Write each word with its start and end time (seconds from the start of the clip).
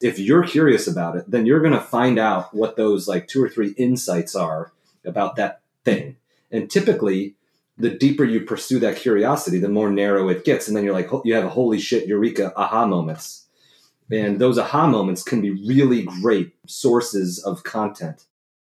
If 0.00 0.20
you're 0.20 0.44
curious 0.44 0.86
about 0.86 1.16
it, 1.16 1.28
then 1.28 1.44
you're 1.44 1.60
going 1.60 1.72
to 1.72 1.80
find 1.80 2.18
out 2.18 2.54
what 2.54 2.76
those 2.76 3.08
like 3.08 3.26
two 3.26 3.42
or 3.42 3.48
three 3.48 3.70
insights 3.70 4.36
are 4.36 4.70
about 5.04 5.34
that 5.36 5.60
thing. 5.84 6.16
And 6.52 6.70
typically, 6.70 7.34
the 7.76 7.90
deeper 7.90 8.24
you 8.24 8.42
pursue 8.42 8.78
that 8.78 8.96
curiosity, 8.96 9.58
the 9.58 9.68
more 9.68 9.90
narrow 9.90 10.28
it 10.28 10.44
gets. 10.44 10.68
And 10.68 10.76
then 10.76 10.84
you're 10.84 10.94
like, 10.94 11.10
you 11.24 11.34
have 11.34 11.44
a 11.44 11.50
holy 11.50 11.80
shit, 11.80 12.06
eureka, 12.06 12.52
aha 12.56 12.86
moments. 12.86 13.46
And 14.10 14.38
those 14.38 14.56
aha 14.56 14.86
moments 14.86 15.24
can 15.24 15.40
be 15.40 15.50
really 15.50 16.04
great 16.04 16.52
sources 16.66 17.42
of 17.42 17.64
content. 17.64 18.24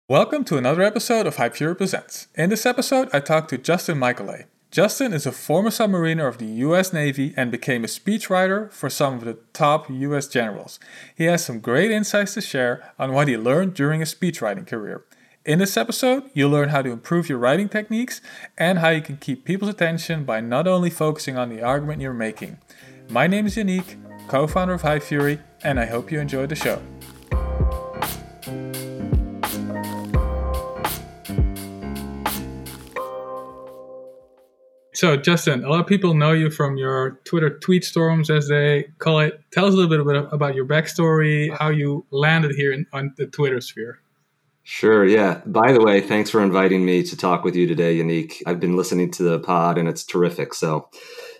Welcome 0.08 0.44
to 0.44 0.56
another 0.56 0.82
episode 0.82 1.26
of 1.26 1.36
Hypefury 1.36 1.76
Presents. 1.76 2.28
In 2.34 2.48
this 2.48 2.64
episode, 2.64 3.10
I 3.12 3.20
talked 3.20 3.50
to 3.50 3.58
Justin 3.58 3.98
Mikolay. 3.98 4.46
Justin 4.70 5.12
is 5.12 5.26
a 5.26 5.32
former 5.32 5.70
submariner 5.70 6.28
of 6.28 6.38
the 6.38 6.46
US 6.46 6.92
Navy 6.92 7.34
and 7.36 7.50
became 7.50 7.82
a 7.82 7.88
speechwriter 7.88 8.70
for 8.70 8.88
some 8.88 9.14
of 9.14 9.24
the 9.24 9.38
top 9.52 9.90
US 9.90 10.28
generals. 10.28 10.78
He 11.16 11.24
has 11.24 11.44
some 11.44 11.58
great 11.58 11.90
insights 11.90 12.34
to 12.34 12.40
share 12.40 12.92
on 12.96 13.12
what 13.12 13.26
he 13.26 13.36
learned 13.36 13.74
during 13.74 13.98
his 13.98 14.14
speechwriting 14.14 14.68
career. 14.68 15.04
In 15.44 15.58
this 15.58 15.76
episode, 15.76 16.30
you'll 16.34 16.52
learn 16.52 16.68
how 16.68 16.82
to 16.82 16.90
improve 16.90 17.28
your 17.28 17.38
writing 17.38 17.68
techniques 17.68 18.20
and 18.56 18.78
how 18.78 18.90
you 18.90 19.02
can 19.02 19.16
keep 19.16 19.44
people's 19.44 19.72
attention 19.72 20.22
by 20.22 20.40
not 20.40 20.68
only 20.68 20.90
focusing 20.90 21.36
on 21.36 21.48
the 21.48 21.62
argument 21.62 22.00
you're 22.00 22.14
making. 22.14 22.58
My 23.08 23.26
name 23.26 23.46
is 23.46 23.56
Yannick, 23.56 23.96
co 24.28 24.46
founder 24.46 24.74
of 24.74 24.82
Hypefury, 24.82 25.40
and 25.64 25.80
I 25.80 25.86
hope 25.86 26.12
you 26.12 26.20
enjoyed 26.20 26.48
the 26.48 26.54
show. 26.54 26.80
So, 35.00 35.16
Justin, 35.16 35.64
a 35.64 35.70
lot 35.70 35.80
of 35.80 35.86
people 35.86 36.12
know 36.12 36.32
you 36.32 36.50
from 36.50 36.76
your 36.76 37.20
Twitter 37.24 37.58
tweet 37.58 37.86
storms, 37.86 38.28
as 38.28 38.48
they 38.48 38.84
call 38.98 39.20
it. 39.20 39.40
Tell 39.50 39.64
us 39.64 39.72
a 39.72 39.76
little 39.78 40.04
bit 40.04 40.28
about 40.30 40.54
your 40.54 40.66
backstory, 40.66 41.56
how 41.56 41.70
you 41.70 42.04
landed 42.10 42.54
here 42.54 42.70
in, 42.70 42.84
on 42.92 43.14
the 43.16 43.24
Twitter 43.24 43.62
sphere. 43.62 44.00
Sure. 44.62 45.06
Yeah. 45.06 45.40
By 45.46 45.72
the 45.72 45.82
way, 45.82 46.02
thanks 46.02 46.28
for 46.28 46.42
inviting 46.42 46.84
me 46.84 47.02
to 47.04 47.16
talk 47.16 47.44
with 47.44 47.56
you 47.56 47.66
today, 47.66 47.96
Yannick. 47.96 48.42
I've 48.44 48.60
been 48.60 48.76
listening 48.76 49.10
to 49.12 49.22
the 49.22 49.38
pod 49.38 49.78
and 49.78 49.88
it's 49.88 50.04
terrific. 50.04 50.52
So 50.52 50.90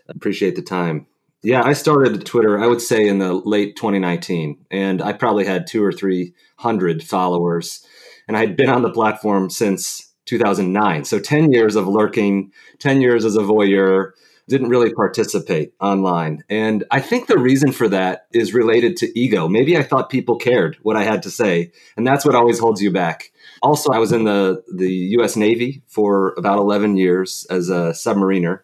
appreciate 0.09 0.57
the 0.57 0.63
time. 0.63 1.07
Yeah, 1.43 1.63
I 1.63 1.75
started 1.75 2.25
Twitter, 2.25 2.59
I 2.59 2.67
would 2.67 2.81
say 2.81 3.07
in 3.07 3.19
the 3.19 3.35
late 3.35 3.77
2019, 3.77 4.57
and 4.71 5.03
I 5.03 5.13
probably 5.13 5.45
had 5.45 5.67
two 5.67 5.85
or 5.85 5.93
300 5.93 7.03
followers. 7.03 7.87
And 8.27 8.39
I 8.39 8.41
had 8.41 8.57
been 8.57 8.71
on 8.71 8.81
the 8.81 8.91
platform 8.91 9.51
since 9.51 10.10
2009. 10.31 11.05
So 11.05 11.19
10 11.19 11.51
years 11.51 11.75
of 11.75 11.89
lurking, 11.89 12.53
10 12.79 13.01
years 13.01 13.25
as 13.25 13.37
a 13.37 13.41
voyeur, 13.41 14.13
didn't 14.49 14.69
really 14.69 14.93
participate 14.93 15.73
online. 15.81 16.45
And 16.49 16.85
I 16.91 17.01
think 17.01 17.27
the 17.27 17.39
reason 17.39 17.73
for 17.73 17.89
that 17.89 18.27
is 18.33 18.55
related 18.55 18.97
to 18.99 19.19
ego. 19.19 19.49
Maybe 19.49 19.77
I 19.77 19.83
thought 19.83 20.09
people 20.09 20.37
cared 20.37 20.77
what 20.83 20.97
I 20.97 21.05
had 21.05 21.23
to 21.25 21.31
say, 21.31 21.73
and 21.97 22.07
that's 22.07 22.25
what 22.25 22.35
always 22.35 22.59
holds 22.59 22.81
you 22.81 22.93
back. 22.93 23.33
Also, 23.63 23.91
I 23.93 23.99
was 23.99 24.13
in 24.13 24.25
the, 24.25 24.63
the 24.73 24.93
US 25.19 25.37
Navy 25.37 25.83
for 25.87 26.35
about 26.37 26.59
11 26.59 26.97
years 26.97 27.47
as 27.51 27.69
a 27.69 27.91
submariner. 27.91 28.61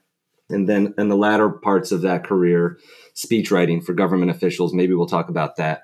And 0.49 0.69
then 0.69 0.95
in 0.97 1.09
the 1.09 1.17
latter 1.17 1.51
parts 1.51 1.91
of 1.91 2.03
that 2.03 2.25
career, 2.25 2.79
speech 3.15 3.51
writing 3.51 3.81
for 3.81 3.93
government 3.93 4.31
officials. 4.31 4.73
Maybe 4.73 4.95
we'll 4.95 5.07
talk 5.07 5.29
about 5.29 5.57
that. 5.57 5.83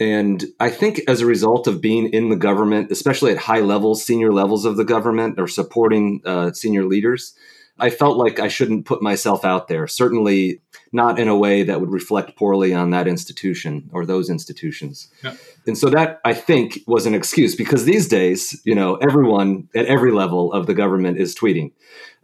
And 0.00 0.46
I 0.58 0.70
think 0.70 1.02
as 1.06 1.20
a 1.20 1.26
result 1.26 1.66
of 1.66 1.82
being 1.82 2.08
in 2.08 2.30
the 2.30 2.36
government, 2.36 2.90
especially 2.90 3.32
at 3.32 3.38
high 3.38 3.60
levels, 3.60 4.02
senior 4.02 4.32
levels 4.32 4.64
of 4.64 4.78
the 4.78 4.84
government 4.84 5.38
or 5.38 5.46
supporting 5.46 6.22
uh, 6.24 6.52
senior 6.52 6.86
leaders, 6.86 7.34
I 7.78 7.90
felt 7.90 8.16
like 8.16 8.40
I 8.40 8.48
shouldn't 8.48 8.86
put 8.86 9.02
myself 9.02 9.44
out 9.44 9.68
there, 9.68 9.86
certainly 9.86 10.60
not 10.92 11.18
in 11.18 11.28
a 11.28 11.36
way 11.36 11.62
that 11.62 11.80
would 11.80 11.90
reflect 11.90 12.36
poorly 12.36 12.74
on 12.74 12.90
that 12.90 13.06
institution 13.06 13.88
or 13.92 14.04
those 14.04 14.28
institutions. 14.28 15.08
Yeah. 15.22 15.34
And 15.66 15.76
so 15.76 15.88
that 15.90 16.20
I 16.24 16.34
think 16.34 16.80
was 16.86 17.06
an 17.06 17.14
excuse 17.14 17.54
because 17.54 17.84
these 17.84 18.08
days, 18.08 18.60
you 18.64 18.74
know, 18.74 18.96
everyone 18.96 19.68
at 19.74 19.86
every 19.86 20.12
level 20.12 20.52
of 20.52 20.66
the 20.66 20.74
government 20.74 21.18
is 21.18 21.34
tweeting. 21.34 21.72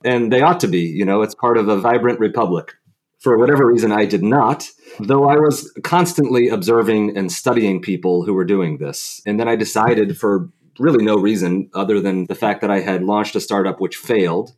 And 0.05 0.33
they 0.33 0.43
ought 0.43 0.61
to 0.61 0.69
be, 0.69 0.81
you 0.81 1.05
know, 1.05 1.23
it's 1.23 1.35
part 1.35 1.59
of 1.59 1.69
a 1.69 1.79
vibrant 1.79 2.21
republic. 2.21 2.75
For 3.19 3.39
whatever 3.39 3.67
reason, 3.67 3.93
I 3.93 4.05
did 4.05 4.23
not, 4.23 4.71
though 5.01 5.29
I 5.29 5.37
was 5.37 5.73
constantly 5.83 6.49
observing 6.49 7.17
and 7.17 7.31
studying 7.31 7.81
people 7.81 8.25
who 8.25 8.35
were 8.35 8.45
doing 8.45 8.79
this. 8.79 9.21
And 9.27 9.39
then 9.39 9.49
I 9.49 9.57
decided 9.57 10.19
for 10.19 10.49
really 10.79 11.05
no 11.05 11.17
reason 11.17 11.71
other 11.75 12.01
than 12.01 12.27
the 12.27 12.35
fact 12.35 12.61
that 12.61 12.71
I 12.71 12.81
had 12.81 13.03
launched 13.03 13.35
a 13.37 13.41
startup 13.41 13.81
which 13.81 13.97
failed 13.97 14.53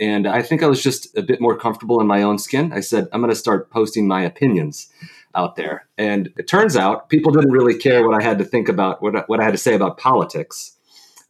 and 0.00 0.26
I 0.26 0.42
think 0.42 0.62
I 0.62 0.66
was 0.66 0.82
just 0.82 1.16
a 1.16 1.22
bit 1.22 1.40
more 1.40 1.56
comfortable 1.56 2.00
in 2.00 2.06
my 2.06 2.22
own 2.22 2.38
skin. 2.38 2.72
I 2.72 2.80
said, 2.80 3.08
I'm 3.12 3.20
going 3.20 3.30
to 3.32 3.36
start 3.36 3.70
posting 3.70 4.08
my 4.08 4.22
opinions 4.22 4.88
out 5.34 5.56
there. 5.56 5.86
And 5.96 6.32
it 6.36 6.48
turns 6.48 6.76
out 6.76 7.08
people 7.08 7.32
didn't 7.32 7.52
really 7.52 7.78
care 7.78 8.06
what 8.06 8.20
I 8.20 8.24
had 8.24 8.38
to 8.38 8.44
think 8.44 8.68
about, 8.68 9.02
what, 9.02 9.28
what 9.28 9.40
I 9.40 9.44
had 9.44 9.52
to 9.52 9.58
say 9.58 9.74
about 9.74 9.98
politics. 9.98 10.76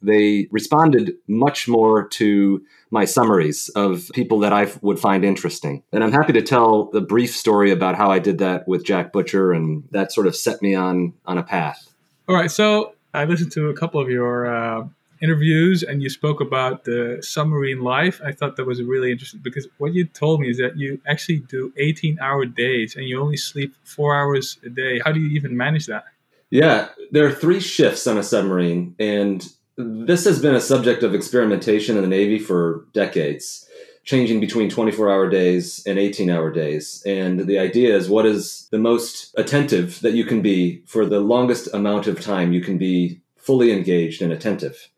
They 0.01 0.47
responded 0.51 1.13
much 1.27 1.67
more 1.67 2.07
to 2.09 2.63
my 2.93 3.05
summaries 3.05 3.69
of 3.69 4.11
people 4.13 4.39
that 4.39 4.53
I 4.53 4.71
would 4.81 4.99
find 4.99 5.25
interesting. 5.25 5.81
And 5.91 6.03
I'm 6.03 6.11
happy 6.11 6.31
to 6.33 6.43
tell 6.43 6.85
the 6.91 7.01
brief 7.01 7.35
story 7.35 7.71
about 7.71 7.95
how 7.95 8.11
I 8.11 8.19
did 8.19 8.37
that 8.37 8.67
with 8.67 8.85
Jack 8.85 9.11
Butcher, 9.11 9.51
and 9.51 9.83
that 9.91 10.11
sort 10.11 10.27
of 10.27 10.35
set 10.35 10.61
me 10.61 10.75
on 10.75 11.13
on 11.25 11.39
a 11.39 11.43
path. 11.43 11.91
All 12.29 12.35
right. 12.35 12.51
So 12.51 12.93
I 13.13 13.25
listened 13.25 13.51
to 13.53 13.69
a 13.69 13.73
couple 13.73 13.99
of 13.99 14.09
your 14.09 14.45
uh, 14.45 14.87
interviews 15.23 15.83
and 15.83 16.03
you 16.03 16.09
spoke 16.09 16.39
about 16.39 16.83
the 16.83 17.17
submarine 17.21 17.81
life. 17.81 18.21
I 18.23 18.31
thought 18.31 18.57
that 18.57 18.65
was 18.65 18.81
really 18.83 19.11
interesting 19.11 19.39
because 19.43 19.67
what 19.77 19.93
you 19.93 20.05
told 20.05 20.41
me 20.41 20.49
is 20.49 20.57
that 20.57 20.77
you 20.77 21.01
actually 21.07 21.39
do 21.39 21.73
18 21.77 22.19
hour 22.19 22.45
days 22.45 22.95
and 22.95 23.05
you 23.05 23.19
only 23.19 23.37
sleep 23.37 23.73
four 23.83 24.15
hours 24.15 24.59
a 24.63 24.69
day. 24.69 25.01
How 25.03 25.11
do 25.11 25.19
you 25.19 25.29
even 25.29 25.57
manage 25.57 25.87
that? 25.87 26.03
Yeah, 26.49 26.89
there 27.11 27.25
are 27.25 27.31
three 27.31 27.59
shifts 27.59 28.05
on 28.05 28.19
a 28.19 28.23
submarine, 28.23 28.93
and 28.99 29.43
this 29.77 30.25
has 30.25 30.41
been 30.41 30.55
a 30.55 30.61
subject 30.61 31.03
of 31.03 31.15
experimentation 31.15 31.95
in 31.95 32.03
the 32.03 32.07
Navy 32.07 32.39
for 32.39 32.85
decades, 32.93 33.67
changing 34.03 34.39
between 34.39 34.69
24 34.69 35.09
hour 35.09 35.29
days 35.29 35.83
and 35.85 35.97
18 35.97 36.29
hour 36.29 36.51
days. 36.51 37.01
And 37.05 37.41
the 37.41 37.59
idea 37.59 37.95
is 37.95 38.09
what 38.09 38.25
is 38.25 38.67
the 38.71 38.79
most 38.79 39.33
attentive 39.37 39.99
that 40.01 40.13
you 40.13 40.25
can 40.25 40.41
be 40.41 40.83
for 40.85 41.05
the 41.05 41.19
longest 41.19 41.73
amount 41.73 42.07
of 42.07 42.21
time 42.21 42.53
you 42.53 42.61
can 42.61 42.77
be 42.77 43.21
fully 43.37 43.71
engaged 43.71 44.21
and 44.21 44.31
attentive 44.31 44.89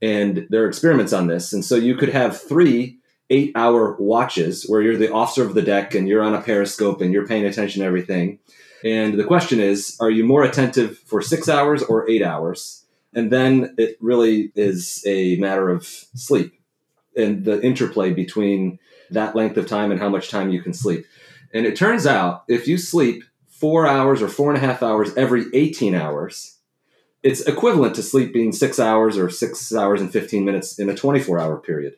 and 0.00 0.46
there 0.50 0.62
are 0.62 0.68
experiments 0.68 1.12
on 1.12 1.26
this. 1.26 1.52
And 1.52 1.64
so 1.64 1.74
you 1.74 1.96
could 1.96 2.10
have 2.10 2.40
three 2.40 2.98
eight 3.30 3.52
hour 3.54 3.94
watches 3.98 4.64
where 4.68 4.80
you're 4.80 4.96
the 4.96 5.12
officer 5.12 5.44
of 5.44 5.54
the 5.54 5.60
deck 5.60 5.94
and 5.94 6.08
you're 6.08 6.22
on 6.22 6.34
a 6.34 6.40
periscope 6.40 7.02
and 7.02 7.12
you're 7.12 7.26
paying 7.26 7.44
attention 7.44 7.82
to 7.82 7.86
everything. 7.86 8.38
And 8.82 9.18
the 9.18 9.24
question 9.24 9.60
is, 9.60 9.98
are 10.00 10.10
you 10.10 10.24
more 10.24 10.44
attentive 10.44 10.98
for 10.98 11.20
six 11.20 11.46
hours 11.46 11.82
or 11.82 12.08
eight 12.08 12.22
hours? 12.22 12.77
And 13.14 13.32
then 13.32 13.74
it 13.78 13.96
really 14.00 14.52
is 14.54 15.02
a 15.06 15.36
matter 15.36 15.70
of 15.70 15.86
sleep 15.86 16.52
and 17.16 17.44
the 17.44 17.60
interplay 17.62 18.12
between 18.12 18.78
that 19.10 19.34
length 19.34 19.56
of 19.56 19.66
time 19.66 19.90
and 19.90 20.00
how 20.00 20.08
much 20.08 20.30
time 20.30 20.50
you 20.50 20.62
can 20.62 20.72
sleep. 20.72 21.04
And 21.52 21.66
it 21.66 21.76
turns 21.76 22.06
out 22.06 22.44
if 22.48 22.68
you 22.68 22.76
sleep 22.76 23.24
four 23.48 23.86
hours 23.86 24.22
or 24.22 24.28
four 24.28 24.52
and 24.52 24.62
a 24.62 24.66
half 24.66 24.82
hours 24.82 25.14
every 25.16 25.46
18 25.52 25.94
hours, 25.94 26.58
it's 27.22 27.40
equivalent 27.40 27.96
to 27.96 28.02
sleeping 28.02 28.52
six 28.52 28.78
hours 28.78 29.18
or 29.18 29.28
six 29.30 29.74
hours 29.74 30.00
and 30.00 30.12
15 30.12 30.44
minutes 30.44 30.78
in 30.78 30.88
a 30.88 30.94
24 30.94 31.40
hour 31.40 31.56
period. 31.56 31.96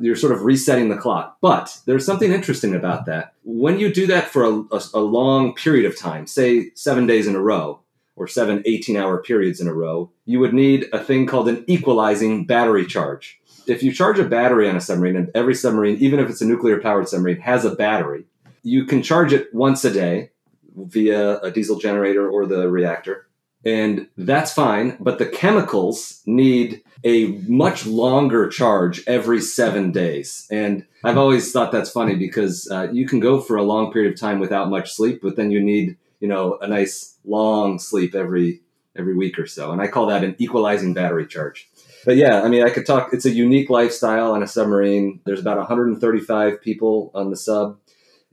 You're 0.00 0.16
sort 0.16 0.32
of 0.32 0.42
resetting 0.42 0.88
the 0.88 0.96
clock. 0.96 1.38
But 1.40 1.76
there's 1.84 2.06
something 2.06 2.32
interesting 2.32 2.74
about 2.74 3.06
that. 3.06 3.34
When 3.42 3.78
you 3.78 3.92
do 3.92 4.06
that 4.06 4.28
for 4.28 4.44
a, 4.44 4.52
a, 4.72 4.82
a 4.94 5.00
long 5.00 5.54
period 5.54 5.86
of 5.86 5.98
time, 5.98 6.26
say 6.26 6.70
seven 6.74 7.06
days 7.06 7.26
in 7.26 7.34
a 7.34 7.40
row, 7.40 7.80
or 8.18 8.26
seven 8.26 8.62
18 8.66 8.96
hour 8.96 9.22
periods 9.22 9.60
in 9.60 9.68
a 9.68 9.74
row, 9.74 10.10
you 10.24 10.40
would 10.40 10.54
need 10.54 10.88
a 10.92 11.02
thing 11.02 11.26
called 11.26 11.48
an 11.48 11.64
equalizing 11.66 12.44
battery 12.44 12.86
charge. 12.86 13.40
If 13.66 13.82
you 13.82 13.92
charge 13.92 14.18
a 14.18 14.24
battery 14.24 14.68
on 14.68 14.76
a 14.76 14.80
submarine, 14.80 15.16
and 15.16 15.30
every 15.34 15.54
submarine, 15.54 15.96
even 15.98 16.20
if 16.20 16.30
it's 16.30 16.40
a 16.40 16.46
nuclear 16.46 16.80
powered 16.80 17.08
submarine, 17.08 17.40
has 17.40 17.64
a 17.64 17.74
battery, 17.74 18.24
you 18.62 18.84
can 18.84 19.02
charge 19.02 19.32
it 19.32 19.52
once 19.54 19.84
a 19.84 19.92
day 19.92 20.30
via 20.74 21.38
a 21.40 21.50
diesel 21.50 21.78
generator 21.78 22.28
or 22.28 22.46
the 22.46 22.68
reactor 22.68 23.28
and 23.64 24.08
that's 24.16 24.52
fine. 24.52 24.96
But 25.00 25.18
the 25.18 25.26
chemicals 25.26 26.22
need 26.26 26.82
a 27.04 27.26
much 27.46 27.86
longer 27.86 28.48
charge 28.48 29.02
every 29.06 29.40
seven 29.40 29.92
days. 29.92 30.46
And 30.50 30.84
I've 31.04 31.18
always 31.18 31.52
thought 31.52 31.70
that's 31.70 31.90
funny 31.90 32.16
because 32.16 32.68
uh, 32.70 32.88
you 32.92 33.06
can 33.06 33.20
go 33.20 33.40
for 33.40 33.56
a 33.56 33.62
long 33.62 33.92
period 33.92 34.12
of 34.12 34.20
time 34.20 34.40
without 34.40 34.70
much 34.70 34.92
sleep, 34.92 35.20
but 35.22 35.36
then 35.36 35.50
you 35.50 35.60
need, 35.60 35.96
you 36.20 36.28
know, 36.28 36.58
a 36.60 36.66
nice 36.66 37.16
long 37.24 37.78
sleep 37.78 38.14
every 38.14 38.62
every 38.96 39.14
week 39.14 39.38
or 39.38 39.46
so. 39.46 39.70
And 39.70 39.80
I 39.80 39.86
call 39.86 40.06
that 40.06 40.24
an 40.24 40.34
equalizing 40.38 40.92
battery 40.92 41.26
charge. 41.26 41.68
But 42.04 42.16
yeah, 42.16 42.42
I 42.42 42.48
mean, 42.48 42.64
I 42.64 42.70
could 42.70 42.86
talk. 42.86 43.10
It's 43.12 43.26
a 43.26 43.30
unique 43.30 43.70
lifestyle 43.70 44.32
on 44.32 44.42
a 44.42 44.46
submarine. 44.46 45.20
There's 45.24 45.40
about 45.40 45.58
135 45.58 46.60
people 46.60 47.10
on 47.14 47.30
the 47.30 47.36
sub, 47.36 47.78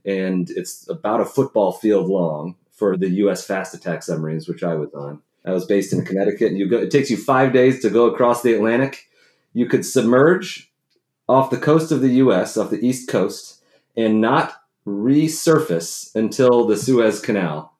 and 0.04 0.48
it's 0.50 0.88
about 0.88 1.20
a 1.20 1.24
football 1.24 1.72
field 1.72 2.08
long 2.08 2.56
for 2.72 2.96
the 2.96 3.08
U.S. 3.08 3.44
fast 3.44 3.74
attack 3.74 4.02
submarines, 4.02 4.48
which 4.48 4.62
I 4.62 4.74
was 4.74 4.92
on. 4.94 5.22
I 5.44 5.52
was 5.52 5.64
based 5.64 5.92
in 5.92 6.04
Connecticut, 6.04 6.48
and 6.48 6.58
you 6.58 6.68
go. 6.68 6.78
It 6.78 6.90
takes 6.90 7.10
you 7.10 7.16
five 7.16 7.52
days 7.52 7.80
to 7.82 7.90
go 7.90 8.06
across 8.06 8.42
the 8.42 8.54
Atlantic. 8.54 9.08
You 9.52 9.66
could 9.66 9.84
submerge 9.84 10.70
off 11.28 11.50
the 11.50 11.58
coast 11.58 11.90
of 11.90 12.00
the 12.00 12.14
U.S., 12.14 12.56
off 12.56 12.70
the 12.70 12.84
east 12.84 13.08
coast, 13.08 13.62
and 13.96 14.20
not 14.20 14.54
resurface 14.86 16.14
until 16.14 16.66
the 16.66 16.76
Suez 16.76 17.20
Canal. 17.20 17.75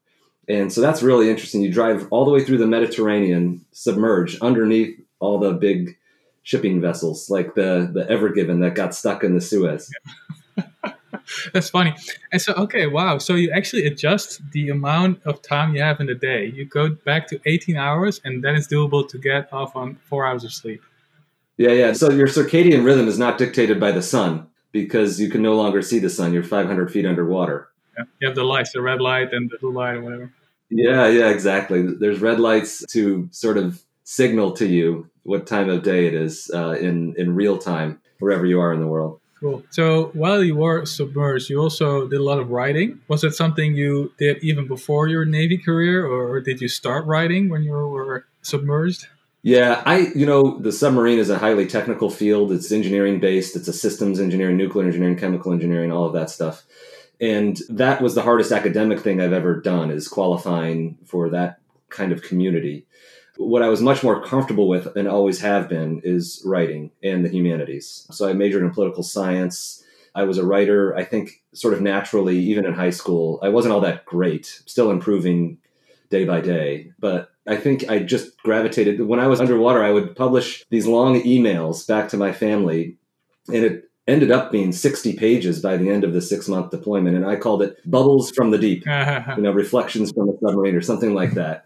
And 0.48 0.72
so 0.72 0.80
that's 0.80 1.02
really 1.02 1.28
interesting. 1.28 1.62
You 1.62 1.72
drive 1.72 2.06
all 2.10 2.24
the 2.24 2.30
way 2.30 2.44
through 2.44 2.58
the 2.58 2.66
Mediterranean, 2.66 3.64
submerged 3.72 4.40
underneath 4.42 4.98
all 5.18 5.38
the 5.38 5.52
big 5.52 5.96
shipping 6.42 6.80
vessels, 6.80 7.28
like 7.28 7.54
the 7.54 7.90
the 7.92 8.08
Ever 8.08 8.28
Given 8.28 8.60
that 8.60 8.74
got 8.74 8.94
stuck 8.94 9.24
in 9.24 9.34
the 9.34 9.40
Suez. 9.40 9.90
That's 11.52 11.70
funny. 11.70 11.94
And 12.32 12.40
so, 12.40 12.52
okay, 12.54 12.86
wow. 12.86 13.18
So 13.18 13.34
you 13.34 13.50
actually 13.50 13.86
adjust 13.86 14.40
the 14.52 14.70
amount 14.70 15.20
of 15.24 15.42
time 15.42 15.74
you 15.74 15.82
have 15.82 16.00
in 16.00 16.06
the 16.06 16.14
day. 16.14 16.46
You 16.46 16.64
go 16.64 16.90
back 16.90 17.26
to 17.28 17.40
18 17.46 17.76
hours, 17.76 18.20
and 18.24 18.44
then 18.44 18.54
it's 18.54 18.68
doable 18.68 19.08
to 19.08 19.18
get 19.18 19.52
off 19.52 19.74
on 19.74 19.96
four 19.96 20.24
hours 20.26 20.44
of 20.44 20.52
sleep. 20.52 20.82
Yeah, 21.56 21.72
yeah. 21.72 21.92
So 21.94 22.10
your 22.10 22.28
circadian 22.28 22.84
rhythm 22.84 23.08
is 23.08 23.18
not 23.18 23.38
dictated 23.38 23.80
by 23.80 23.90
the 23.92 24.02
sun 24.02 24.46
because 24.72 25.18
you 25.18 25.30
can 25.30 25.42
no 25.42 25.54
longer 25.54 25.82
see 25.82 25.98
the 25.98 26.10
sun. 26.10 26.32
You're 26.32 26.42
500 26.42 26.92
feet 26.92 27.06
underwater. 27.06 27.68
Yeah. 27.96 28.04
You 28.20 28.28
have 28.28 28.36
the 28.36 28.44
lights, 28.44 28.72
the 28.72 28.82
red 28.82 29.00
light 29.00 29.32
and 29.32 29.50
the 29.50 29.58
blue 29.58 29.72
light, 29.72 29.94
or 29.94 30.02
whatever. 30.02 30.32
Yeah, 30.70 31.08
yeah, 31.08 31.28
exactly. 31.28 31.82
There's 31.82 32.20
red 32.20 32.40
lights 32.40 32.84
to 32.90 33.28
sort 33.30 33.56
of 33.56 33.82
signal 34.04 34.52
to 34.52 34.66
you 34.66 35.08
what 35.22 35.46
time 35.46 35.68
of 35.68 35.82
day 35.82 36.06
it 36.06 36.14
is 36.14 36.50
uh, 36.54 36.72
in 36.72 37.14
in 37.16 37.34
real 37.34 37.58
time 37.58 38.00
wherever 38.18 38.46
you 38.46 38.60
are 38.60 38.72
in 38.72 38.80
the 38.80 38.86
world. 38.86 39.20
Cool. 39.40 39.62
So 39.70 40.06
while 40.14 40.42
you 40.42 40.56
were 40.56 40.86
submerged, 40.86 41.50
you 41.50 41.60
also 41.60 42.08
did 42.08 42.20
a 42.20 42.22
lot 42.22 42.38
of 42.38 42.50
writing. 42.50 43.00
Was 43.08 43.22
it 43.22 43.34
something 43.34 43.74
you 43.74 44.12
did 44.18 44.42
even 44.42 44.66
before 44.66 45.08
your 45.08 45.26
Navy 45.26 45.58
career, 45.58 46.06
or 46.06 46.40
did 46.40 46.60
you 46.60 46.68
start 46.68 47.04
writing 47.06 47.50
when 47.50 47.62
you 47.62 47.72
were 47.72 48.24
submerged? 48.40 49.08
Yeah, 49.42 49.82
I 49.84 50.10
you 50.14 50.26
know 50.26 50.58
the 50.58 50.72
submarine 50.72 51.18
is 51.18 51.30
a 51.30 51.38
highly 51.38 51.66
technical 51.66 52.10
field. 52.10 52.50
It's 52.50 52.72
engineering 52.72 53.20
based. 53.20 53.54
It's 53.56 53.68
a 53.68 53.72
systems 53.72 54.18
engineering, 54.18 54.56
nuclear 54.56 54.86
engineering, 54.86 55.16
chemical 55.16 55.52
engineering, 55.52 55.92
all 55.92 56.06
of 56.06 56.14
that 56.14 56.30
stuff. 56.30 56.64
And 57.20 57.58
that 57.68 58.02
was 58.02 58.14
the 58.14 58.22
hardest 58.22 58.52
academic 58.52 59.00
thing 59.00 59.20
I've 59.20 59.32
ever 59.32 59.60
done 59.60 59.90
is 59.90 60.08
qualifying 60.08 60.98
for 61.06 61.30
that 61.30 61.60
kind 61.88 62.12
of 62.12 62.22
community. 62.22 62.86
What 63.38 63.62
I 63.62 63.68
was 63.68 63.82
much 63.82 64.02
more 64.02 64.22
comfortable 64.22 64.68
with 64.68 64.94
and 64.96 65.08
always 65.08 65.40
have 65.40 65.68
been 65.68 66.00
is 66.04 66.42
writing 66.44 66.90
and 67.02 67.24
the 67.24 67.28
humanities. 67.28 68.06
So 68.10 68.28
I 68.28 68.32
majored 68.32 68.62
in 68.62 68.70
political 68.70 69.02
science. 69.02 69.82
I 70.14 70.24
was 70.24 70.38
a 70.38 70.46
writer, 70.46 70.96
I 70.96 71.04
think, 71.04 71.42
sort 71.52 71.74
of 71.74 71.82
naturally, 71.82 72.38
even 72.38 72.64
in 72.64 72.72
high 72.72 72.90
school. 72.90 73.38
I 73.42 73.50
wasn't 73.50 73.74
all 73.74 73.80
that 73.80 74.06
great, 74.06 74.46
still 74.66 74.90
improving 74.90 75.58
day 76.08 76.24
by 76.24 76.40
day. 76.40 76.92
But 76.98 77.30
I 77.46 77.56
think 77.56 77.88
I 77.90 78.00
just 78.00 78.36
gravitated. 78.38 79.00
When 79.00 79.20
I 79.20 79.26
was 79.26 79.40
underwater, 79.40 79.84
I 79.84 79.92
would 79.92 80.16
publish 80.16 80.64
these 80.70 80.86
long 80.86 81.20
emails 81.22 81.86
back 81.86 82.08
to 82.10 82.16
my 82.16 82.32
family, 82.32 82.96
and 83.48 83.64
it 83.64 83.85
ended 84.06 84.30
up 84.30 84.52
being 84.52 84.72
60 84.72 85.14
pages 85.14 85.60
by 85.60 85.76
the 85.76 85.90
end 85.90 86.04
of 86.04 86.12
the 86.12 86.22
six 86.22 86.48
month 86.48 86.70
deployment. 86.70 87.16
And 87.16 87.26
I 87.26 87.36
called 87.36 87.62
it 87.62 87.78
Bubbles 87.90 88.30
from 88.30 88.50
the 88.50 88.58
Deep, 88.58 88.84
uh-huh. 88.86 89.34
you 89.36 89.42
know, 89.42 89.50
Reflections 89.50 90.12
from 90.12 90.28
the 90.28 90.38
Submarine 90.40 90.76
or 90.76 90.82
something 90.82 91.14
like 91.14 91.32
that. 91.32 91.64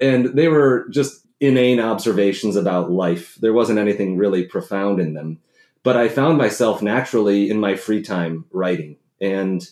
And 0.00 0.26
they 0.36 0.48
were 0.48 0.88
just 0.90 1.26
inane 1.40 1.80
observations 1.80 2.56
about 2.56 2.90
life. 2.90 3.36
There 3.40 3.52
wasn't 3.52 3.78
anything 3.78 4.16
really 4.16 4.44
profound 4.44 5.00
in 5.00 5.14
them. 5.14 5.38
But 5.82 5.96
I 5.96 6.08
found 6.08 6.36
myself 6.36 6.82
naturally 6.82 7.48
in 7.48 7.60
my 7.60 7.76
free 7.76 8.02
time 8.02 8.44
writing. 8.52 8.96
And 9.20 9.66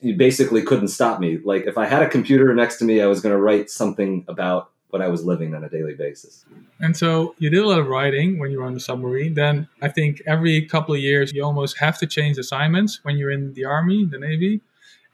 you 0.00 0.16
basically 0.16 0.62
couldn't 0.62 0.88
stop 0.88 1.20
me. 1.20 1.38
Like 1.42 1.66
if 1.66 1.78
I 1.78 1.86
had 1.86 2.02
a 2.02 2.08
computer 2.08 2.54
next 2.54 2.78
to 2.78 2.84
me, 2.84 3.00
I 3.00 3.06
was 3.06 3.20
going 3.20 3.34
to 3.34 3.40
write 3.40 3.70
something 3.70 4.24
about 4.28 4.70
what 4.92 5.00
I 5.00 5.08
was 5.08 5.24
living 5.24 5.54
on 5.54 5.64
a 5.64 5.70
daily 5.70 5.94
basis. 5.94 6.44
And 6.78 6.94
so 6.94 7.34
you 7.38 7.48
did 7.48 7.64
a 7.64 7.66
lot 7.66 7.78
of 7.78 7.86
writing 7.86 8.38
when 8.38 8.50
you 8.50 8.58
were 8.58 8.66
on 8.66 8.74
the 8.74 8.80
submarine. 8.80 9.32
Then 9.32 9.66
I 9.80 9.88
think 9.88 10.20
every 10.26 10.66
couple 10.66 10.94
of 10.94 11.00
years 11.00 11.32
you 11.32 11.42
almost 11.42 11.78
have 11.78 11.96
to 11.98 12.06
change 12.06 12.36
assignments 12.36 13.00
when 13.02 13.16
you're 13.16 13.30
in 13.30 13.54
the 13.54 13.64
army, 13.64 14.04
the 14.04 14.18
navy. 14.18 14.60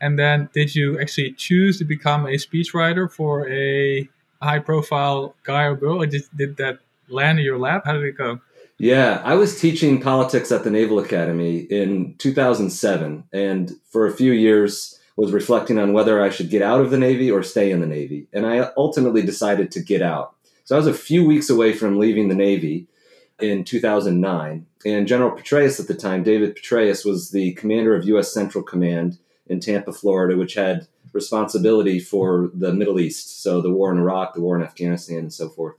And 0.00 0.18
then 0.18 0.48
did 0.52 0.74
you 0.74 1.00
actually 1.00 1.32
choose 1.32 1.78
to 1.78 1.84
become 1.84 2.26
a 2.26 2.34
speechwriter 2.34 3.10
for 3.10 3.48
a 3.48 4.08
high 4.42 4.58
profile 4.58 5.36
guy 5.44 5.64
or 5.64 5.76
girl? 5.76 6.02
Or 6.02 6.06
did, 6.06 6.24
did 6.36 6.56
that 6.56 6.80
land 7.08 7.38
in 7.38 7.44
your 7.44 7.58
lap? 7.58 7.82
How 7.84 7.92
did 7.92 8.02
it 8.02 8.18
go? 8.18 8.40
Yeah, 8.78 9.22
I 9.24 9.34
was 9.34 9.60
teaching 9.60 10.00
politics 10.00 10.50
at 10.50 10.64
the 10.64 10.70
Naval 10.70 10.98
Academy 10.98 11.58
in 11.58 12.16
2007. 12.18 13.24
And 13.32 13.76
for 13.90 14.06
a 14.06 14.12
few 14.12 14.32
years, 14.32 14.97
was 15.18 15.32
reflecting 15.32 15.80
on 15.80 15.92
whether 15.92 16.22
I 16.22 16.30
should 16.30 16.48
get 16.48 16.62
out 16.62 16.80
of 16.80 16.90
the 16.90 16.96
Navy 16.96 17.28
or 17.28 17.42
stay 17.42 17.72
in 17.72 17.80
the 17.80 17.86
Navy. 17.86 18.28
And 18.32 18.46
I 18.46 18.70
ultimately 18.76 19.22
decided 19.22 19.72
to 19.72 19.82
get 19.82 20.00
out. 20.00 20.36
So 20.62 20.76
I 20.76 20.78
was 20.78 20.86
a 20.86 20.94
few 20.94 21.26
weeks 21.26 21.50
away 21.50 21.72
from 21.72 21.98
leaving 21.98 22.28
the 22.28 22.36
Navy 22.36 22.86
in 23.40 23.64
2009. 23.64 24.66
And 24.86 25.08
General 25.08 25.36
Petraeus 25.36 25.80
at 25.80 25.88
the 25.88 25.94
time, 25.94 26.22
David 26.22 26.54
Petraeus, 26.54 27.04
was 27.04 27.32
the 27.32 27.52
commander 27.54 27.96
of 27.96 28.06
U.S. 28.06 28.32
Central 28.32 28.62
Command 28.62 29.18
in 29.48 29.58
Tampa, 29.58 29.92
Florida, 29.92 30.36
which 30.36 30.54
had 30.54 30.86
responsibility 31.12 31.98
for 31.98 32.52
the 32.54 32.72
Middle 32.72 33.00
East. 33.00 33.42
So 33.42 33.60
the 33.60 33.72
war 33.72 33.90
in 33.90 33.98
Iraq, 33.98 34.34
the 34.34 34.40
war 34.40 34.56
in 34.56 34.62
Afghanistan, 34.62 35.18
and 35.18 35.32
so 35.32 35.48
forth. 35.48 35.74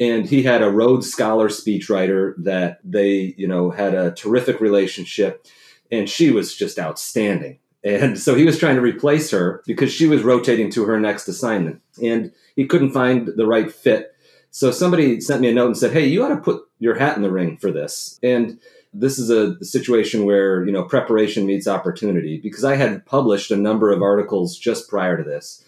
And 0.00 0.24
he 0.24 0.42
had 0.42 0.62
a 0.62 0.70
Rhodes 0.70 1.10
Scholar 1.10 1.50
speechwriter 1.50 2.32
that 2.38 2.80
they, 2.82 3.34
you 3.36 3.46
know, 3.46 3.72
had 3.72 3.92
a 3.92 4.12
terrific 4.12 4.58
relationship. 4.58 5.46
And 5.92 6.08
she 6.08 6.30
was 6.30 6.56
just 6.56 6.78
outstanding. 6.78 7.58
And 7.84 8.18
so 8.18 8.34
he 8.34 8.44
was 8.44 8.58
trying 8.58 8.76
to 8.76 8.80
replace 8.80 9.30
her 9.30 9.62
because 9.66 9.92
she 9.92 10.06
was 10.06 10.22
rotating 10.22 10.70
to 10.70 10.84
her 10.86 10.98
next 10.98 11.28
assignment. 11.28 11.82
And 12.02 12.32
he 12.56 12.66
couldn't 12.66 12.92
find 12.92 13.28
the 13.28 13.46
right 13.46 13.70
fit. 13.70 14.14
So 14.50 14.70
somebody 14.70 15.20
sent 15.20 15.42
me 15.42 15.50
a 15.50 15.54
note 15.54 15.66
and 15.66 15.76
said, 15.76 15.92
Hey, 15.92 16.06
you 16.06 16.24
ought 16.24 16.28
to 16.28 16.36
put 16.36 16.62
your 16.78 16.98
hat 16.98 17.16
in 17.16 17.22
the 17.22 17.30
ring 17.30 17.58
for 17.58 17.70
this. 17.70 18.18
And 18.22 18.58
this 18.94 19.18
is 19.18 19.28
a 19.28 19.62
situation 19.64 20.24
where, 20.24 20.64
you 20.64 20.72
know, 20.72 20.84
preparation 20.84 21.44
meets 21.44 21.66
opportunity 21.66 22.38
because 22.38 22.64
I 22.64 22.76
had 22.76 23.04
published 23.04 23.50
a 23.50 23.56
number 23.56 23.90
of 23.90 24.02
articles 24.02 24.56
just 24.56 24.88
prior 24.88 25.16
to 25.16 25.24
this. 25.24 25.62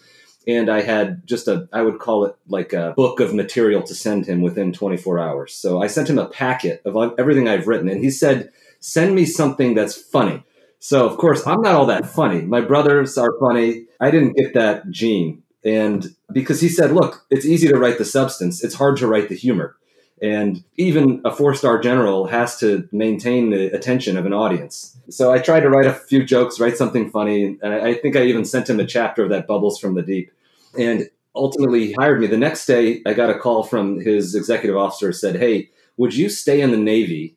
And 0.47 0.69
I 0.69 0.81
had 0.81 1.27
just 1.27 1.49
a, 1.49 1.67
I 1.73 1.81
would 1.81 1.99
call 1.99 2.23
it 2.23 2.35
like 2.47 2.71
a 2.71 2.93
book 2.95 3.19
of 3.19 3.33
material 3.33 3.83
to 3.83 3.93
send 3.93 4.25
him 4.25 4.41
within 4.41 4.71
24 4.71 5.19
hours. 5.19 5.53
So 5.53 5.81
I 5.81 5.87
sent 5.87 6.09
him 6.09 6.17
a 6.17 6.29
packet 6.29 6.81
of 6.85 7.19
everything 7.19 7.49
I've 7.49 7.67
written. 7.67 7.89
And 7.89 8.01
he 8.01 8.09
said, 8.09 8.51
Send 8.79 9.13
me 9.13 9.25
something 9.25 9.73
that's 9.73 9.95
funny. 9.95 10.43
So 10.79 11.07
of 11.07 11.17
course 11.17 11.45
I'm 11.45 11.61
not 11.61 11.75
all 11.75 11.85
that 11.87 12.07
funny. 12.07 12.41
My 12.41 12.61
brothers 12.61 13.17
are 13.17 13.37
funny. 13.39 13.85
I 13.99 14.11
didn't 14.11 14.37
get 14.37 14.53
that 14.53 14.89
gene. 14.89 15.43
And 15.63 16.15
because 16.31 16.61
he 16.61 16.69
said, 16.69 16.91
look, 16.91 17.25
it's 17.29 17.45
easy 17.45 17.67
to 17.67 17.77
write 17.77 17.97
the 17.97 18.05
substance, 18.05 18.63
it's 18.63 18.75
hard 18.75 18.97
to 18.97 19.07
write 19.07 19.29
the 19.29 19.35
humor. 19.35 19.75
And 20.21 20.63
even 20.77 21.21
a 21.25 21.31
four 21.31 21.53
star 21.53 21.79
general 21.79 22.25
has 22.27 22.59
to 22.59 22.87
maintain 22.91 23.51
the 23.51 23.67
attention 23.67 24.17
of 24.17 24.25
an 24.25 24.33
audience. 24.33 24.97
So 25.09 25.31
I 25.31 25.39
tried 25.39 25.61
to 25.61 25.69
write 25.69 25.85
a 25.85 25.93
few 25.93 26.23
jokes, 26.23 26.59
write 26.59 26.77
something 26.77 27.11
funny. 27.11 27.57
And 27.61 27.73
I 27.73 27.93
think 27.93 28.15
I 28.15 28.23
even 28.23 28.45
sent 28.45 28.69
him 28.69 28.79
a 28.79 28.85
chapter 28.85 29.23
of 29.23 29.29
that 29.29 29.47
Bubbles 29.47 29.79
from 29.79 29.93
the 29.93 30.01
Deep. 30.01 30.31
And 30.77 31.09
ultimately, 31.35 31.87
he 31.87 31.93
hired 31.93 32.19
me. 32.19 32.27
The 32.27 32.37
next 32.37 32.65
day, 32.65 33.01
I 33.05 33.13
got 33.13 33.29
a 33.29 33.37
call 33.37 33.63
from 33.63 33.99
his 33.99 34.33
executive 34.33 34.75
officer 34.75 35.13
said, 35.13 35.35
Hey, 35.35 35.69
would 35.97 36.15
you 36.15 36.29
stay 36.29 36.61
in 36.61 36.71
the 36.71 36.77
Navy 36.77 37.36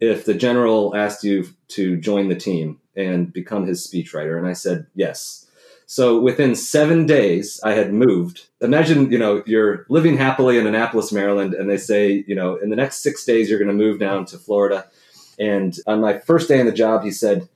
if 0.00 0.24
the 0.24 0.34
general 0.34 0.94
asked 0.94 1.24
you 1.24 1.48
to 1.68 1.96
join 1.96 2.28
the 2.28 2.36
team 2.36 2.80
and 2.94 3.32
become 3.32 3.66
his 3.66 3.86
speechwriter, 3.86 4.38
and 4.38 4.46
I 4.46 4.52
said 4.52 4.86
yes. 4.94 5.46
So 5.86 6.18
within 6.18 6.56
seven 6.56 7.06
days, 7.06 7.60
I 7.62 7.72
had 7.72 7.92
moved. 7.92 8.46
Imagine, 8.60 9.10
you 9.12 9.18
know, 9.18 9.42
you're 9.46 9.86
living 9.88 10.16
happily 10.16 10.58
in 10.58 10.66
Annapolis, 10.66 11.12
Maryland, 11.12 11.54
and 11.54 11.70
they 11.70 11.76
say, 11.76 12.24
you 12.26 12.34
know, 12.34 12.56
in 12.56 12.70
the 12.70 12.76
next 12.76 13.02
six 13.02 13.24
days, 13.24 13.48
you're 13.48 13.60
going 13.60 13.68
to 13.68 13.84
move 13.84 14.00
down 14.00 14.24
to 14.26 14.38
Florida. 14.38 14.86
And 15.38 15.78
on 15.86 16.00
my 16.00 16.18
first 16.18 16.48
day 16.48 16.58
in 16.58 16.66
the 16.66 16.72
job, 16.72 17.04
he 17.04 17.10
said, 17.10 17.48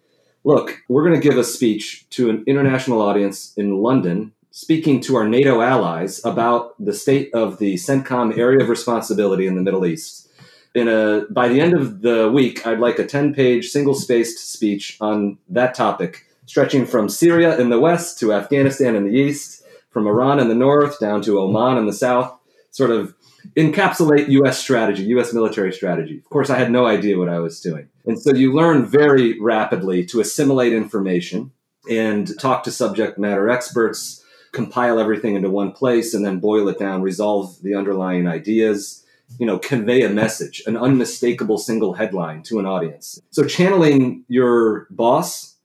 Look, 0.42 0.78
we're 0.88 1.06
going 1.06 1.20
to 1.20 1.28
give 1.28 1.37
a 1.37 1.44
speech 1.44 2.09
to 2.11 2.30
an 2.30 2.44
international 2.47 3.02
audience 3.02 3.52
in 3.59 3.82
London, 3.82 4.32
speaking 4.52 5.00
to 5.02 5.16
our 5.16 5.28
NATO 5.28 5.61
allies 5.61 6.25
about 6.25 6.75
the 6.82 6.94
state 6.94 7.35
of 7.35 7.59
the 7.59 7.75
CENTCOM 7.75 8.38
area 8.38 8.62
of 8.62 8.70
responsibility 8.70 9.47
in 9.47 9.54
the 9.54 9.61
Middle 9.61 9.85
East 9.85 10.30
in 10.75 10.89
a 10.89 11.27
by 11.31 11.49
the 11.49 11.61
end 11.61 11.75
of 11.75 12.03
the 12.03 12.31
week, 12.31 12.67
I'd 12.67 12.79
like 12.79 12.99
a 12.99 13.07
10 13.07 13.35
page 13.35 13.69
single 13.69 13.95
spaced 13.95 14.53
speech 14.53 14.97
on 15.00 15.39
that 15.49 15.75
topic, 15.75 16.27
stretching 16.47 16.87
from 16.87 17.09
Syria 17.09 17.59
in 17.59 17.71
the 17.71 17.81
west 17.81 18.19
to 18.21 18.33
Afghanistan 18.33 18.95
in 18.95 19.05
the 19.05 19.19
east, 19.19 19.65
from 19.91 20.07
Iran 20.07 20.39
in 20.39 20.49
the 20.49 20.55
north 20.55 20.99
down 21.00 21.23
to 21.23 21.41
Oman 21.41 21.79
in 21.79 21.87
the 21.87 21.93
south, 21.93 22.37
sort 22.71 22.91
of 22.91 23.15
encapsulate 23.57 24.29
US 24.29 24.61
strategy, 24.61 25.05
US 25.05 25.33
military 25.33 25.73
strategy. 25.73 26.19
Of 26.19 26.31
course, 26.31 26.50
I 26.50 26.59
had 26.59 26.71
no 26.71 26.87
idea 26.87 27.19
what 27.19 27.29
I 27.29 27.41
was 27.41 27.61
doing. 27.61 27.89
And 28.07 28.21
so 28.21 28.35
you 28.35 28.53
learn 28.53 28.87
very 28.87 29.39
rapidly 29.41 30.05
to 30.07 30.21
assimilate 30.21 30.73
information 30.73 31.53
and 31.91 32.39
talk 32.39 32.62
to 32.65 32.71
subject 32.71 33.19
matter 33.19 33.49
experts, 33.49 34.25
compile 34.53 34.99
everything 34.99 35.35
into 35.35 35.50
one 35.50 35.73
place, 35.73 36.15
and 36.15 36.25
then 36.25 36.39
boil 36.39 36.69
it 36.69 36.79
down, 36.79 37.03
resolve 37.03 37.61
the 37.62 37.75
underlying 37.75 38.29
ideas 38.29 39.05
you 39.39 39.47
know 39.47 39.59
convey 39.59 40.03
a 40.03 40.09
message 40.09 40.63
an 40.67 40.77
unmistakable 40.77 41.59
single 41.59 41.95
headline 41.95 42.43
to 42.45 42.59
an 42.59 42.67
audience. 42.67 43.21
So 43.31 43.45
channeling 43.45 44.25
your 44.29 44.87
boss 44.91 45.57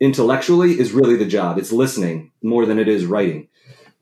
intellectually 0.00 0.78
is 0.78 0.92
really 0.92 1.16
the 1.16 1.26
job. 1.26 1.58
It's 1.58 1.72
listening 1.72 2.32
more 2.42 2.66
than 2.66 2.78
it 2.78 2.88
is 2.88 3.04
writing. 3.04 3.48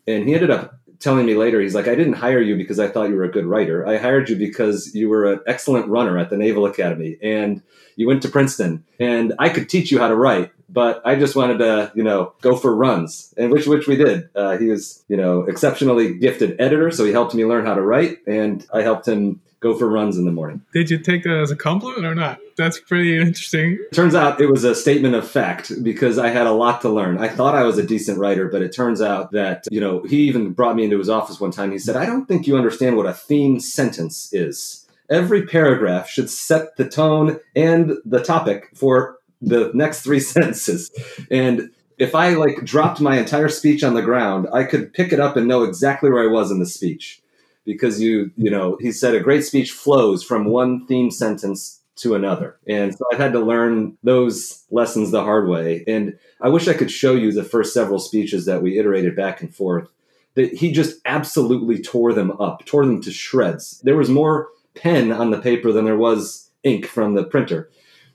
And 0.07 0.29
he 0.29 0.35
ended 0.35 0.51
up 0.51 0.79
telling 0.99 1.27
me 1.27 1.35
later 1.35 1.61
he's 1.61 1.75
like 1.75 1.89
i 1.89 1.95
didn't 1.95 2.15
hire 2.15 2.41
you 2.41 2.57
because 2.57 2.79
i 2.79 2.89
thought 2.89 3.11
you 3.11 3.17
were 3.17 3.25
a 3.25 3.31
good 3.31 3.45
writer. 3.45 3.87
I 3.87 3.99
hired 3.99 4.29
you 4.29 4.37
because 4.37 4.95
you 4.95 5.09
were 5.09 5.33
an 5.33 5.41
excellent 5.47 5.89
runner 5.89 6.19
at 6.19 6.31
the 6.31 6.39
naval 6.39 6.65
academy 6.65 7.19
and 7.23 7.63
you 7.97 8.07
went 8.07 8.23
to 8.23 8.29
princeton 8.29 8.85
and 8.99 9.35
i 9.39 9.49
could 9.49 9.69
teach 9.69 9.91
you 9.91 9.99
how 9.99 10.09
to 10.09 10.17
write 10.17 10.53
but 10.69 11.03
I 11.05 11.15
just 11.17 11.37
wanted 11.37 11.59
to, 11.59 11.93
you 11.95 12.03
know, 12.03 12.33
go 12.41 12.57
for 12.57 12.75
runs, 12.75 13.33
and 13.37 13.51
which 13.51 13.67
which 13.67 13.87
we 13.87 13.97
did. 13.97 14.29
Uh, 14.35 14.57
he 14.57 14.69
was, 14.69 15.05
you 15.09 15.17
know, 15.17 15.43
exceptionally 15.43 16.15
gifted 16.15 16.61
editor, 16.61 16.91
so 16.91 17.05
he 17.05 17.13
helped 17.13 17.35
me 17.35 17.45
learn 17.45 17.67
how 17.67 17.75
to 17.75 17.83
write, 17.83 18.19
and 18.27 18.67
I 18.73 18.83
helped 18.83 19.07
him 19.07 19.41
go 19.61 19.77
for 19.77 19.89
runs 19.89 20.19
in 20.19 20.27
the 20.27 20.33
morning. 20.33 20.63
Did 20.73 20.91
you 20.91 20.99
take 20.99 21.25
that 21.25 21.39
as 21.39 21.51
a 21.51 21.57
compliment 21.57 22.05
or 22.05 22.15
not? 22.15 22.39
That's 22.57 22.79
pretty 22.79 23.19
interesting. 23.19 23.79
Turns 23.93 24.15
out 24.15 24.41
it 24.41 24.51
was 24.51 24.65
a 24.65 24.75
statement 24.75 25.15
of 25.15 25.29
fact 25.29 25.73
because 25.83 26.19
I 26.19 26.29
had 26.29 26.47
a 26.47 26.53
lot 26.53 26.83
to 26.83 26.89
learn. 26.89 27.19
I 27.19 27.29
thought 27.29 27.55
I 27.55 27.65
was 27.65 27.79
a 27.79 27.87
decent 27.87 28.19
writer, 28.19 28.49
but 28.49 28.63
it 28.63 28.75
turns 28.75 29.01
out 29.01 29.33
that, 29.33 29.67
you 29.71 29.81
know, 29.81 30.03
he 30.03 30.19
even 30.29 30.53
brought 30.53 30.77
me 30.77 30.85
into 30.85 30.99
his 30.99 31.09
office 31.09 31.41
one 31.41 31.51
time. 31.51 31.73
He 31.73 31.79
said, 31.79 31.97
I 31.97 32.07
don't 32.07 32.27
think 32.27 32.47
you 32.47 32.57
understand 32.57 32.97
what 32.97 33.07
a 33.07 33.15
theme 33.15 33.59
sentence 33.59 34.33
is. 34.33 34.87
Every 35.09 35.47
paragraph 35.47 36.09
should 36.09 36.29
set 36.29 36.77
the 36.77 36.89
tone 36.89 37.39
and 37.55 37.93
the 38.05 38.23
topic 38.23 38.71
for 38.75 39.19
the 39.40 39.71
next 39.75 40.02
three 40.02 40.21
sentences. 40.35 40.90
And 41.31 41.71
if 41.99 42.14
I 42.14 42.35
like 42.35 42.64
dropped 42.64 43.00
my 43.00 43.19
entire 43.19 43.49
speech 43.49 43.83
on 43.83 43.95
the 43.95 44.02
ground, 44.02 44.49
I 44.52 44.64
could 44.64 44.93
pick 44.93 45.12
it 45.12 45.21
up 45.21 45.37
and 45.37 45.49
know 45.49 45.62
exactly 45.62 46.11
where 46.11 46.23
I 46.23 46.33
was 46.33 46.50
in 46.50 46.59
the 46.59 46.66
speech. 46.66 47.23
Because 47.64 48.00
you 48.00 48.31
you 48.37 48.50
know 48.50 48.78
he 48.81 48.93
said 48.93 49.14
a 49.14 49.21
great 49.21 49.45
speech 49.45 49.73
flows 49.73 50.23
from 50.23 50.45
one 50.45 50.87
theme 50.87 51.11
sentence 51.11 51.81
to 51.97 52.14
another. 52.14 52.57
And 52.69 52.95
so 52.95 53.05
i've 53.12 53.19
had 53.19 53.33
to 53.33 53.40
learn 53.40 53.97
those 54.05 54.64
lessons 54.71 55.11
the 55.11 55.25
hard 55.25 55.49
way. 55.49 55.83
And 55.88 56.16
i 56.40 56.49
wish 56.49 56.69
i 56.69 56.75
could 56.75 56.93
show 56.93 57.14
you 57.14 57.33
the 57.33 57.43
first 57.43 57.75
several 57.75 57.99
speeches 57.99 58.47
that 58.47 58.62
we 58.62 58.78
iterated 58.78 59.16
back 59.16 59.40
and 59.40 59.52
forth 59.52 59.88
that 60.35 60.52
he 60.52 60.71
just 60.71 61.00
absolutely 61.07 61.83
tore 61.83 62.12
them 62.12 62.31
up 62.40 62.64
tore 62.66 62.87
them 62.87 63.02
to 63.02 63.11
shreds. 63.11 63.81
There 63.81 63.97
was 63.97 64.09
more 64.09 64.49
pen 64.76 65.11
on 65.11 65.31
the 65.31 65.40
paper 65.40 65.73
than 65.73 65.87
there 65.87 65.97
was 65.97 66.50
ink 66.62 66.87
from 66.87 67.14
the 67.14 67.25
printer 67.25 67.69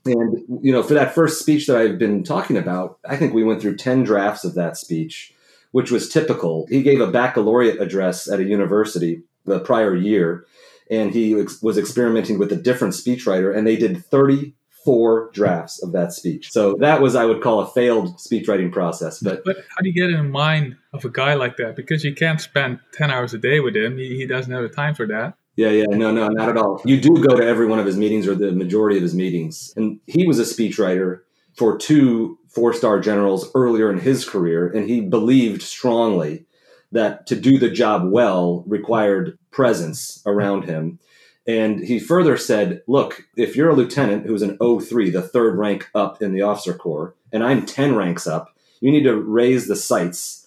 and 0.06 0.44
you 0.62 0.72
know 0.72 0.82
for 0.82 0.94
that 0.94 1.14
first 1.14 1.40
speech 1.40 1.68
that 1.68 1.78
i've 1.78 2.00
been 2.00 2.24
talking 2.24 2.58
about 2.58 2.98
i 3.08 3.16
think 3.16 3.34
we 3.34 3.44
went 3.44 3.62
through 3.62 3.76
10 3.76 4.04
drafts 4.04 4.44
of 4.44 4.56
that 4.56 4.78
speech 4.78 5.34
which 5.72 5.92
was 5.92 6.10
typical 6.10 6.66
he 6.70 6.82
gave 6.82 7.00
a 7.00 7.12
baccalaureate 7.12 7.80
address 7.80 8.30
at 8.30 8.40
a 8.40 8.44
university 8.44 9.22
the 9.46 9.60
prior 9.60 9.96
year, 9.96 10.46
and 10.90 11.12
he 11.12 11.40
ex- 11.40 11.62
was 11.62 11.78
experimenting 11.78 12.38
with 12.38 12.52
a 12.52 12.56
different 12.56 12.94
speechwriter, 12.94 13.56
and 13.56 13.66
they 13.66 13.76
did 13.76 14.04
34 14.06 15.32
drafts 15.34 15.82
of 15.82 15.92
that 15.94 16.14
speech. 16.14 16.52
So 16.52 16.76
that 16.80 17.02
was, 17.02 17.16
I 17.16 17.26
would 17.26 17.42
call, 17.42 17.62
a 17.62 17.68
failed 17.68 18.18
speechwriting 18.18 18.72
process. 18.72 19.20
But 19.20 19.44
but 19.44 19.58
how 19.58 19.82
do 19.82 19.90
you 19.90 19.94
get 19.94 20.10
in 20.10 20.18
the 20.18 20.30
mind 20.30 20.78
of 20.94 21.06
a 21.06 21.10
guy 21.10 21.34
like 21.36 21.58
that? 21.58 21.76
Because 21.76 22.04
you 22.04 22.14
can't 22.14 22.42
spend 22.42 22.80
10 22.94 23.12
hours 23.12 23.34
a 23.34 23.38
day 23.38 23.60
with 23.60 23.76
him. 23.76 23.98
He, 23.98 24.18
he 24.18 24.26
doesn't 24.26 24.52
have 24.52 24.64
the 24.64 24.70
time 24.70 24.96
for 24.96 25.08
that. 25.08 25.36
Yeah, 25.56 25.70
yeah, 25.70 25.86
no, 25.90 26.12
no, 26.12 26.30
not 26.30 26.50
at 26.50 26.58
all. 26.58 26.82
You 26.86 27.00
do 27.00 27.16
go 27.16 27.36
to 27.36 27.46
every 27.46 27.68
one 27.68 27.80
of 27.80 27.86
his 27.86 27.98
meetings 27.98 28.28
or 28.28 28.36
the 28.36 28.52
majority 28.52 28.98
of 28.98 29.04
his 29.04 29.14
meetings. 29.14 29.74
And 29.76 30.00
he 30.08 30.26
was 30.26 30.40
a 30.40 30.44
speechwriter 30.44 31.22
for 31.58 31.78
two 31.78 32.38
four 32.48 32.74
star 32.74 33.00
generals 33.00 33.50
earlier 33.54 33.92
in 33.92 34.00
his 34.00 34.28
career, 34.28 34.68
and 34.68 34.90
he 34.90 35.02
believed 35.02 35.62
strongly 35.62 36.46
that 36.92 37.26
to 37.28 37.36
do 37.36 37.58
the 37.58 37.70
job 37.70 38.10
well 38.10 38.64
required 38.68 39.38
presence 39.52 40.22
around 40.26 40.66
him. 40.66 41.00
And 41.48 41.84
he 41.84 42.00
further 42.00 42.38
said, 42.38 42.82
Look, 42.88 43.26
if 43.36 43.56
you're 43.56 43.70
a 43.70 43.76
lieutenant 43.76 44.26
who's 44.26 44.42
an 44.42 44.58
03, 44.58 45.10
the 45.10 45.22
third 45.22 45.58
rank 45.58 45.90
up 45.96 46.22
in 46.22 46.34
the 46.34 46.42
officer 46.42 46.74
corps, 46.74 47.16
and 47.32 47.44
I'm 47.44 47.66
10 47.66 47.96
ranks 47.96 48.28
up, 48.28 48.56
you 48.80 48.92
need 48.92 49.04
to 49.04 49.16
raise 49.16 49.68
the 49.68 49.76
sights 49.76 50.41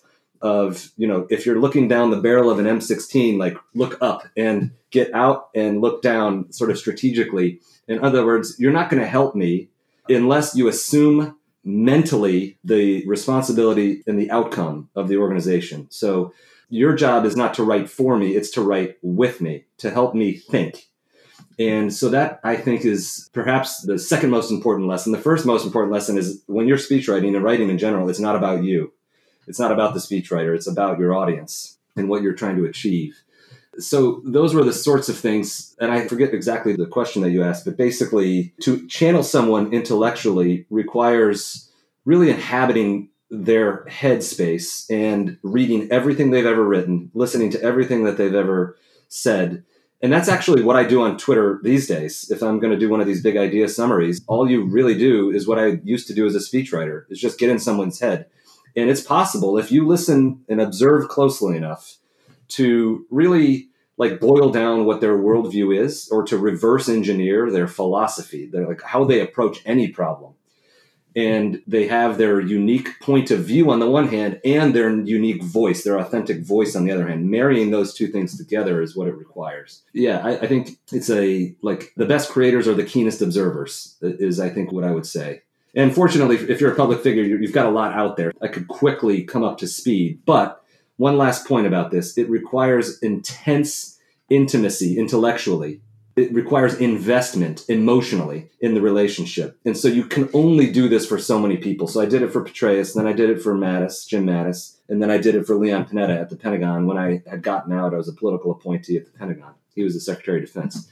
of, 0.44 0.90
you 0.98 1.08
know, 1.08 1.26
if 1.30 1.46
you're 1.46 1.58
looking 1.58 1.88
down 1.88 2.10
the 2.10 2.20
barrel 2.20 2.50
of 2.50 2.58
an 2.58 2.66
M16, 2.66 3.38
like 3.38 3.56
look 3.74 3.96
up 4.02 4.28
and 4.36 4.72
get 4.90 5.12
out 5.14 5.48
and 5.54 5.80
look 5.80 6.02
down 6.02 6.52
sort 6.52 6.70
of 6.70 6.78
strategically. 6.78 7.60
In 7.88 8.04
other 8.04 8.26
words, 8.26 8.56
you're 8.58 8.70
not 8.70 8.90
going 8.90 9.02
to 9.02 9.08
help 9.08 9.34
me 9.34 9.70
unless 10.06 10.54
you 10.54 10.68
assume 10.68 11.36
mentally 11.64 12.58
the 12.62 13.02
responsibility 13.06 14.04
and 14.06 14.18
the 14.18 14.30
outcome 14.30 14.90
of 14.94 15.08
the 15.08 15.16
organization. 15.16 15.86
So 15.90 16.34
your 16.68 16.94
job 16.94 17.24
is 17.24 17.36
not 17.36 17.54
to 17.54 17.64
write 17.64 17.88
for 17.88 18.18
me, 18.18 18.36
it's 18.36 18.50
to 18.50 18.60
write 18.60 18.98
with 19.00 19.40
me, 19.40 19.64
to 19.78 19.90
help 19.90 20.14
me 20.14 20.34
think. 20.34 20.88
And 21.58 21.94
so 21.94 22.10
that 22.10 22.40
I 22.44 22.56
think 22.56 22.84
is 22.84 23.30
perhaps 23.32 23.80
the 23.80 23.98
second 23.98 24.28
most 24.28 24.50
important 24.50 24.88
lesson. 24.88 25.12
The 25.12 25.18
first 25.18 25.46
most 25.46 25.64
important 25.64 25.92
lesson 25.92 26.18
is 26.18 26.42
when 26.46 26.68
you're 26.68 26.76
speech 26.76 27.08
writing 27.08 27.34
and 27.34 27.44
writing 27.44 27.70
in 27.70 27.78
general, 27.78 28.10
it's 28.10 28.20
not 28.20 28.36
about 28.36 28.62
you. 28.62 28.92
It's 29.46 29.60
not 29.60 29.72
about 29.72 29.94
the 29.94 30.00
speechwriter, 30.00 30.54
it's 30.54 30.66
about 30.66 30.98
your 30.98 31.14
audience 31.14 31.78
and 31.96 32.08
what 32.08 32.22
you're 32.22 32.34
trying 32.34 32.56
to 32.56 32.64
achieve. 32.64 33.22
So 33.78 34.22
those 34.24 34.54
were 34.54 34.64
the 34.64 34.72
sorts 34.72 35.08
of 35.08 35.18
things, 35.18 35.74
and 35.80 35.90
I 35.90 36.06
forget 36.06 36.32
exactly 36.32 36.76
the 36.76 36.86
question 36.86 37.22
that 37.22 37.30
you 37.30 37.42
asked, 37.42 37.64
but 37.64 37.76
basically 37.76 38.54
to 38.62 38.86
channel 38.86 39.22
someone 39.22 39.72
intellectually 39.72 40.66
requires 40.70 41.70
really 42.04 42.30
inhabiting 42.30 43.08
their 43.30 43.84
headspace 43.86 44.88
and 44.90 45.38
reading 45.42 45.90
everything 45.90 46.30
they've 46.30 46.46
ever 46.46 46.64
written, 46.64 47.10
listening 47.14 47.50
to 47.50 47.62
everything 47.62 48.04
that 48.04 48.16
they've 48.16 48.34
ever 48.34 48.76
said. 49.08 49.64
And 50.02 50.12
that's 50.12 50.28
actually 50.28 50.62
what 50.62 50.76
I 50.76 50.84
do 50.84 51.02
on 51.02 51.16
Twitter 51.16 51.60
these 51.62 51.88
days. 51.88 52.30
If 52.30 52.42
I'm 52.42 52.60
going 52.60 52.72
to 52.72 52.78
do 52.78 52.90
one 52.90 53.00
of 53.00 53.06
these 53.06 53.22
big 53.22 53.36
idea 53.36 53.68
summaries, 53.68 54.22
all 54.26 54.48
you 54.48 54.64
really 54.64 54.96
do 54.96 55.30
is 55.30 55.48
what 55.48 55.58
I 55.58 55.80
used 55.82 56.06
to 56.08 56.14
do 56.14 56.26
as 56.26 56.34
a 56.34 56.38
speechwriter, 56.38 57.04
is 57.08 57.20
just 57.20 57.38
get 57.38 57.50
in 57.50 57.58
someone's 57.58 58.00
head. 58.00 58.26
And 58.76 58.90
it's 58.90 59.02
possible 59.02 59.58
if 59.58 59.70
you 59.70 59.86
listen 59.86 60.44
and 60.48 60.60
observe 60.60 61.08
closely 61.08 61.56
enough 61.56 61.98
to 62.48 63.06
really 63.10 63.68
like 63.96 64.20
boil 64.20 64.50
down 64.50 64.84
what 64.84 65.00
their 65.00 65.16
worldview 65.16 65.76
is 65.78 66.08
or 66.10 66.24
to 66.24 66.36
reverse 66.36 66.88
engineer 66.88 67.50
their 67.50 67.68
philosophy, 67.68 68.46
They're 68.46 68.66
like 68.66 68.82
how 68.82 69.04
they 69.04 69.20
approach 69.20 69.62
any 69.64 69.88
problem. 69.88 70.34
And 71.16 71.62
they 71.68 71.86
have 71.86 72.18
their 72.18 72.40
unique 72.40 72.98
point 72.98 73.30
of 73.30 73.44
view 73.44 73.70
on 73.70 73.78
the 73.78 73.88
one 73.88 74.08
hand 74.08 74.40
and 74.44 74.74
their 74.74 74.90
unique 74.90 75.44
voice, 75.44 75.84
their 75.84 75.96
authentic 75.96 76.40
voice 76.40 76.74
on 76.74 76.84
the 76.84 76.90
other 76.90 77.06
hand. 77.06 77.30
Marrying 77.30 77.70
those 77.70 77.94
two 77.94 78.08
things 78.08 78.36
together 78.36 78.82
is 78.82 78.96
what 78.96 79.06
it 79.06 79.16
requires. 79.16 79.82
Yeah, 79.92 80.18
I, 80.18 80.38
I 80.40 80.46
think 80.48 80.80
it's 80.90 81.10
a 81.10 81.54
like 81.62 81.92
the 81.96 82.04
best 82.04 82.30
creators 82.30 82.66
are 82.66 82.74
the 82.74 82.84
keenest 82.84 83.22
observers, 83.22 83.96
is 84.02 84.40
I 84.40 84.48
think 84.48 84.72
what 84.72 84.82
I 84.82 84.90
would 84.90 85.06
say. 85.06 85.42
And 85.76 85.94
fortunately, 85.94 86.36
if 86.36 86.60
you're 86.60 86.72
a 86.72 86.76
public 86.76 87.00
figure, 87.00 87.22
you've 87.22 87.52
got 87.52 87.66
a 87.66 87.70
lot 87.70 87.94
out 87.94 88.16
there. 88.16 88.32
I 88.40 88.48
could 88.48 88.68
quickly 88.68 89.24
come 89.24 89.42
up 89.42 89.58
to 89.58 89.66
speed, 89.66 90.20
but 90.24 90.62
one 90.96 91.18
last 91.18 91.46
point 91.46 91.66
about 91.66 91.90
this 91.90 92.16
it 92.16 92.30
requires 92.30 93.00
intense 93.00 93.98
intimacy 94.30 94.96
intellectually 94.96 95.80
it 96.16 96.32
requires 96.32 96.74
investment 96.74 97.64
emotionally 97.68 98.50
in 98.60 98.74
the 98.74 98.80
relationship. 98.80 99.58
And 99.64 99.76
so 99.76 99.88
you 99.88 100.04
can 100.04 100.28
only 100.32 100.70
do 100.70 100.88
this 100.88 101.06
for 101.06 101.18
so 101.18 101.40
many 101.40 101.56
people. 101.56 101.88
So 101.88 102.00
I 102.00 102.06
did 102.06 102.22
it 102.22 102.32
for 102.32 102.44
Petraeus, 102.44 102.94
then 102.94 103.06
I 103.06 103.12
did 103.12 103.30
it 103.30 103.42
for 103.42 103.54
Mattis, 103.54 104.06
Jim 104.06 104.26
Mattis, 104.26 104.76
and 104.88 105.02
then 105.02 105.10
I 105.10 105.18
did 105.18 105.34
it 105.34 105.46
for 105.46 105.56
Leon 105.56 105.86
Panetta 105.86 106.20
at 106.20 106.30
the 106.30 106.36
Pentagon 106.36 106.86
when 106.86 106.98
I 106.98 107.22
had 107.28 107.42
gotten 107.42 107.72
out. 107.72 107.94
I 107.94 107.96
was 107.96 108.08
a 108.08 108.12
political 108.12 108.52
appointee 108.52 108.96
at 108.96 109.06
the 109.06 109.18
Pentagon. 109.18 109.54
He 109.74 109.82
was 109.82 109.94
the 109.94 110.00
Secretary 110.00 110.38
of 110.38 110.46
Defense. 110.46 110.88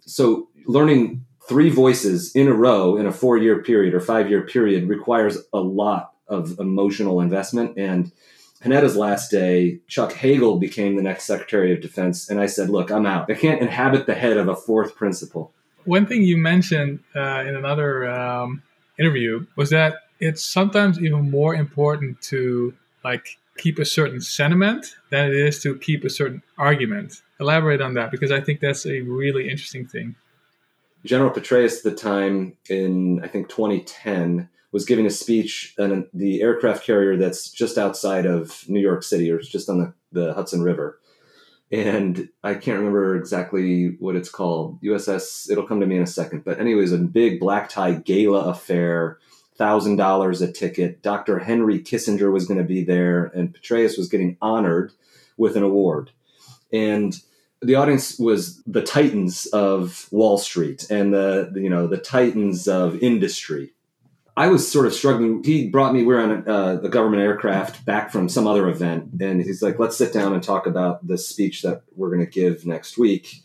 So 0.00 0.48
learning 0.66 1.24
three 1.48 1.70
voices 1.70 2.34
in 2.34 2.48
a 2.48 2.52
row 2.52 2.96
in 2.96 3.06
a 3.06 3.12
four 3.12 3.36
year 3.36 3.62
period 3.62 3.94
or 3.94 4.00
five 4.00 4.30
year 4.30 4.42
period 4.42 4.88
requires 4.88 5.38
a 5.52 5.60
lot 5.60 6.12
of 6.28 6.58
emotional 6.58 7.20
investment 7.20 7.76
and 7.76 8.12
Panetta's 8.64 8.96
last 8.96 9.30
day, 9.30 9.80
Chuck 9.88 10.14
Hagel 10.14 10.58
became 10.58 10.96
the 10.96 11.02
next 11.02 11.24
Secretary 11.24 11.70
of 11.74 11.82
Defense, 11.82 12.30
and 12.30 12.40
I 12.40 12.46
said, 12.46 12.70
"Look, 12.70 12.90
I'm 12.90 13.04
out. 13.04 13.30
I 13.30 13.34
can't 13.34 13.60
inhabit 13.60 14.06
the 14.06 14.14
head 14.14 14.38
of 14.38 14.48
a 14.48 14.56
fourth 14.56 14.96
principal." 14.96 15.52
One 15.84 16.06
thing 16.06 16.22
you 16.22 16.38
mentioned 16.38 17.00
uh, 17.14 17.44
in 17.46 17.56
another 17.56 18.08
um, 18.08 18.62
interview 18.98 19.46
was 19.56 19.68
that 19.68 19.96
it's 20.18 20.42
sometimes 20.42 20.98
even 20.98 21.30
more 21.30 21.54
important 21.54 22.22
to 22.22 22.72
like 23.04 23.36
keep 23.58 23.78
a 23.78 23.84
certain 23.84 24.22
sentiment 24.22 24.96
than 25.10 25.28
it 25.28 25.34
is 25.34 25.62
to 25.62 25.76
keep 25.76 26.02
a 26.02 26.10
certain 26.10 26.42
argument. 26.56 27.20
Elaborate 27.38 27.82
on 27.82 27.92
that 27.94 28.10
because 28.10 28.32
I 28.32 28.40
think 28.40 28.60
that's 28.60 28.86
a 28.86 29.02
really 29.02 29.50
interesting 29.50 29.86
thing. 29.86 30.14
General 31.04 31.30
Petraeus 31.30 31.78
at 31.78 31.84
the 31.84 31.94
time 31.94 32.56
in 32.68 33.22
I 33.22 33.28
think 33.28 33.48
2010 33.48 34.48
was 34.72 34.84
giving 34.84 35.06
a 35.06 35.10
speech 35.10 35.74
on 35.78 36.08
the 36.12 36.42
aircraft 36.42 36.84
carrier 36.84 37.16
that's 37.16 37.50
just 37.50 37.78
outside 37.78 38.26
of 38.26 38.68
New 38.68 38.80
York 38.80 39.02
City 39.02 39.30
or 39.30 39.38
it's 39.38 39.48
just 39.48 39.68
on 39.68 39.78
the, 39.78 39.94
the 40.12 40.34
Hudson 40.34 40.62
River. 40.62 40.98
And 41.70 42.28
I 42.42 42.54
can't 42.54 42.78
remember 42.78 43.16
exactly 43.16 43.96
what 43.98 44.16
it's 44.16 44.28
called. 44.28 44.80
USS, 44.82 45.50
it'll 45.50 45.66
come 45.66 45.80
to 45.80 45.86
me 45.86 45.96
in 45.96 46.02
a 46.02 46.06
second. 46.06 46.44
But, 46.44 46.60
anyways, 46.60 46.92
a 46.92 46.98
big 46.98 47.40
black 47.40 47.68
tie 47.68 47.94
gala 47.94 48.50
affair, 48.50 49.18
$1,000 49.58 50.42
a 50.42 50.52
ticket. 50.52 51.02
Dr. 51.02 51.40
Henry 51.40 51.80
Kissinger 51.80 52.32
was 52.32 52.46
going 52.46 52.58
to 52.58 52.64
be 52.64 52.84
there, 52.84 53.24
and 53.24 53.52
Petraeus 53.52 53.96
was 53.98 54.08
getting 54.08 54.36
honored 54.40 54.92
with 55.36 55.56
an 55.56 55.62
award. 55.62 56.10
And 56.72 57.18
the 57.62 57.76
audience 57.76 58.18
was 58.18 58.62
the 58.64 58.82
titans 58.82 59.46
of 59.46 60.08
Wall 60.10 60.38
Street 60.38 60.90
and 60.90 61.14
the, 61.14 61.52
you 61.54 61.70
know 61.70 61.86
the 61.86 61.98
titans 61.98 62.68
of 62.68 63.02
industry 63.02 63.74
I 64.36 64.48
was 64.48 64.70
sort 64.70 64.86
of 64.86 64.94
struggling. 64.94 65.44
He 65.44 65.68
brought 65.68 65.94
me, 65.94 66.02
we 66.02 66.14
are 66.14 66.20
on 66.20 66.30
a, 66.30 66.52
uh, 66.52 66.76
the 66.80 66.88
government 66.88 67.22
aircraft 67.22 67.84
back 67.84 68.10
from 68.10 68.28
some 68.28 68.46
other 68.46 68.68
event. 68.68 69.20
And 69.20 69.40
he's 69.40 69.62
like, 69.62 69.78
let's 69.78 69.96
sit 69.96 70.12
down 70.12 70.32
and 70.32 70.42
talk 70.42 70.66
about 70.66 71.06
the 71.06 71.16
speech 71.16 71.62
that 71.62 71.82
we're 71.94 72.10
going 72.10 72.24
to 72.24 72.30
give 72.30 72.66
next 72.66 72.98
week. 72.98 73.42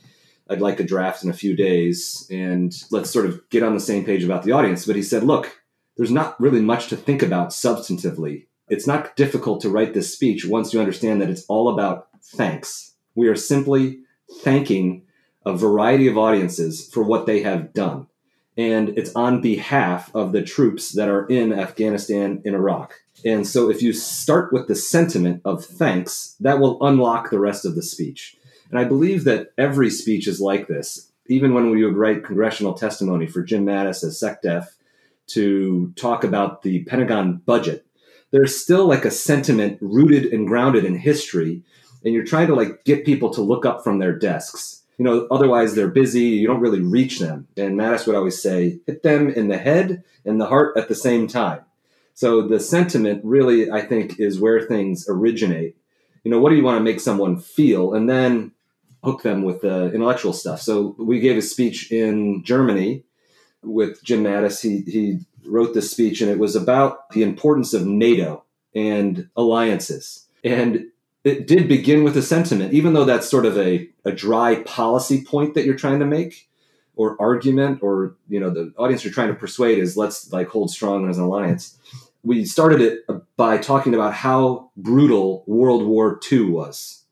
I'd 0.49 0.61
like 0.61 0.79
a 0.79 0.83
draft 0.83 1.23
in 1.23 1.29
a 1.29 1.33
few 1.33 1.55
days 1.55 2.27
and 2.31 2.73
let's 2.89 3.11
sort 3.11 3.27
of 3.27 3.47
get 3.51 3.61
on 3.61 3.75
the 3.75 3.79
same 3.79 4.03
page 4.03 4.23
about 4.23 4.41
the 4.41 4.51
audience. 4.51 4.87
But 4.87 4.95
he 4.95 5.03
said, 5.03 5.23
look, 5.23 5.61
there's 5.95 6.11
not 6.11 6.39
really 6.41 6.61
much 6.61 6.87
to 6.87 6.97
think 6.97 7.21
about 7.21 7.49
substantively. 7.49 8.47
It's 8.67 8.87
not 8.87 9.15
difficult 9.15 9.61
to 9.61 9.69
write 9.69 9.93
this 9.93 10.11
speech 10.11 10.45
once 10.45 10.73
you 10.73 10.79
understand 10.79 11.21
that 11.21 11.29
it's 11.29 11.45
all 11.45 11.69
about 11.69 12.07
thanks. 12.33 12.88
We 13.15 13.27
are 13.27 13.35
simply 13.35 13.99
thanking 14.41 15.03
a 15.45 15.55
variety 15.55 16.07
of 16.07 16.17
audiences 16.17 16.87
for 16.87 17.03
what 17.03 17.25
they 17.25 17.41
have 17.41 17.73
done. 17.73 18.07
And 18.57 18.89
it's 18.97 19.15
on 19.15 19.41
behalf 19.41 20.13
of 20.13 20.31
the 20.31 20.43
troops 20.43 20.91
that 20.91 21.07
are 21.07 21.25
in 21.27 21.53
Afghanistan 21.53 22.41
and 22.43 22.55
Iraq. 22.55 22.93
And 23.25 23.47
so 23.47 23.69
if 23.69 23.81
you 23.81 23.93
start 23.93 24.53
with 24.53 24.67
the 24.67 24.75
sentiment 24.75 25.41
of 25.45 25.63
thanks, 25.63 26.35
that 26.39 26.59
will 26.59 26.77
unlock 26.85 27.29
the 27.29 27.39
rest 27.39 27.65
of 27.65 27.75
the 27.75 27.83
speech. 27.83 28.37
And 28.69 28.79
I 28.79 28.83
believe 28.83 29.23
that 29.23 29.51
every 29.57 29.89
speech 29.89 30.27
is 30.27 30.39
like 30.39 30.67
this. 30.67 31.11
Even 31.27 31.53
when 31.53 31.69
we 31.69 31.83
would 31.85 31.95
write 31.95 32.23
congressional 32.23 32.73
testimony 32.73 33.27
for 33.27 33.43
Jim 33.43 33.65
Mattis 33.65 34.03
as 34.03 34.21
SecDef 34.21 34.67
to 35.27 35.93
talk 35.95 36.23
about 36.23 36.63
the 36.63 36.83
Pentagon 36.85 37.41
budget, 37.45 37.85
there's 38.31 38.59
still 38.59 38.87
like 38.87 39.05
a 39.05 39.11
sentiment 39.11 39.77
rooted 39.81 40.25
and 40.33 40.47
grounded 40.47 40.85
in 40.85 40.97
history. 40.97 41.63
And 42.03 42.13
you're 42.13 42.25
trying 42.25 42.47
to 42.47 42.55
like 42.55 42.83
get 42.85 43.05
people 43.05 43.29
to 43.31 43.41
look 43.41 43.65
up 43.65 43.83
from 43.83 43.99
their 43.99 44.17
desks. 44.17 44.83
You 44.97 45.05
know, 45.05 45.27
otherwise 45.31 45.75
they're 45.75 45.87
busy. 45.87 46.25
You 46.25 46.47
don't 46.47 46.59
really 46.59 46.81
reach 46.81 47.19
them. 47.19 47.47
And 47.55 47.77
Mattis 47.77 48.05
would 48.05 48.15
always 48.15 48.41
say, 48.41 48.79
hit 48.85 49.03
them 49.03 49.29
in 49.29 49.47
the 49.47 49.57
head 49.57 50.03
and 50.25 50.39
the 50.39 50.47
heart 50.47 50.77
at 50.77 50.87
the 50.87 50.95
same 50.95 51.27
time. 51.27 51.61
So 52.13 52.41
the 52.45 52.59
sentiment 52.59 53.21
really, 53.23 53.71
I 53.71 53.81
think, 53.81 54.19
is 54.19 54.41
where 54.41 54.61
things 54.61 55.07
originate. 55.07 55.77
You 56.23 56.31
know, 56.31 56.39
what 56.39 56.49
do 56.49 56.57
you 56.57 56.63
want 56.63 56.77
to 56.77 56.83
make 56.83 56.99
someone 56.99 57.39
feel? 57.39 57.93
And 57.93 58.09
then 58.09 58.51
hook 59.03 59.23
them 59.23 59.43
with 59.43 59.61
the 59.61 59.91
intellectual 59.93 60.33
stuff. 60.33 60.61
So 60.61 60.95
we 60.97 61.19
gave 61.21 61.37
a 61.37 61.41
speech 61.41 61.91
in 61.91 62.43
Germany 62.43 63.03
with 63.63 64.03
Jim 64.03 64.23
Mattis. 64.23 64.61
He, 64.61 64.81
he 64.91 65.19
wrote 65.45 65.73
this 65.73 65.91
speech, 65.91 66.21
and 66.21 66.29
it 66.29 66.39
was 66.39 66.55
about 66.55 67.09
the 67.11 67.23
importance 67.23 67.73
of 67.73 67.85
NATO 67.85 68.43
and 68.75 69.29
alliances. 69.35 70.27
And 70.43 70.87
it 71.29 71.47
did 71.47 71.67
begin 71.67 72.03
with 72.03 72.17
a 72.17 72.21
sentiment, 72.21 72.73
even 72.73 72.93
though 72.93 73.05
that's 73.05 73.29
sort 73.29 73.45
of 73.45 73.57
a, 73.57 73.89
a 74.05 74.11
dry 74.11 74.61
policy 74.63 75.23
point 75.23 75.53
that 75.53 75.65
you're 75.65 75.75
trying 75.75 75.99
to 75.99 76.05
make 76.05 76.49
or 76.95 77.15
argument 77.21 77.79
or 77.81 78.15
you 78.27 78.39
know 78.39 78.49
the 78.49 78.73
audience 78.77 79.03
you're 79.03 79.13
trying 79.13 79.29
to 79.29 79.33
persuade 79.33 79.79
is 79.79 79.95
let's 79.95 80.31
like 80.33 80.49
hold 80.49 80.69
strong 80.69 81.09
as 81.09 81.17
an 81.17 81.23
alliance. 81.23 81.77
We 82.23 82.43
started 82.43 82.81
it 82.81 83.05
by 83.37 83.57
talking 83.57 83.93
about 83.93 84.13
how 84.13 84.71
brutal 84.75 85.43
world 85.47 85.85
war 85.85 86.19
ii 86.31 86.41
was 86.41 87.05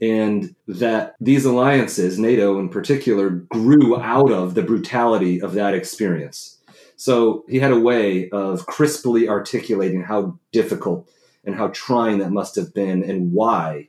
and 0.00 0.54
that 0.66 1.14
these 1.20 1.44
alliances 1.44 2.18
nato 2.18 2.58
in 2.58 2.68
particular 2.68 3.30
grew 3.30 4.00
out 4.00 4.30
of 4.30 4.54
the 4.54 4.62
brutality 4.62 5.42
of 5.42 5.52
that 5.54 5.74
experience. 5.74 6.58
So 6.96 7.44
he 7.48 7.58
had 7.58 7.70
a 7.70 7.78
way 7.78 8.28
of 8.30 8.66
crisply 8.66 9.28
articulating 9.28 10.02
how 10.02 10.38
difficult 10.52 11.08
and 11.48 11.56
how 11.56 11.68
trying 11.68 12.18
that 12.18 12.30
must 12.30 12.54
have 12.56 12.74
been 12.74 13.02
and 13.02 13.32
why, 13.32 13.88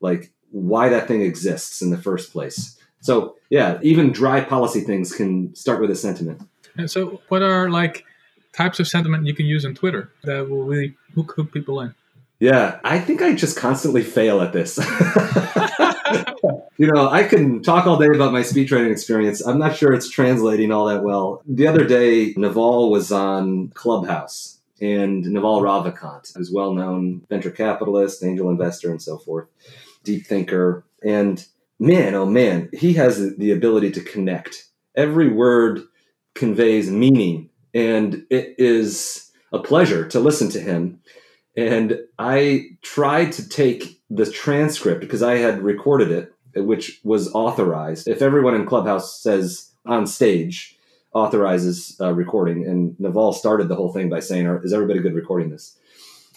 like, 0.00 0.30
why 0.52 0.88
that 0.88 1.08
thing 1.08 1.22
exists 1.22 1.82
in 1.82 1.90
the 1.90 1.98
first 1.98 2.32
place. 2.32 2.78
So, 3.00 3.34
yeah, 3.50 3.80
even 3.82 4.12
dry 4.12 4.42
policy 4.42 4.82
things 4.82 5.12
can 5.12 5.52
start 5.56 5.80
with 5.80 5.90
a 5.90 5.96
sentiment. 5.96 6.42
And 6.76 6.88
so, 6.88 7.20
what 7.28 7.42
are 7.42 7.68
like 7.68 8.04
types 8.52 8.78
of 8.78 8.86
sentiment 8.86 9.26
you 9.26 9.34
can 9.34 9.46
use 9.46 9.64
on 9.64 9.74
Twitter 9.74 10.12
that 10.22 10.48
will 10.48 10.62
really 10.62 10.94
hook, 11.16 11.32
hook 11.34 11.52
people 11.52 11.80
in? 11.80 11.94
Yeah, 12.38 12.78
I 12.84 13.00
think 13.00 13.22
I 13.22 13.34
just 13.34 13.56
constantly 13.56 14.04
fail 14.04 14.40
at 14.40 14.52
this. 14.52 14.78
you 16.78 16.86
know, 16.86 17.08
I 17.08 17.24
can 17.24 17.60
talk 17.60 17.86
all 17.86 17.98
day 17.98 18.06
about 18.06 18.32
my 18.32 18.42
speech 18.42 18.70
writing 18.70 18.92
experience. 18.92 19.44
I'm 19.44 19.58
not 19.58 19.76
sure 19.76 19.92
it's 19.92 20.08
translating 20.08 20.70
all 20.70 20.86
that 20.86 21.02
well. 21.02 21.42
The 21.44 21.66
other 21.66 21.84
day, 21.84 22.34
Naval 22.36 22.90
was 22.90 23.10
on 23.10 23.68
Clubhouse, 23.70 24.59
and 24.80 25.24
Naval 25.24 25.62
Ravikant, 25.62 26.34
who's 26.34 26.50
well 26.50 26.74
known 26.74 27.22
venture 27.28 27.50
capitalist, 27.50 28.24
angel 28.24 28.50
investor, 28.50 28.90
and 28.90 29.02
so 29.02 29.18
forth, 29.18 29.48
deep 30.04 30.26
thinker. 30.26 30.84
And 31.04 31.44
man, 31.78 32.14
oh 32.14 32.26
man, 32.26 32.68
he 32.72 32.94
has 32.94 33.36
the 33.36 33.52
ability 33.52 33.90
to 33.92 34.00
connect. 34.00 34.66
Every 34.96 35.28
word 35.28 35.82
conveys 36.34 36.90
meaning, 36.90 37.50
and 37.74 38.24
it 38.30 38.54
is 38.58 39.30
a 39.52 39.58
pleasure 39.58 40.06
to 40.08 40.20
listen 40.20 40.48
to 40.50 40.60
him. 40.60 41.00
And 41.56 42.00
I 42.18 42.70
tried 42.82 43.32
to 43.32 43.48
take 43.48 44.00
the 44.08 44.30
transcript 44.30 45.00
because 45.00 45.22
I 45.22 45.36
had 45.36 45.62
recorded 45.62 46.10
it, 46.10 46.32
which 46.64 47.00
was 47.04 47.32
authorized. 47.34 48.08
If 48.08 48.22
everyone 48.22 48.54
in 48.54 48.66
Clubhouse 48.66 49.20
says 49.20 49.70
on 49.84 50.06
stage, 50.06 50.78
authorizes 51.12 51.96
uh, 52.00 52.12
recording, 52.12 52.66
and 52.66 52.98
Naval 53.00 53.32
started 53.32 53.68
the 53.68 53.76
whole 53.76 53.92
thing 53.92 54.08
by 54.08 54.20
saying, 54.20 54.46
"Is 54.62 54.72
everybody 54.72 55.00
good 55.00 55.14
recording 55.14 55.50
this?" 55.50 55.76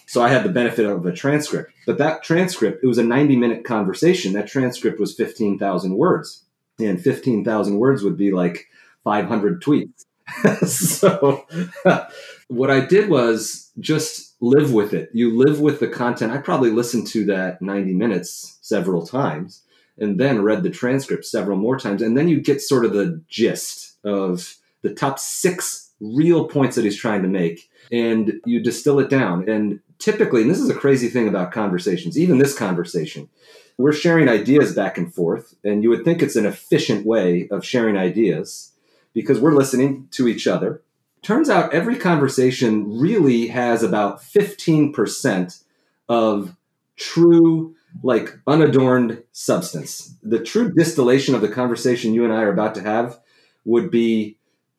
So 0.06 0.22
I 0.22 0.28
had 0.28 0.44
the 0.44 0.50
benefit 0.50 0.86
of 0.86 1.06
a 1.06 1.12
transcript, 1.12 1.72
but 1.86 1.98
that 1.98 2.22
transcript 2.22 2.82
it 2.82 2.86
was 2.86 2.98
a 2.98 3.04
ninety-minute 3.04 3.64
conversation. 3.64 4.32
That 4.32 4.46
transcript 4.46 5.00
was 5.00 5.14
fifteen 5.14 5.58
thousand 5.58 5.96
words, 5.96 6.44
and 6.78 7.00
fifteen 7.00 7.44
thousand 7.44 7.78
words 7.78 8.02
would 8.02 8.16
be 8.16 8.32
like 8.32 8.66
five 9.02 9.26
hundred 9.26 9.62
tweets. 9.62 10.04
so 10.66 11.46
what 12.48 12.70
I 12.70 12.80
did 12.80 13.08
was 13.08 13.70
just 13.78 14.34
live 14.40 14.72
with 14.72 14.92
it. 14.92 15.10
You 15.12 15.36
live 15.36 15.60
with 15.60 15.80
the 15.80 15.88
content. 15.88 16.32
I 16.32 16.38
probably 16.38 16.70
listened 16.70 17.06
to 17.08 17.24
that 17.26 17.60
90 17.60 17.94
minutes 17.94 18.58
several 18.62 19.06
times 19.06 19.62
and 19.98 20.18
then 20.18 20.42
read 20.42 20.62
the 20.62 20.70
transcript 20.70 21.24
several 21.24 21.56
more 21.56 21.78
times. 21.78 22.02
And 22.02 22.16
then 22.16 22.28
you 22.28 22.40
get 22.40 22.60
sort 22.60 22.84
of 22.84 22.92
the 22.92 23.22
gist 23.28 23.96
of 24.04 24.56
the 24.84 24.94
top 24.94 25.18
six 25.18 25.90
real 25.98 26.46
points 26.46 26.76
that 26.76 26.84
he's 26.84 26.96
trying 26.96 27.22
to 27.22 27.28
make. 27.28 27.68
And 27.90 28.40
you 28.46 28.62
distill 28.62 29.00
it 29.00 29.10
down. 29.10 29.48
And 29.48 29.80
typically, 29.98 30.42
and 30.42 30.50
this 30.50 30.60
is 30.60 30.70
a 30.70 30.74
crazy 30.74 31.08
thing 31.08 31.26
about 31.26 31.50
conversations, 31.50 32.16
even 32.16 32.38
this 32.38 32.56
conversation, 32.56 33.28
we're 33.76 33.92
sharing 33.92 34.28
ideas 34.28 34.74
back 34.74 34.96
and 34.96 35.12
forth. 35.12 35.56
And 35.64 35.82
you 35.82 35.90
would 35.90 36.04
think 36.04 36.22
it's 36.22 36.36
an 36.36 36.46
efficient 36.46 37.04
way 37.04 37.48
of 37.50 37.64
sharing 37.64 37.96
ideas 37.96 38.70
because 39.12 39.40
we're 39.40 39.54
listening 39.54 40.08
to 40.12 40.28
each 40.28 40.46
other 40.46 40.80
turns 41.24 41.48
out 41.48 41.72
every 41.72 41.96
conversation 41.96 42.98
really 43.00 43.48
has 43.48 43.82
about 43.82 44.20
15% 44.20 45.62
of 46.08 46.54
true 46.96 47.74
like 48.02 48.38
unadorned 48.46 49.22
substance 49.32 50.14
the 50.22 50.38
true 50.38 50.72
distillation 50.72 51.34
of 51.34 51.40
the 51.40 51.48
conversation 51.48 52.12
you 52.12 52.24
and 52.24 52.32
i 52.32 52.42
are 52.42 52.52
about 52.52 52.74
to 52.74 52.82
have 52.82 53.18
would 53.64 53.90
be 53.90 54.36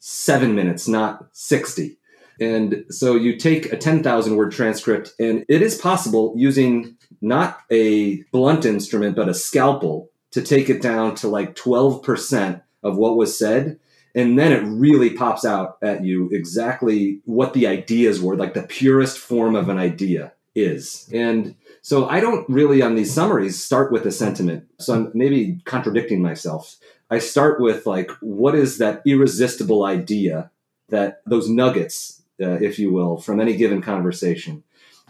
seven 0.08 0.54
minutes 0.54 0.88
not 0.88 1.26
60 1.32 1.98
and 2.40 2.86
so 2.90 3.16
you 3.16 3.38
take 3.38 3.72
a 3.72 3.78
10,000 3.78 4.36
word 4.36 4.52
transcript 4.52 5.14
and 5.20 5.46
it 5.50 5.62
is 5.64 5.76
possible 5.76 6.34
using 6.36 6.96
not 7.22 7.60
a 7.72 8.22
blunt 8.32 8.66
instrument 8.66 9.16
but 9.16 9.30
a 9.30 9.34
scalpel 9.34 10.12
to 10.30 10.42
take 10.42 10.70
it 10.70 10.82
down 10.82 11.16
to 11.16 11.30
like 11.30 11.56
12% 11.56 12.62
of 12.84 12.98
what 12.98 13.16
was 13.16 13.40
said. 13.40 13.80
And 14.14 14.38
then 14.38 14.52
it 14.52 14.64
really 14.66 15.12
pops 15.12 15.46
out 15.46 15.78
at 15.82 16.04
you 16.04 16.30
exactly 16.32 17.22
what 17.26 17.54
the 17.54 17.68
ideas 17.68 18.22
were 18.22 18.36
like 18.36 18.54
the 18.54 18.64
purest 18.64 19.18
form 19.18 19.56
of 19.56 19.70
an 19.70 19.78
idea 19.78 20.34
is. 20.54 21.10
And 21.14 21.56
so 21.82 22.08
i 22.10 22.20
don't 22.20 22.50
really 22.50 22.82
on 22.82 22.96
these 22.96 23.14
summaries 23.14 23.64
start 23.64 23.92
with 23.92 24.06
a 24.06 24.12
sentiment. 24.12 24.66
So 24.80 24.94
i'm 24.94 25.12
maybe 25.14 25.62
contradicting 25.66 26.22
myself 26.22 26.76
i 27.10 27.20
start 27.20 27.60
with 27.60 27.86
like 27.86 28.12
what 28.22 28.56
is 28.56 28.78
that 28.78 29.02
irresistible 29.06 29.84
idea 29.84 30.52
that 30.90 31.22
those 31.26 31.50
nuggets 31.50 32.24
uh, 32.42 32.58
if 32.62 32.78
you 32.78 32.92
will 32.92 33.18
from 33.18 33.40
any 33.40 33.56
given 33.56 33.82
conversation 33.82 34.64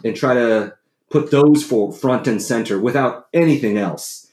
and 0.04 0.16
try 0.16 0.34
to 0.34 0.74
put 1.10 1.30
those 1.30 1.64
for 1.64 1.92
front 1.92 2.26
and 2.26 2.42
center 2.42 2.78
without 2.78 3.26
anything 3.32 3.78
else 3.78 4.26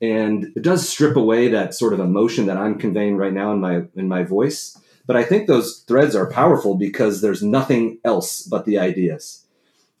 and 0.00 0.52
it 0.54 0.62
does 0.62 0.88
strip 0.88 1.16
away 1.16 1.48
that 1.48 1.74
sort 1.74 1.92
of 1.92 2.00
emotion 2.00 2.46
that 2.46 2.56
I'm 2.56 2.78
conveying 2.78 3.16
right 3.16 3.32
now 3.32 3.52
in 3.52 3.60
my 3.60 3.82
in 3.96 4.08
my 4.08 4.22
voice. 4.22 4.78
But 5.06 5.16
I 5.16 5.24
think 5.24 5.46
those 5.46 5.84
threads 5.88 6.14
are 6.14 6.30
powerful 6.30 6.74
because 6.74 7.20
there's 7.20 7.42
nothing 7.42 7.98
else 8.04 8.42
but 8.42 8.66
the 8.66 8.78
ideas, 8.78 9.46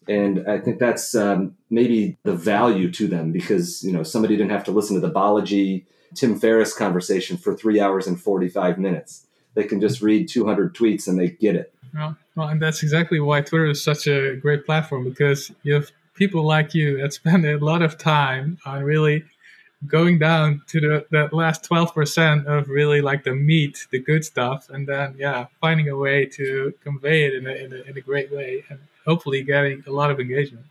and 0.08 0.48
I 0.48 0.58
think 0.58 0.78
that's 0.78 1.14
um, 1.14 1.56
maybe 1.70 2.16
the 2.24 2.34
value 2.34 2.90
to 2.92 3.06
them 3.06 3.30
because 3.32 3.84
you 3.84 3.92
know 3.92 4.02
somebody 4.02 4.36
didn't 4.36 4.50
have 4.50 4.64
to 4.64 4.70
listen 4.70 4.94
to 4.94 5.06
the 5.06 5.12
Balaji 5.12 5.84
Tim 6.14 6.38
Ferriss 6.38 6.74
conversation 6.74 7.36
for 7.36 7.54
three 7.54 7.80
hours 7.80 8.06
and 8.06 8.20
45 8.20 8.78
minutes. 8.78 9.26
They 9.54 9.64
can 9.64 9.80
just 9.80 10.00
read 10.00 10.28
200 10.28 10.74
tweets 10.74 11.06
and 11.08 11.18
they 11.18 11.28
get 11.28 11.56
it. 11.56 11.74
Well, 11.94 12.16
well, 12.36 12.48
and 12.48 12.62
that's 12.62 12.82
exactly 12.82 13.20
why 13.20 13.40
Twitter 13.40 13.66
is 13.66 13.82
such 13.82 14.06
a 14.06 14.36
great 14.36 14.64
platform 14.64 15.04
because 15.04 15.50
you 15.62 15.74
have 15.74 15.90
people 16.14 16.44
like 16.44 16.74
you 16.74 16.98
that 17.00 17.12
spend 17.12 17.44
a 17.44 17.58
lot 17.58 17.82
of 17.82 17.98
time 17.98 18.58
on 18.64 18.82
really 18.82 19.24
going 19.86 20.18
down 20.18 20.60
to 20.66 20.80
the 20.80 21.06
that 21.12 21.32
last 21.32 21.68
12% 21.70 22.46
of 22.46 22.68
really 22.68 23.00
like 23.00 23.22
the 23.22 23.34
meat 23.34 23.86
the 23.92 23.98
good 24.00 24.24
stuff 24.24 24.68
and 24.70 24.88
then 24.88 25.14
yeah 25.16 25.46
finding 25.60 25.88
a 25.88 25.96
way 25.96 26.26
to 26.26 26.74
convey 26.82 27.26
it 27.26 27.34
in 27.34 27.46
a, 27.46 27.52
in 27.52 27.72
a, 27.72 27.76
in 27.82 27.96
a 27.96 28.00
great 28.00 28.32
way 28.32 28.64
and 28.70 28.80
hopefully 29.08 29.42
getting 29.42 29.82
a 29.86 29.90
lot 29.90 30.10
of 30.10 30.20
engagement. 30.20 30.66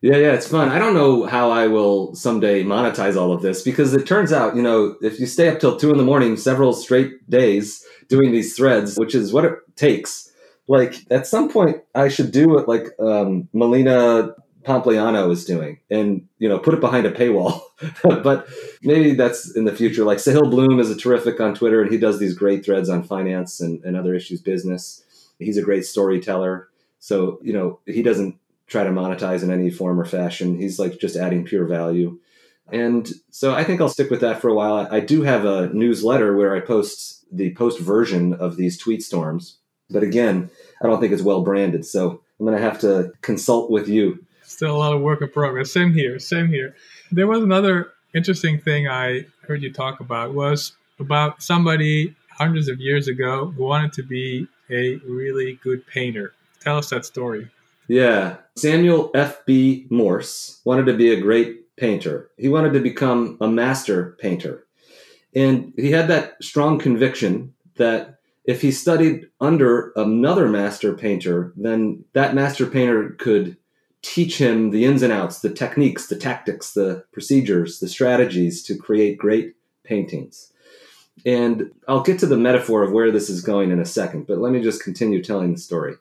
Yeah 0.00 0.16
yeah 0.16 0.32
it's 0.32 0.48
fun. 0.48 0.68
I 0.68 0.78
don't 0.78 0.94
know 0.94 1.24
how 1.24 1.50
i 1.50 1.66
will 1.66 2.14
someday 2.14 2.62
monetize 2.62 3.16
all 3.16 3.32
of 3.32 3.42
this 3.42 3.62
because 3.62 3.94
it 3.94 4.06
turns 4.06 4.32
out 4.32 4.56
you 4.56 4.62
know 4.62 4.96
if 5.00 5.18
you 5.20 5.26
stay 5.26 5.48
up 5.48 5.60
till 5.60 5.76
two 5.76 5.90
in 5.90 5.98
the 5.98 6.04
morning 6.04 6.36
several 6.36 6.72
straight 6.72 7.28
days 7.30 7.84
doing 8.08 8.32
these 8.32 8.54
threads 8.56 8.98
which 8.98 9.14
is 9.14 9.32
what 9.32 9.44
it 9.44 9.54
takes 9.76 10.30
like 10.66 10.94
at 11.10 11.26
some 11.26 11.50
point 11.50 11.82
I 11.94 12.08
should 12.08 12.32
do 12.32 12.48
what 12.48 12.68
like 12.68 12.88
um, 12.98 13.48
Polina 13.52 14.34
Pompliano 14.64 15.30
is 15.30 15.44
doing 15.44 15.78
and 15.90 16.26
you 16.38 16.48
know 16.48 16.58
put 16.58 16.74
it 16.74 16.80
behind 16.80 17.06
a 17.06 17.12
paywall. 17.12 17.60
But 18.02 18.48
maybe 18.82 19.14
that's 19.14 19.54
in 19.56 19.64
the 19.64 19.74
future. 19.74 20.04
Like 20.04 20.18
Sahil 20.18 20.50
Bloom 20.50 20.80
is 20.80 20.90
a 20.90 20.96
terrific 20.96 21.38
on 21.38 21.54
Twitter 21.54 21.82
and 21.82 21.92
he 21.92 21.98
does 21.98 22.18
these 22.18 22.32
great 22.32 22.64
threads 22.64 22.88
on 22.88 23.02
finance 23.02 23.60
and, 23.60 23.84
and 23.84 23.94
other 23.94 24.14
issues 24.14 24.40
business. 24.40 25.04
He's 25.38 25.58
a 25.58 25.62
great 25.62 25.84
storyteller 25.84 26.68
so 27.04 27.38
you 27.42 27.52
know 27.52 27.78
he 27.86 28.02
doesn't 28.02 28.36
try 28.66 28.82
to 28.82 28.90
monetize 28.90 29.42
in 29.42 29.50
any 29.50 29.70
form 29.70 30.00
or 30.00 30.04
fashion 30.06 30.58
he's 30.58 30.78
like 30.78 30.98
just 30.98 31.16
adding 31.16 31.44
pure 31.44 31.66
value 31.66 32.18
and 32.72 33.12
so 33.30 33.54
I 33.54 33.62
think 33.62 33.82
I'll 33.82 33.90
stick 33.90 34.10
with 34.10 34.22
that 34.22 34.40
for 34.40 34.48
a 34.48 34.54
while 34.54 34.88
I 34.90 35.00
do 35.00 35.22
have 35.22 35.44
a 35.44 35.68
newsletter 35.68 36.34
where 36.34 36.56
I 36.56 36.60
post 36.60 37.26
the 37.30 37.52
post 37.54 37.78
version 37.78 38.32
of 38.32 38.56
these 38.56 38.78
tweet 38.78 39.02
storms 39.02 39.58
but 39.90 40.02
again 40.02 40.50
I 40.82 40.86
don't 40.86 41.00
think 41.00 41.12
it's 41.12 41.22
well 41.22 41.42
branded 41.42 41.84
so 41.84 42.22
I'm 42.40 42.46
going 42.46 42.56
to 42.56 42.64
have 42.64 42.80
to 42.80 43.12
consult 43.20 43.70
with 43.70 43.86
you 43.86 44.24
Still 44.46 44.76
a 44.76 44.78
lot 44.78 44.92
of 44.92 45.00
work 45.00 45.22
in 45.22 45.30
progress. 45.30 45.72
Same 45.72 45.92
here. 45.92 46.18
Same 46.18 46.48
here. 46.48 46.76
There 47.10 47.26
was 47.26 47.42
another 47.42 47.92
interesting 48.14 48.60
thing 48.60 48.86
I 48.86 49.24
heard 49.48 49.62
you 49.62 49.72
talk 49.72 50.00
about 50.00 50.34
was 50.34 50.72
about 50.98 51.42
somebody 51.42 52.14
hundreds 52.30 52.68
of 52.68 52.78
years 52.78 53.08
ago 53.08 53.52
who 53.56 53.64
wanted 53.64 53.92
to 53.94 54.02
be 54.02 54.46
a 54.70 54.96
really 55.06 55.58
good 55.62 55.86
painter. 55.86 56.34
Tell 56.64 56.78
us 56.78 56.90
that 56.90 57.04
story. 57.04 57.50
Yeah. 57.88 58.36
Samuel 58.56 59.10
F.B. 59.14 59.86
Morse 59.90 60.60
wanted 60.64 60.86
to 60.86 60.94
be 60.94 61.12
a 61.12 61.20
great 61.20 61.76
painter. 61.76 62.30
He 62.38 62.48
wanted 62.48 62.72
to 62.72 62.80
become 62.80 63.36
a 63.40 63.48
master 63.48 64.16
painter. 64.18 64.64
And 65.34 65.74
he 65.76 65.90
had 65.90 66.08
that 66.08 66.42
strong 66.42 66.78
conviction 66.78 67.52
that 67.76 68.18
if 68.46 68.62
he 68.62 68.70
studied 68.72 69.28
under 69.40 69.92
another 69.96 70.48
master 70.48 70.94
painter, 70.94 71.52
then 71.56 72.04
that 72.14 72.34
master 72.34 72.66
painter 72.66 73.10
could 73.10 73.56
teach 74.00 74.38
him 74.38 74.70
the 74.70 74.84
ins 74.84 75.02
and 75.02 75.12
outs, 75.12 75.40
the 75.40 75.52
techniques, 75.52 76.06
the 76.06 76.16
tactics, 76.16 76.72
the 76.72 77.04
procedures, 77.12 77.80
the 77.80 77.88
strategies 77.88 78.62
to 78.62 78.76
create 78.76 79.18
great 79.18 79.54
paintings. 79.82 80.52
And 81.26 81.72
I'll 81.88 82.02
get 82.02 82.18
to 82.20 82.26
the 82.26 82.36
metaphor 82.36 82.82
of 82.82 82.92
where 82.92 83.10
this 83.10 83.30
is 83.30 83.40
going 83.40 83.70
in 83.70 83.80
a 83.80 83.86
second, 83.86 84.26
but 84.26 84.38
let 84.38 84.52
me 84.52 84.62
just 84.62 84.82
continue 84.82 85.22
telling 85.22 85.52
the 85.52 85.60
story. 85.60 85.96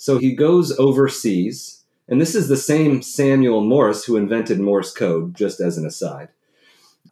So 0.00 0.16
he 0.16 0.34
goes 0.34 0.72
overseas, 0.78 1.84
and 2.08 2.18
this 2.18 2.34
is 2.34 2.48
the 2.48 2.56
same 2.56 3.02
Samuel 3.02 3.60
Morse 3.60 4.02
who 4.06 4.16
invented 4.16 4.58
Morse 4.58 4.94
code, 4.94 5.34
just 5.34 5.60
as 5.60 5.76
an 5.76 5.84
aside. 5.84 6.30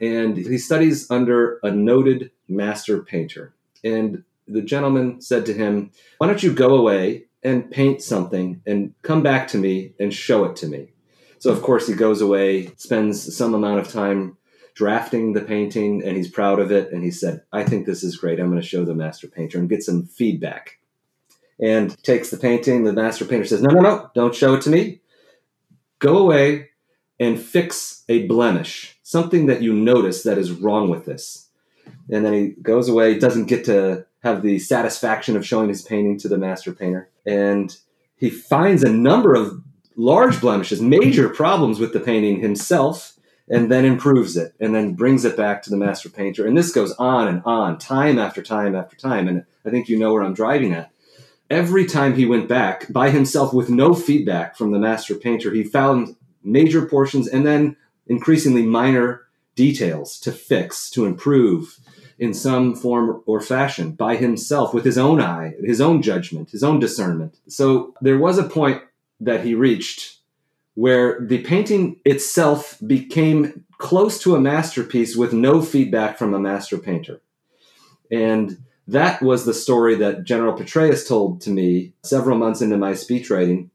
And 0.01 0.39
he 0.39 0.57
studies 0.57 1.07
under 1.11 1.59
a 1.63 1.71
noted 1.71 2.31
master 2.49 3.03
painter. 3.03 3.53
And 3.85 4.25
the 4.47 4.63
gentleman 4.63 5.21
said 5.21 5.45
to 5.45 5.53
him, 5.53 5.91
Why 6.17 6.29
don't 6.29 6.43
you 6.43 6.51
go 6.51 6.77
away 6.77 7.27
and 7.43 7.71
paint 7.71 8.01
something 8.01 8.63
and 8.67 8.95
come 9.03 9.23
back 9.23 9.49
to 9.49 9.59
me 9.59 9.93
and 10.01 10.15
show 10.15 10.47
it 10.47 10.57
to 10.57 10.67
me. 10.67 10.93
So, 11.41 11.53
of 11.53 11.61
course, 11.61 11.87
he 11.87 11.93
goes 11.93 12.23
away, 12.23 12.73
spends 12.79 13.37
some 13.37 13.53
amount 13.53 13.81
of 13.81 13.93
time 13.93 14.39
drafting 14.73 15.35
the 15.35 15.43
painting, 15.43 16.03
and 16.03 16.17
he's 16.17 16.31
proud 16.31 16.59
of 16.59 16.73
it. 16.73 16.91
And 16.91 17.05
he 17.05 17.11
said, 17.11 17.43
I 17.53 17.65
think 17.65 17.85
this 17.85 18.03
is 18.03 18.17
great. 18.17 18.41
I'm 18.41 18.49
going 18.49 18.63
to 18.63 18.67
show 18.67 18.87
the 18.87 18.95
master 18.95 19.29
painter 19.29 19.59
and 19.59 19.69
get 19.69 19.83
some 19.83 20.07
feedback. 20.07 20.78
And 21.61 22.01
takes 22.05 22.31
the 22.31 22.37
painting. 22.37 22.85
The 22.85 22.93
master 22.93 23.25
painter 23.25 23.47
says, 23.47 23.63
No, 23.63 23.71
no, 23.71 23.81
no, 23.81 24.11
don't 24.15 24.35
show 24.35 24.55
it 24.55 24.63
to 24.63 24.71
me. 24.71 25.01
Go 25.99 26.19
away 26.19 26.69
and 27.19 27.41
fix 27.41 28.05
a 28.09 28.27
blemish, 28.27 28.97
something 29.03 29.47
that 29.47 29.63
you 29.63 29.73
notice 29.73 30.23
that 30.23 30.39
is 30.39 30.53
wrong 30.53 30.89
with 30.89 31.05
this. 31.05 31.49
And 32.11 32.25
then 32.25 32.33
he 32.33 32.49
goes 32.63 32.89
away, 32.89 33.19
doesn't 33.19 33.47
get 33.47 33.65
to 33.65 34.07
have 34.23 34.43
the 34.43 34.59
satisfaction 34.59 35.37
of 35.37 35.47
showing 35.47 35.69
his 35.69 35.83
painting 35.83 36.19
to 36.19 36.29
the 36.29 36.39
master 36.39 36.73
painter. 36.73 37.11
And 37.27 37.77
he 38.17 38.31
finds 38.31 38.83
a 38.83 38.93
number 38.93 39.35
of 39.35 39.63
large 39.97 40.41
blemishes, 40.41 40.81
major 40.81 41.29
problems 41.29 41.79
with 41.79 41.93
the 41.93 42.01
painting 42.01 42.41
himself, 42.41 43.19
and 43.49 43.71
then 43.71 43.85
improves 43.85 44.37
it 44.37 44.55
and 44.61 44.75
then 44.75 44.95
brings 44.95 45.25
it 45.25 45.37
back 45.37 45.63
to 45.63 45.71
the 45.71 45.77
master 45.77 46.09
painter. 46.09 46.47
And 46.47 46.57
this 46.57 46.73
goes 46.73 46.93
on 46.93 47.29
and 47.29 47.43
on, 47.45 47.79
time 47.79 48.19
after 48.19 48.43
time 48.43 48.75
after 48.75 48.97
time. 48.97 49.27
And 49.27 49.45
I 49.65 49.71
think 49.71 49.89
you 49.89 49.99
know 49.99 50.13
where 50.13 50.23
I'm 50.23 50.35
driving 50.35 50.73
at. 50.75 50.91
Every 51.51 51.87
time 51.87 52.15
he 52.15 52.27
went 52.27 52.49
back 52.49 52.93
by 52.93 53.11
himself 53.11 53.55
with 53.55 53.71
no 53.71 53.95
feedback 53.95 54.57
from 54.57 54.71
the 54.71 54.79
master 54.79 55.15
painter, 55.15 55.53
he 55.53 55.65
found 55.65 56.17
major 56.43 56.85
portions 56.85 57.27
and 57.27 57.47
then 57.47 57.77
increasingly 58.07 58.63
minor 58.63 59.23
details 59.55 60.19
to 60.21 60.33
fix, 60.33 60.91
to 60.91 61.05
improve, 61.05 61.79
in 62.19 62.35
some 62.35 62.75
form 62.75 63.23
or 63.27 63.41
fashion 63.41 63.93
by 63.93 64.17
himself 64.17 64.75
with 64.75 64.85
his 64.85 64.99
own 64.99 65.21
eye, 65.21 65.55
his 65.65 65.81
own 65.81 66.03
judgment, 66.03 66.51
his 66.51 66.65
own 66.65 66.81
discernment. 66.81 67.39
So 67.49 67.95
there 68.01 68.19
was 68.19 68.39
a 68.39 68.45
point 68.45 68.83
that 69.21 69.45
he 69.45 69.55
reached 69.55 70.19
where 70.75 71.21
the 71.21 71.39
painting 71.39 72.01
itself 72.05 72.77
became 72.87 73.65
close 73.79 74.21
to 74.23 74.35
a 74.35 74.41
masterpiece 74.41 75.17
with 75.17 75.33
no 75.33 75.63
feedback 75.63 76.19
from 76.19 76.35
a 76.35 76.41
master 76.41 76.79
painter. 76.79 77.21
And 78.11 78.59
that 78.89 79.23
was 79.23 79.45
the 79.45 79.55
story 79.55 79.95
that 79.97 80.25
General 80.25 80.55
Petraeus 80.55 81.07
told 81.07 81.41
to 81.43 81.51
me 81.51 81.93
several 82.03 82.37
months 82.37 82.61
into 82.61 82.77
my 82.77 82.95
speech 82.95 83.31
writing 83.31 83.71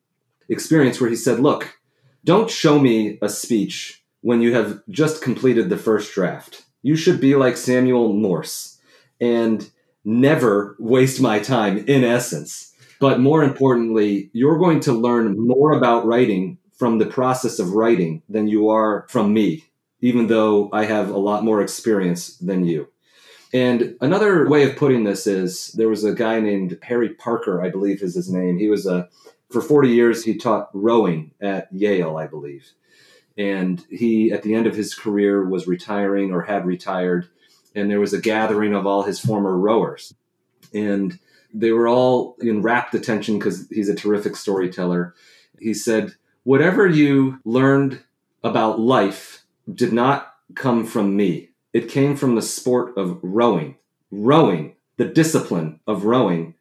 experience, 0.50 1.00
where 1.00 1.10
he 1.10 1.16
said, 1.16 1.40
Look, 1.40 1.80
don't 2.26 2.50
show 2.50 2.80
me 2.80 3.18
a 3.22 3.30
speech 3.30 4.04
when 4.22 4.42
you 4.42 4.54
have 4.54 4.82
just 4.90 5.22
completed 5.22 5.70
the 5.70 5.78
first 5.78 6.14
draft 6.14 6.66
you 6.84 6.96
should 6.98 7.20
be 7.20 7.36
like 7.36 7.58
Samuel 7.58 8.14
Morse 8.14 8.78
and 9.20 9.68
never 10.06 10.76
waste 10.78 11.22
my 11.22 11.40
time, 11.40 11.86
in 11.88 12.04
essence. 12.04 12.74
But 13.00 13.20
more 13.20 13.44
importantly, 13.44 14.30
you're 14.34 14.60
going 14.60 14.82
to 14.82 14.94
learn 14.94 15.36
more 15.40 15.72
about 15.72 16.06
writing 16.06 16.60
from 16.74 16.98
the 16.98 17.06
process 17.06 17.58
of 17.58 17.72
writing 17.72 18.22
than 18.30 18.48
you 18.48 18.70
are 18.70 19.06
from 19.10 19.34
me, 19.34 19.64
even 20.02 20.28
though 20.28 20.70
I 20.74 20.86
have 20.86 21.10
a 21.10 21.18
lot 21.18 21.44
more 21.44 21.62
experience 21.62 22.38
than 22.38 22.66
you. 22.66 22.90
And 23.54 23.96
another 24.02 24.50
way 24.50 24.64
of 24.64 24.76
putting 24.76 25.04
this 25.04 25.28
is 25.28 25.68
there 25.74 25.90
was 25.90 26.04
a 26.04 26.14
guy 26.14 26.40
named 26.40 26.80
Harry 26.82 27.10
Parker, 27.10 27.62
I 27.62 27.70
believe 27.70 28.02
is 28.02 28.16
his 28.16 28.32
name. 28.32 28.58
He 28.58 28.68
was 28.68 28.88
a, 28.88 29.08
for 29.52 29.62
40 29.62 29.90
years, 29.90 30.24
he 30.24 30.36
taught 30.36 30.70
rowing 30.74 31.32
at 31.40 31.72
Yale, 31.72 32.18
I 32.18 32.26
believe. 32.26 32.72
And 33.38 33.86
he 33.90 34.32
at 34.32 34.42
the 34.42 34.56
end 34.56 34.66
of 34.66 34.76
his 34.76 34.96
career 34.96 35.48
was 35.48 35.68
retiring 35.68 36.32
or 36.32 36.42
had 36.42 36.66
retired 36.66 37.30
and 37.76 37.90
there 37.90 38.00
was 38.00 38.14
a 38.14 38.22
gathering 38.22 38.74
of 38.74 38.86
all 38.86 39.04
his 39.04 39.20
former 39.20 39.58
rowers. 39.58 40.14
And 40.74 41.20
they 41.54 41.72
were 41.72 41.88
all 41.88 42.36
in 42.40 42.62
rapt 42.62 42.96
attention 42.96 43.38
because 43.38 43.68
he's 43.70 43.90
a 43.90 43.96
terrific 43.96 44.36
storyteller. 44.36 45.16
He 45.60 45.74
said 45.74 46.14
whatever 46.44 46.88
you 46.88 47.40
learned 47.46 48.04
about 48.44 48.80
life 48.80 49.46
did 49.74 49.94
not 49.94 50.34
come 50.56 50.86
from 50.86 51.16
me 51.16 51.50
it 51.74 51.90
came 51.90 52.16
from 52.16 52.36
the 52.36 52.42
sport 52.42 52.98
of 52.98 53.20
rowing 53.22 53.76
rowing 54.14 54.76
the 54.98 55.06
discipline 55.06 55.80
of 55.88 56.06
rowing 56.06 56.54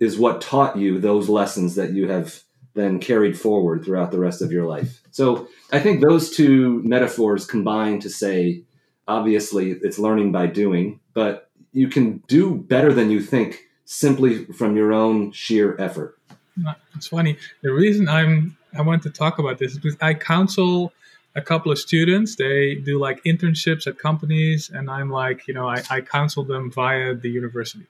is 0.00 0.18
what 0.18 0.40
taught 0.40 0.76
you 0.76 0.98
those 0.98 1.28
lessons 1.28 1.76
that 1.76 1.92
you 1.92 2.08
have 2.08 2.42
then 2.74 2.98
carried 2.98 3.38
forward 3.38 3.84
throughout 3.84 4.10
the 4.10 4.18
rest 4.18 4.42
of 4.42 4.50
your 4.50 4.66
life. 4.66 5.00
So 5.10 5.48
I 5.72 5.78
think 5.78 6.00
those 6.00 6.34
two 6.34 6.82
metaphors 6.82 7.46
combine 7.46 8.00
to 8.00 8.10
say, 8.10 8.62
obviously, 9.06 9.72
it's 9.72 9.98
learning 9.98 10.32
by 10.32 10.46
doing, 10.46 11.00
but 11.14 11.48
you 11.72 11.88
can 11.88 12.18
do 12.26 12.54
better 12.54 12.92
than 12.92 13.10
you 13.10 13.20
think 13.20 13.64
simply 13.84 14.46
from 14.46 14.76
your 14.76 14.92
own 14.92 15.32
sheer 15.32 15.76
effort. 15.78 16.18
It's 16.94 17.08
funny. 17.08 17.36
The 17.62 17.72
reason 17.72 18.08
I'm 18.08 18.56
I 18.76 18.82
want 18.82 19.02
to 19.02 19.10
talk 19.10 19.38
about 19.38 19.58
this 19.58 19.72
is 19.72 19.78
because 19.78 19.96
I 20.00 20.14
counsel 20.14 20.92
a 21.34 21.42
couple 21.42 21.70
of 21.70 21.78
students. 21.78 22.36
They 22.36 22.74
do 22.74 22.98
like 22.98 23.22
internships 23.24 23.86
at 23.86 23.98
companies, 23.98 24.70
and 24.70 24.90
I'm 24.90 25.10
like, 25.10 25.46
you 25.46 25.54
know, 25.54 25.68
I, 25.68 25.82
I 25.90 26.00
counsel 26.00 26.44
them 26.44 26.70
via 26.70 27.14
the 27.14 27.30
university. 27.30 27.86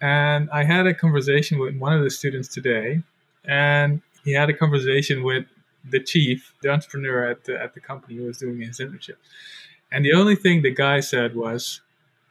And 0.00 0.50
I 0.50 0.64
had 0.64 0.86
a 0.86 0.94
conversation 0.94 1.58
with 1.58 1.76
one 1.76 1.92
of 1.92 2.02
the 2.02 2.10
students 2.10 2.48
today, 2.48 3.02
and 3.44 4.02
he 4.24 4.32
had 4.32 4.50
a 4.50 4.54
conversation 4.54 5.22
with 5.22 5.44
the 5.88 6.00
chief, 6.00 6.54
the 6.62 6.70
entrepreneur 6.70 7.28
at 7.28 7.44
the, 7.44 7.60
at 7.60 7.74
the 7.74 7.80
company 7.80 8.16
who 8.16 8.24
was 8.24 8.38
doing 8.38 8.60
his 8.60 8.78
internship. 8.78 9.16
And 9.90 10.04
the 10.04 10.12
only 10.14 10.36
thing 10.36 10.62
the 10.62 10.74
guy 10.74 11.00
said 11.00 11.36
was, 11.36 11.80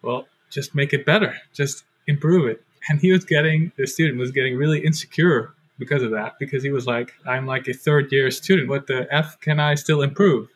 well, 0.02 0.28
just 0.50 0.74
make 0.74 0.94
it 0.94 1.06
better, 1.06 1.36
just 1.54 1.84
improve 2.08 2.50
it. 2.50 2.64
And 2.90 3.00
he 3.00 3.12
was 3.12 3.24
getting, 3.24 3.72
the 3.78 3.86
student 3.86 4.20
was 4.20 4.32
getting 4.32 4.58
really 4.58 4.84
insecure 4.84 5.54
because 5.82 6.04
of 6.04 6.12
that, 6.12 6.36
because 6.40 6.64
he 6.64 6.70
was 6.70 6.86
like, 6.86 7.14
I'm 7.28 7.46
like 7.48 7.68
a 7.68 7.74
third 7.74 8.12
year 8.12 8.30
student. 8.32 8.70
What 8.70 8.86
the 8.88 9.08
F 9.12 9.40
can 9.42 9.60
I 9.60 9.76
still 9.76 10.02
improve? 10.02 10.48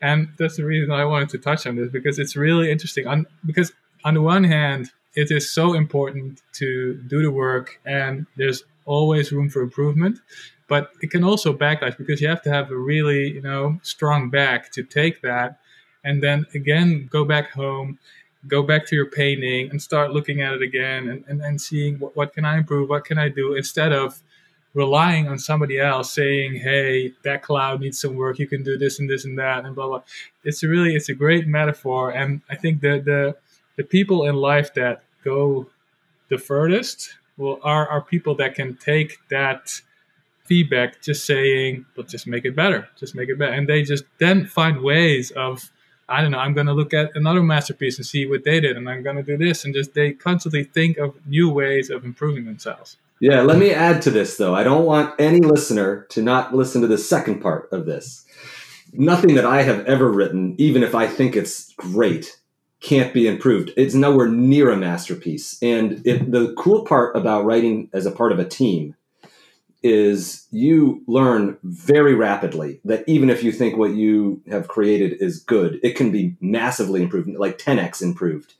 And 0.00 0.30
that's 0.38 0.56
the 0.56 0.64
reason 0.64 0.90
I 0.90 1.04
wanted 1.04 1.28
to 1.30 1.38
touch 1.38 1.66
on 1.66 1.76
this 1.76 1.90
because 1.90 2.18
it's 2.18 2.34
really 2.34 2.70
interesting. 2.70 3.06
On, 3.06 3.26
because 3.44 3.72
on 4.04 4.14
the 4.14 4.22
one 4.22 4.44
hand, 4.44 4.90
it 5.14 5.30
is 5.30 5.52
so 5.52 5.74
important 5.74 6.40
to 6.54 6.94
do 7.08 7.22
the 7.22 7.30
work 7.30 7.78
and 7.84 8.26
there's 8.36 8.64
always 8.86 9.30
room 9.32 9.50
for 9.50 9.60
improvement 9.60 10.18
but 10.66 10.90
it 11.02 11.10
can 11.10 11.24
also 11.24 11.52
backlash 11.52 11.96
because 11.98 12.20
you 12.22 12.28
have 12.28 12.40
to 12.40 12.50
have 12.50 12.70
a 12.70 12.76
really 12.76 13.32
you 13.32 13.42
know 13.42 13.78
strong 13.82 14.30
back 14.30 14.72
to 14.72 14.82
take 14.82 15.20
that 15.20 15.60
and 16.04 16.22
then 16.22 16.46
again 16.54 17.06
go 17.10 17.22
back 17.22 17.50
home 17.50 17.98
go 18.46 18.62
back 18.62 18.86
to 18.86 18.94
your 18.94 19.06
painting 19.06 19.70
and 19.70 19.82
start 19.82 20.12
looking 20.12 20.40
at 20.40 20.52
it 20.52 20.62
again 20.62 21.08
and, 21.08 21.24
and, 21.26 21.40
and 21.40 21.60
seeing 21.60 21.98
what, 21.98 22.16
what 22.16 22.32
can 22.32 22.44
I 22.44 22.58
improve, 22.58 22.88
what 22.88 23.04
can 23.04 23.18
I 23.18 23.28
do, 23.28 23.54
instead 23.54 23.92
of 23.92 24.20
relying 24.74 25.28
on 25.28 25.38
somebody 25.38 25.78
else 25.78 26.12
saying, 26.12 26.56
"Hey, 26.56 27.14
that 27.22 27.42
cloud 27.42 27.80
needs 27.80 28.00
some 28.00 28.14
work. 28.16 28.38
You 28.38 28.46
can 28.46 28.62
do 28.62 28.76
this 28.78 28.98
and 29.00 29.08
this 29.08 29.24
and 29.24 29.38
that," 29.38 29.64
and 29.64 29.74
blah 29.74 29.86
blah. 29.86 30.02
It's 30.44 30.62
really 30.62 30.94
it's 30.94 31.08
a 31.08 31.14
great 31.14 31.46
metaphor, 31.46 32.10
and 32.10 32.40
I 32.50 32.56
think 32.56 32.80
the 32.80 33.00
the 33.00 33.36
the 33.76 33.84
people 33.84 34.26
in 34.26 34.36
life 34.36 34.74
that 34.74 35.02
go 35.24 35.68
the 36.28 36.38
furthest 36.38 37.14
will 37.36 37.58
are 37.62 37.88
are 37.88 38.02
people 38.02 38.34
that 38.36 38.54
can 38.54 38.76
take 38.76 39.18
that 39.30 39.80
feedback, 40.44 41.00
just 41.02 41.24
saying, 41.24 41.86
"But 41.96 42.08
just 42.08 42.26
make 42.26 42.44
it 42.44 42.54
better, 42.56 42.88
just 42.98 43.14
make 43.14 43.28
it 43.28 43.38
better," 43.38 43.52
and 43.52 43.68
they 43.68 43.82
just 43.82 44.04
then 44.18 44.46
find 44.46 44.82
ways 44.82 45.30
of. 45.32 45.70
I 46.10 46.22
don't 46.22 46.30
know. 46.30 46.38
I'm 46.38 46.54
going 46.54 46.68
to 46.68 46.72
look 46.72 46.94
at 46.94 47.14
another 47.14 47.42
masterpiece 47.42 47.98
and 47.98 48.06
see 48.06 48.24
what 48.24 48.42
they 48.42 48.60
did, 48.60 48.78
and 48.78 48.88
I'm 48.88 49.02
going 49.02 49.16
to 49.16 49.22
do 49.22 49.36
this, 49.36 49.66
and 49.66 49.74
just 49.74 49.92
they 49.92 50.12
constantly 50.12 50.64
think 50.64 50.96
of 50.96 51.14
new 51.26 51.50
ways 51.50 51.90
of 51.90 52.02
improving 52.02 52.46
themselves. 52.46 52.96
Yeah, 53.20 53.42
let 53.42 53.58
me 53.58 53.72
add 53.72 54.02
to 54.02 54.10
this 54.10 54.36
though. 54.36 54.54
I 54.54 54.62
don't 54.62 54.84
want 54.84 55.14
any 55.18 55.40
listener 55.40 56.06
to 56.10 56.22
not 56.22 56.54
listen 56.54 56.82
to 56.82 56.86
the 56.86 56.98
second 56.98 57.40
part 57.40 57.68
of 57.72 57.86
this. 57.86 58.24
Nothing 58.92 59.34
that 59.34 59.44
I 59.44 59.62
have 59.62 59.84
ever 59.86 60.10
written, 60.10 60.54
even 60.58 60.82
if 60.82 60.94
I 60.94 61.06
think 61.06 61.36
it's 61.36 61.72
great, 61.74 62.40
can't 62.80 63.12
be 63.12 63.26
improved. 63.26 63.72
It's 63.76 63.94
nowhere 63.94 64.28
near 64.28 64.70
a 64.70 64.76
masterpiece. 64.76 65.58
And 65.60 66.06
it, 66.06 66.30
the 66.30 66.54
cool 66.56 66.84
part 66.84 67.16
about 67.16 67.44
writing 67.44 67.90
as 67.92 68.06
a 68.06 68.12
part 68.12 68.32
of 68.32 68.38
a 68.38 68.48
team 68.48 68.94
is 69.82 70.46
you 70.50 71.02
learn 71.06 71.56
very 71.62 72.14
rapidly 72.14 72.80
that 72.84 73.04
even 73.06 73.30
if 73.30 73.42
you 73.44 73.52
think 73.52 73.76
what 73.76 73.94
you 73.94 74.42
have 74.48 74.68
created 74.68 75.20
is 75.20 75.40
good, 75.40 75.78
it 75.82 75.96
can 75.96 76.10
be 76.10 76.36
massively 76.40 77.02
improved, 77.02 77.28
like 77.36 77.58
10x 77.58 78.00
improved. 78.02 78.54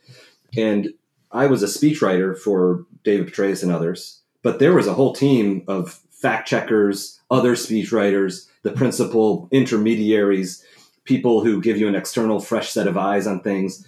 And 0.57 0.93
I 1.33 1.47
was 1.47 1.63
a 1.63 1.67
speechwriter 1.67 2.39
for 2.39 2.87
David 3.05 3.29
Petraeus 3.29 3.63
and 3.63 3.73
others 3.73 4.18
but 4.43 4.59
there 4.59 4.75
was 4.75 4.87
a 4.87 4.95
whole 4.95 5.13
team 5.13 5.65
of 5.69 6.01
fact 6.11 6.49
checkers, 6.49 7.21
other 7.31 7.55
speechwriters, 7.55 8.49
the 8.63 8.73
principal 8.73 9.49
intermediaries, 9.53 10.65
people 11.05 11.45
who 11.45 11.61
give 11.61 11.79
you 11.79 11.89
an 11.89 11.95
external, 11.95 12.41
fresh 12.41 12.71
set 12.71 12.87
of 12.87 12.97
eyes 12.97 13.27
on 13.27 13.41
things. 13.41 13.87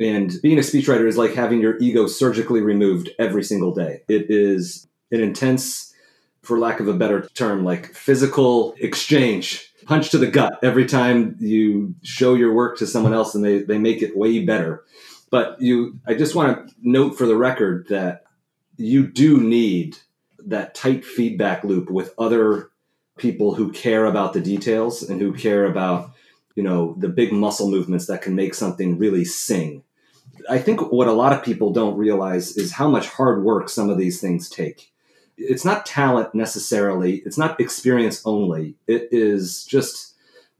And 0.00 0.32
being 0.42 0.58
a 0.58 0.62
speechwriter 0.62 1.06
is 1.06 1.18
like 1.18 1.34
having 1.34 1.60
your 1.60 1.78
ego 1.78 2.06
surgically 2.06 2.60
removed 2.60 3.10
every 3.18 3.44
single 3.44 3.74
day. 3.74 4.02
It 4.08 4.26
is 4.30 4.86
an 5.10 5.20
intense, 5.20 5.94
for 6.42 6.58
lack 6.58 6.80
of 6.80 6.88
a 6.88 6.94
better 6.94 7.28
term, 7.34 7.64
like 7.64 7.94
physical 7.94 8.74
exchange, 8.80 9.72
punch 9.84 10.10
to 10.10 10.18
the 10.18 10.26
gut 10.26 10.58
every 10.62 10.86
time 10.86 11.36
you 11.38 11.94
show 12.02 12.34
your 12.34 12.52
work 12.52 12.78
to 12.78 12.86
someone 12.86 13.12
else 13.12 13.34
and 13.34 13.44
they, 13.44 13.62
they 13.62 13.78
make 13.78 14.02
it 14.02 14.16
way 14.16 14.44
better. 14.44 14.84
But 15.30 15.60
you, 15.60 15.98
I 16.06 16.14
just 16.14 16.34
want 16.34 16.68
to 16.68 16.74
note 16.82 17.16
for 17.16 17.26
the 17.26 17.36
record 17.36 17.86
that 17.88 18.21
you 18.82 19.06
do 19.06 19.40
need 19.40 19.98
that 20.38 20.74
tight 20.74 21.04
feedback 21.04 21.64
loop 21.64 21.90
with 21.90 22.14
other 22.18 22.70
people 23.16 23.54
who 23.54 23.70
care 23.70 24.06
about 24.06 24.32
the 24.32 24.40
details 24.40 25.02
and 25.02 25.20
who 25.20 25.32
care 25.32 25.64
about 25.66 26.10
you 26.54 26.62
know 26.62 26.94
the 26.98 27.08
big 27.08 27.32
muscle 27.32 27.70
movements 27.70 28.06
that 28.06 28.22
can 28.22 28.34
make 28.34 28.54
something 28.54 28.98
really 28.98 29.24
sing. 29.24 29.82
I 30.50 30.58
think 30.58 30.92
what 30.92 31.08
a 31.08 31.12
lot 31.12 31.32
of 31.32 31.44
people 31.44 31.72
don't 31.72 31.96
realize 31.96 32.56
is 32.56 32.72
how 32.72 32.88
much 32.88 33.08
hard 33.08 33.44
work 33.44 33.68
some 33.68 33.90
of 33.90 33.98
these 33.98 34.20
things 34.20 34.48
take. 34.48 34.92
It's 35.36 35.64
not 35.64 35.86
talent 35.86 36.34
necessarily 36.34 37.22
it's 37.24 37.38
not 37.38 37.60
experience 37.60 38.22
only. 38.24 38.74
It 38.86 39.08
is 39.12 39.64
just 39.64 40.14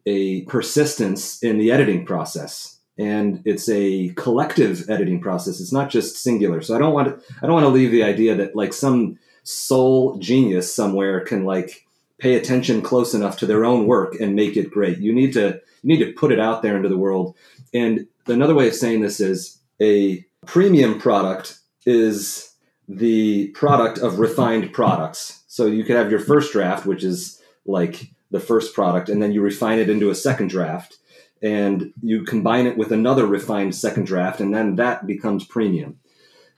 a 0.07 0.43
persistence 0.43 1.43
in 1.43 1.59
the 1.59 1.71
editing 1.71 2.05
process 2.05 2.79
and 2.99 3.43
it's 3.45 3.69
a 3.69 4.11
collective 4.11 4.89
editing 4.91 5.21
process. 5.21 5.61
It's 5.61 5.73
not 5.73 5.91
just 5.91 6.17
singular. 6.17 6.61
So 6.61 6.75
I 6.75 6.79
don't 6.79 6.93
want 6.93 7.09
to, 7.09 7.35
I 7.43 7.47
don't 7.47 7.55
want 7.55 7.65
to 7.65 7.71
leave 7.71 7.91
the 7.91 8.05
idea 8.05 8.35
that 8.37 8.55
like 8.55 8.73
some 8.73 9.19
sole 9.45 10.19
genius 10.19 10.73
somewhere 10.73 11.21
can 11.21 11.45
like 11.45 11.87
pay 12.19 12.35
attention 12.35 12.83
close 12.83 13.15
enough 13.15 13.37
to 13.39 13.47
their 13.47 13.65
own 13.65 13.87
work 13.87 14.15
and 14.21 14.37
make 14.37 14.57
it 14.57 14.71
great. 14.71 14.99
You 14.99 15.13
need 15.13 15.33
to 15.33 15.61
you 15.83 15.97
need 15.97 16.05
to 16.05 16.13
put 16.13 16.33
it 16.33 16.39
out 16.39 16.63
there 16.63 16.77
into 16.77 16.89
the 16.89 16.97
world. 16.97 17.35
And 17.75 18.07
another 18.27 18.55
way 18.55 18.69
of 18.69 18.75
saying 18.75 19.01
this 19.01 19.21
is 19.21 19.59
a 19.81 20.25
premium 20.47 21.01
product 21.01 21.59
is 21.85 22.55
the 22.89 23.49
product 23.49 23.99
of 23.99 24.19
refined 24.19 24.73
products. 24.73 25.43
So 25.49 25.67
you 25.67 25.83
could 25.83 25.97
have 25.97 26.11
your 26.11 26.21
first 26.21 26.53
draft, 26.53 26.87
which 26.87 27.03
is 27.03 27.43
like 27.67 28.11
the 28.31 28.41
first 28.41 28.75
product, 28.75 29.09
and 29.09 29.23
then 29.23 29.33
you 29.33 29.43
refine 29.43 29.79
it 29.79 29.91
into 29.91 30.11
a 30.11 30.15
second 30.15 30.49
draft 30.49 30.99
and 31.43 31.93
you 32.03 32.25
combine 32.25 32.67
it 32.67 32.77
with 32.77 32.93
another 32.93 33.27
refined 33.27 33.75
second 33.75 34.07
draft, 34.07 34.41
and 34.41 34.55
then 34.55 34.77
that 34.77 35.07
becomes 35.07 35.45
premium. 35.45 35.99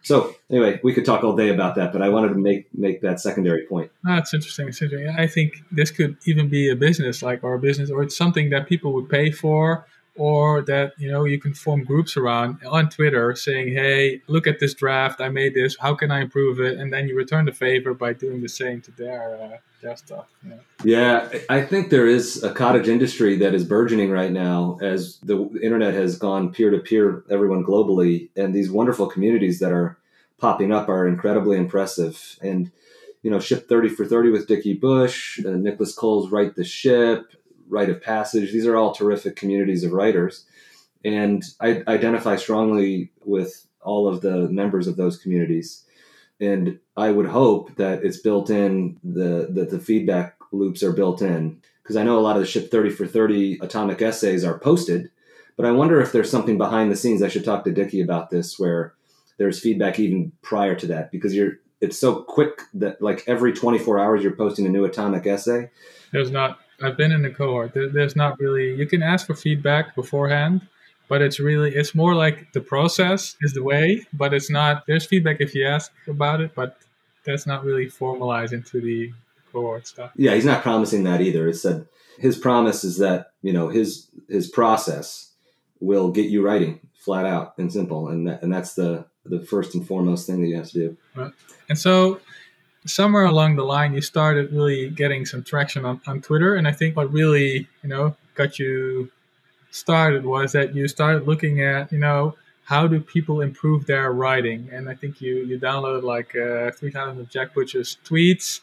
So 0.03 0.35
anyway, 0.51 0.81
we 0.85 0.93
could 0.93 1.07
talk 1.07 1.25
all 1.25 1.35
day 1.35 1.49
about 1.49 1.77
that, 1.77 1.91
but 1.91 2.03
I 2.03 2.11
wanted 2.11 2.29
to 2.29 2.35
make 2.35 2.69
make 2.75 3.01
that 3.01 3.21
secondary 3.21 3.67
point. 3.67 3.91
That's 4.03 4.35
interesting. 4.35 4.69
It's 4.69 4.83
interesting. 4.83 5.15
I 5.17 5.27
think 5.27 5.55
this 5.73 5.91
could 5.91 6.19
even 6.27 6.51
be 6.51 6.69
a 6.69 6.77
business, 6.77 7.23
like 7.23 7.43
a 7.43 7.59
business, 7.59 7.91
or 7.91 8.03
it's 8.03 8.17
something 8.17 8.51
that 8.51 8.69
people 8.69 8.93
would 8.93 9.09
pay 9.09 9.31
for, 9.31 9.87
or 10.17 10.63
that 10.63 10.93
you 10.99 11.11
know 11.11 11.25
you 11.25 11.39
can 11.39 11.55
form 11.55 11.85
groups 11.85 12.17
around 12.17 12.59
on 12.67 12.89
Twitter, 12.89 13.35
saying, 13.35 13.75
"Hey, 13.75 14.23
look 14.27 14.47
at 14.47 14.59
this 14.61 14.75
draft. 14.75 15.21
I 15.21 15.29
made 15.29 15.55
this. 15.55 15.77
How 15.79 15.95
can 15.95 16.11
I 16.11 16.21
improve 16.21 16.61
it?" 16.61 16.79
And 16.79 16.93
then 16.93 17.09
you 17.09 17.17
return 17.17 17.45
the 17.45 17.53
favor 17.53 17.95
by 17.95 18.13
doing 18.13 18.41
the 18.41 18.49
same 18.49 18.81
to 18.83 18.91
their 18.93 19.39
uh, 19.43 19.57
their 19.83 19.97
stuff. 19.97 20.33
Yeah. 20.47 20.55
yeah, 20.85 21.39
I 21.49 21.63
think 21.63 21.91
there 21.91 22.07
is 22.07 22.43
a 22.43 22.53
cottage 22.53 22.89
industry 22.89 23.37
that 23.39 23.55
is 23.55 23.65
burgeoning 23.65 24.11
right 24.11 24.33
now 24.33 24.79
as 24.81 25.19
the 25.19 25.49
internet 25.63 25.95
has 25.95 26.19
gone 26.19 26.53
peer 26.53 26.71
to 26.71 26.79
peer, 26.79 27.25
everyone 27.31 27.65
globally, 27.65 28.29
and 28.37 28.55
these 28.55 28.71
wonderful 28.71 29.07
communities 29.07 29.59
that 29.61 29.73
are 29.73 29.99
popping 30.39 30.73
up 30.73 30.89
are 30.89 31.07
incredibly 31.07 31.57
impressive. 31.57 32.39
And 32.41 32.71
you 33.23 33.31
know, 33.31 33.41
Ship 33.41 33.67
30 33.67 33.89
for 33.89 34.05
30 34.05 34.31
with 34.31 34.47
Dickie 34.47 34.75
Bush, 34.75 35.41
uh, 35.45 35.51
Nicolas 35.53 35.95
Cole's 35.95 36.31
Write 36.31 36.57
the 36.57 36.65
Ship, 36.65 37.25
Write 37.69 37.91
of 37.91 38.03
Passage. 38.03 38.53
These 38.53 38.67
are 38.67 38.77
all 38.77 38.93
terrific 38.93 39.37
communities 39.37 39.85
of 39.85 39.93
writers. 39.93 40.45
And 41.05 41.45
I 41.61 41.83
identify 41.87 42.37
strongly 42.37 43.13
with 43.25 43.67
all 43.81 44.09
of 44.09 44.23
the 44.23 44.49
members 44.49 44.87
of 44.87 44.97
those 44.97 45.19
communities. 45.19 45.85
And 46.41 46.79
I 46.97 47.11
would 47.11 47.27
hope 47.27 47.77
that 47.77 48.05
it's 48.05 48.19
built 48.19 48.51
in, 48.51 48.99
the, 49.05 49.49
that 49.51 49.71
the 49.71 49.79
feedback 49.79 50.37
loops 50.53 50.83
are 50.83 50.93
built 50.93 51.23
in. 51.23 51.61
Because 51.83 51.97
I 51.97 52.03
know 52.03 52.19
a 52.19 52.21
lot 52.21 52.37
of 52.37 52.43
the 52.43 52.49
Ship 52.49 52.71
30 52.71 52.91
for 52.91 53.07
30 53.07 53.59
atomic 53.61 54.01
essays 54.01 54.45
are 54.45 54.59
posted, 54.59 55.11
but 55.57 55.67
I 55.67 55.73
wonder 55.73 56.01
if 56.01 56.13
there's 56.13 56.31
something 56.31 56.57
behind 56.57 56.91
the 56.91 56.97
scenes. 56.97 57.23
I 57.23 57.29
should 57.29 57.45
talk 57.45 57.65
to 57.65 57.73
Dickie 57.73 58.01
about 58.01 58.31
this 58.31 58.59
where 58.59 58.95
there's 59.39 59.61
feedback 59.61 59.99
even 59.99 60.33
prior 60.43 60.75
to 60.77 60.87
that 60.89 61.11
because 61.11 61.35
you're 61.35 61.59
it's 61.81 61.99
so 61.99 62.23
quick 62.23 62.63
that 62.73 63.03
like 63.03 63.25
every 63.27 63.53
24 63.53 63.99
hours 63.99 64.23
you're 64.23 64.37
posting 64.37 64.67
a 64.67 64.71
new 64.71 64.85
atomic 64.85 65.27
essay 65.27 65.71
there's 66.13 66.31
not 66.31 66.59
i've 66.83 66.97
been 66.97 67.13
in 67.13 67.23
the 67.23 67.31
cohort 67.31 67.75
there, 67.75 67.89
there's 67.89 68.17
not 68.17 68.39
really 68.39 68.75
you 68.75 68.87
can 68.87 69.03
ask 69.03 69.27
for 69.27 69.35
feedback 69.35 69.95
beforehand 69.95 70.67
but 71.09 71.21
it's 71.23 71.39
really 71.39 71.75
it's 71.75 71.95
more 71.95 72.15
like 72.15 72.53
the 72.53 72.61
process 72.61 73.37
is 73.41 73.53
the 73.53 73.63
way 73.63 74.05
but 74.13 74.33
it's 74.33 74.51
not 74.51 74.87
there's 74.87 75.05
feedback 75.05 75.41
if 75.41 75.55
you 75.55 75.67
ask 75.67 75.93
about 76.09 76.41
it 76.41 76.55
but 76.55 76.79
that's 77.25 77.47
not 77.47 77.65
really 77.65 77.89
formalized 77.89 78.53
into 78.53 78.81
the 78.81 79.13
cohort 79.53 79.87
stuff 79.87 80.11
yeah 80.17 80.35
he's 80.35 80.45
not 80.45 80.63
promising 80.63 81.05
that 81.05 81.21
either 81.21 81.49
it 81.49 81.55
said 81.55 81.87
his 82.19 82.37
promise 82.37 82.85
is 82.85 82.99
that 82.99 83.33
you 83.43 83.53
know 83.53 83.69
his 83.69 84.09
his 84.29 84.49
process 84.49 85.33
will 85.81 86.11
get 86.11 86.31
you 86.31 86.43
writing 86.43 86.81
flat 86.95 87.27
out 87.27 87.55
and 87.59 87.73
simple 87.73 88.09
and 88.09 88.29
that, 88.29 88.43
and 88.43 88.53
that's 88.53 88.75
the 88.75 89.05
the 89.27 89.41
first 89.41 89.75
and 89.75 89.87
foremost 89.87 90.27
thing 90.27 90.41
that 90.43 90.49
you 90.49 90.57
have 90.57 90.69
to 90.69 90.79
do. 90.79 90.97
Right. 91.15 91.33
And 91.69 91.79
so 91.79 92.21
somewhere 92.87 93.25
along 93.25 93.57
the 93.57 93.65
line 93.65 93.95
you 93.95 94.01
started 94.01 94.53
really 94.53 94.91
getting 94.91 95.25
some 95.25 95.43
traction 95.43 95.85
on, 95.85 96.01
on 96.07 96.21
Twitter 96.21 96.55
and 96.55 96.69
I 96.69 96.73
think 96.73 96.97
what 96.97 97.13
really, 97.13 97.69
you 97.83 97.89
know, 97.89 98.17
got 98.35 98.59
you 98.59 99.11
started 99.71 100.25
was 100.25 100.53
that 100.53 100.75
you 100.75 100.87
started 100.89 101.27
looking 101.27 101.61
at, 101.61 101.91
you 101.93 101.99
know, 101.99 102.35
how 102.65 102.87
do 102.87 103.01
people 103.01 103.41
improve 103.41 103.87
their 103.87 104.13
writing? 104.13 104.69
And 104.73 104.89
I 104.89 104.95
think 104.95 105.21
you 105.21 105.37
you 105.45 105.59
downloaded 105.59 106.03
like 106.03 106.35
uh, 106.37 106.71
3,000 106.73 107.21
of 107.21 107.29
Jack 107.29 107.55
Butcher's 107.55 107.99
tweets 108.05 108.61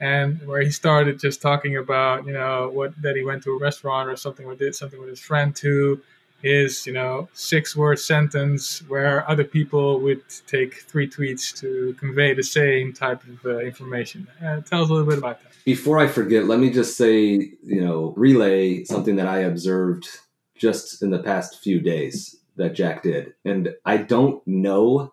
and 0.00 0.40
where 0.46 0.62
he 0.62 0.70
started 0.70 1.18
just 1.18 1.40
talking 1.40 1.76
about, 1.76 2.26
you 2.26 2.32
know, 2.32 2.70
what 2.72 3.00
that 3.02 3.16
he 3.16 3.24
went 3.24 3.42
to 3.44 3.52
a 3.52 3.58
restaurant 3.58 4.08
or 4.08 4.16
something 4.16 4.46
or 4.46 4.54
did 4.54 4.74
something 4.74 5.00
with 5.00 5.08
his 5.08 5.20
friend 5.20 5.54
too 5.54 6.00
is 6.42 6.86
you 6.86 6.92
know 6.92 7.28
six 7.32 7.76
word 7.76 7.98
sentence 7.98 8.80
where 8.88 9.28
other 9.30 9.44
people 9.44 10.00
would 10.00 10.22
take 10.46 10.82
three 10.82 11.08
tweets 11.08 11.56
to 11.60 11.94
convey 11.98 12.34
the 12.34 12.42
same 12.42 12.92
type 12.92 13.22
of 13.24 13.46
uh, 13.46 13.58
information. 13.58 14.26
Uh, 14.44 14.60
tell 14.60 14.82
us 14.82 14.90
a 14.90 14.92
little 14.92 15.08
bit 15.08 15.18
about 15.18 15.42
that. 15.42 15.52
Before 15.64 15.98
i 15.98 16.06
forget 16.06 16.46
let 16.46 16.58
me 16.58 16.70
just 16.70 16.96
say 16.96 17.52
you 17.62 17.84
know 17.84 18.14
relay 18.16 18.84
something 18.84 19.16
that 19.16 19.26
i 19.26 19.40
observed 19.40 20.08
just 20.56 21.02
in 21.02 21.10
the 21.10 21.22
past 21.22 21.62
few 21.62 21.80
days 21.80 22.36
that 22.56 22.74
jack 22.74 23.02
did. 23.02 23.34
And 23.44 23.74
i 23.84 23.96
don't 23.96 24.46
know 24.46 25.12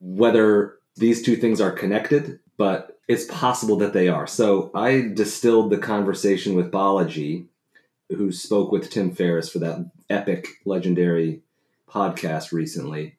whether 0.00 0.76
these 0.96 1.22
two 1.22 1.36
things 1.36 1.60
are 1.60 1.72
connected 1.72 2.40
but 2.56 2.98
it's 3.08 3.26
possible 3.26 3.76
that 3.76 3.92
they 3.92 4.08
are. 4.08 4.26
So 4.26 4.70
i 4.74 5.10
distilled 5.14 5.70
the 5.70 5.78
conversation 5.78 6.54
with 6.54 6.72
balaji 6.72 7.46
who 8.08 8.30
spoke 8.32 8.70
with 8.72 8.90
Tim 8.90 9.10
Ferriss 9.12 9.48
for 9.48 9.58
that 9.60 9.90
epic, 10.08 10.48
legendary 10.64 11.42
podcast 11.88 12.52
recently. 12.52 13.16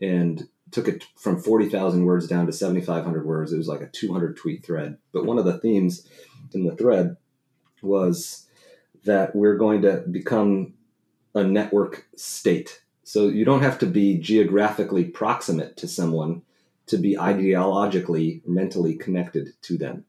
and 0.00 0.48
took 0.74 0.88
it 0.88 1.04
from 1.16 1.40
40,000 1.40 2.04
words 2.04 2.26
down 2.26 2.46
to 2.46 2.52
7,500 2.52 3.24
words. 3.24 3.52
It 3.52 3.58
was 3.58 3.68
like 3.68 3.80
a 3.80 3.86
200 3.86 4.36
tweet 4.36 4.66
thread. 4.66 4.98
But 5.12 5.24
one 5.24 5.38
of 5.38 5.44
the 5.44 5.58
themes 5.58 6.06
in 6.52 6.64
the 6.64 6.74
thread 6.74 7.16
was 7.80 8.48
that 9.04 9.36
we're 9.36 9.56
going 9.56 9.82
to 9.82 10.02
become 10.10 10.74
a 11.32 11.44
network 11.44 12.08
state. 12.16 12.82
So 13.04 13.28
you 13.28 13.44
don't 13.44 13.62
have 13.62 13.78
to 13.80 13.86
be 13.86 14.18
geographically 14.18 15.04
proximate 15.04 15.76
to 15.76 15.86
someone 15.86 16.42
to 16.86 16.98
be 16.98 17.16
ideologically, 17.16 18.44
mentally 18.44 18.96
connected 18.96 19.52
to 19.62 19.78
them. 19.78 20.04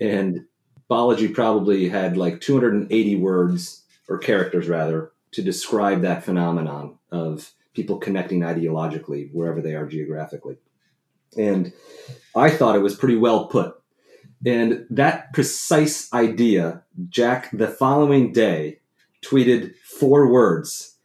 And 0.00 0.46
Balaji 0.90 1.34
probably 1.34 1.88
had 1.88 2.16
like 2.16 2.40
280 2.40 3.16
words 3.16 3.82
or 4.08 4.18
characters 4.18 4.68
rather 4.68 5.12
to 5.32 5.42
describe 5.42 6.02
that 6.02 6.24
phenomenon 6.24 6.98
of 7.10 7.52
people 7.74 7.98
connecting 7.98 8.40
ideologically 8.40 9.32
wherever 9.32 9.60
they 9.60 9.74
are 9.74 9.86
geographically. 9.86 10.58
And 11.36 11.72
I 12.36 12.50
thought 12.50 12.76
it 12.76 12.82
was 12.82 12.94
pretty 12.94 13.16
well 13.16 13.46
put. 13.46 13.74
And 14.44 14.86
that 14.90 15.32
precise 15.32 16.12
idea, 16.12 16.82
Jack, 17.08 17.50
the 17.52 17.68
following 17.68 18.32
day, 18.32 18.80
tweeted 19.24 19.74
four 19.84 20.28
words, 20.28 20.96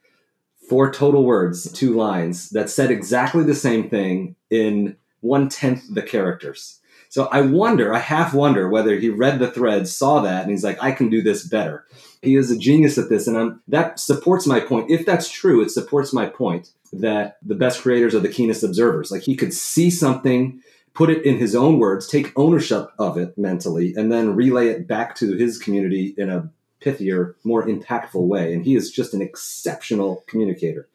four 0.67 0.91
total 0.91 1.23
words, 1.23 1.71
two 1.71 1.95
lines 1.95 2.49
that 2.49 2.69
said 2.69 2.91
exactly 2.91 3.43
the 3.43 3.55
same 3.55 3.89
thing 3.89 4.35
in 4.49 4.97
one 5.21 5.49
tenth 5.49 5.83
the 5.93 6.01
characters. 6.01 6.79
So 7.09 7.25
I 7.31 7.41
wonder, 7.41 7.93
I 7.93 7.99
half 7.99 8.33
wonder 8.33 8.69
whether 8.69 8.97
he 8.97 9.09
read 9.09 9.39
the 9.39 9.51
thread, 9.51 9.87
saw 9.87 10.21
that, 10.21 10.43
and 10.43 10.51
he's 10.51 10.63
like, 10.63 10.81
I 10.81 10.91
can 10.91 11.09
do 11.09 11.21
this 11.21 11.47
better. 11.47 11.85
He 12.21 12.35
is 12.35 12.51
a 12.51 12.57
genius 12.57 12.97
at 12.97 13.09
this, 13.09 13.27
and 13.27 13.37
I'm, 13.37 13.61
that 13.67 13.99
supports 13.99 14.45
my 14.45 14.59
point. 14.59 14.91
If 14.91 15.05
that's 15.05 15.29
true, 15.29 15.61
it 15.61 15.71
supports 15.71 16.13
my 16.13 16.25
point 16.25 16.71
that 16.93 17.37
the 17.41 17.55
best 17.55 17.81
creators 17.81 18.15
are 18.15 18.19
the 18.19 18.29
keenest 18.29 18.63
observers. 18.63 19.11
Like 19.11 19.23
he 19.23 19.35
could 19.35 19.53
see 19.53 19.89
something, 19.89 20.61
put 20.93 21.09
it 21.09 21.23
in 21.25 21.37
his 21.37 21.55
own 21.55 21.79
words, 21.79 22.07
take 22.07 22.33
ownership 22.35 22.89
of 22.97 23.17
it 23.17 23.37
mentally, 23.37 23.93
and 23.95 24.11
then 24.11 24.35
relay 24.35 24.67
it 24.67 24.87
back 24.87 25.15
to 25.17 25.33
his 25.33 25.57
community 25.57 26.13
in 26.17 26.29
a 26.29 26.49
pithier, 26.81 27.35
more 27.43 27.65
impactful 27.65 28.27
way. 28.27 28.53
And 28.53 28.65
he 28.65 28.75
is 28.75 28.91
just 28.91 29.13
an 29.13 29.21
exceptional 29.21 30.23
communicator. 30.27 30.87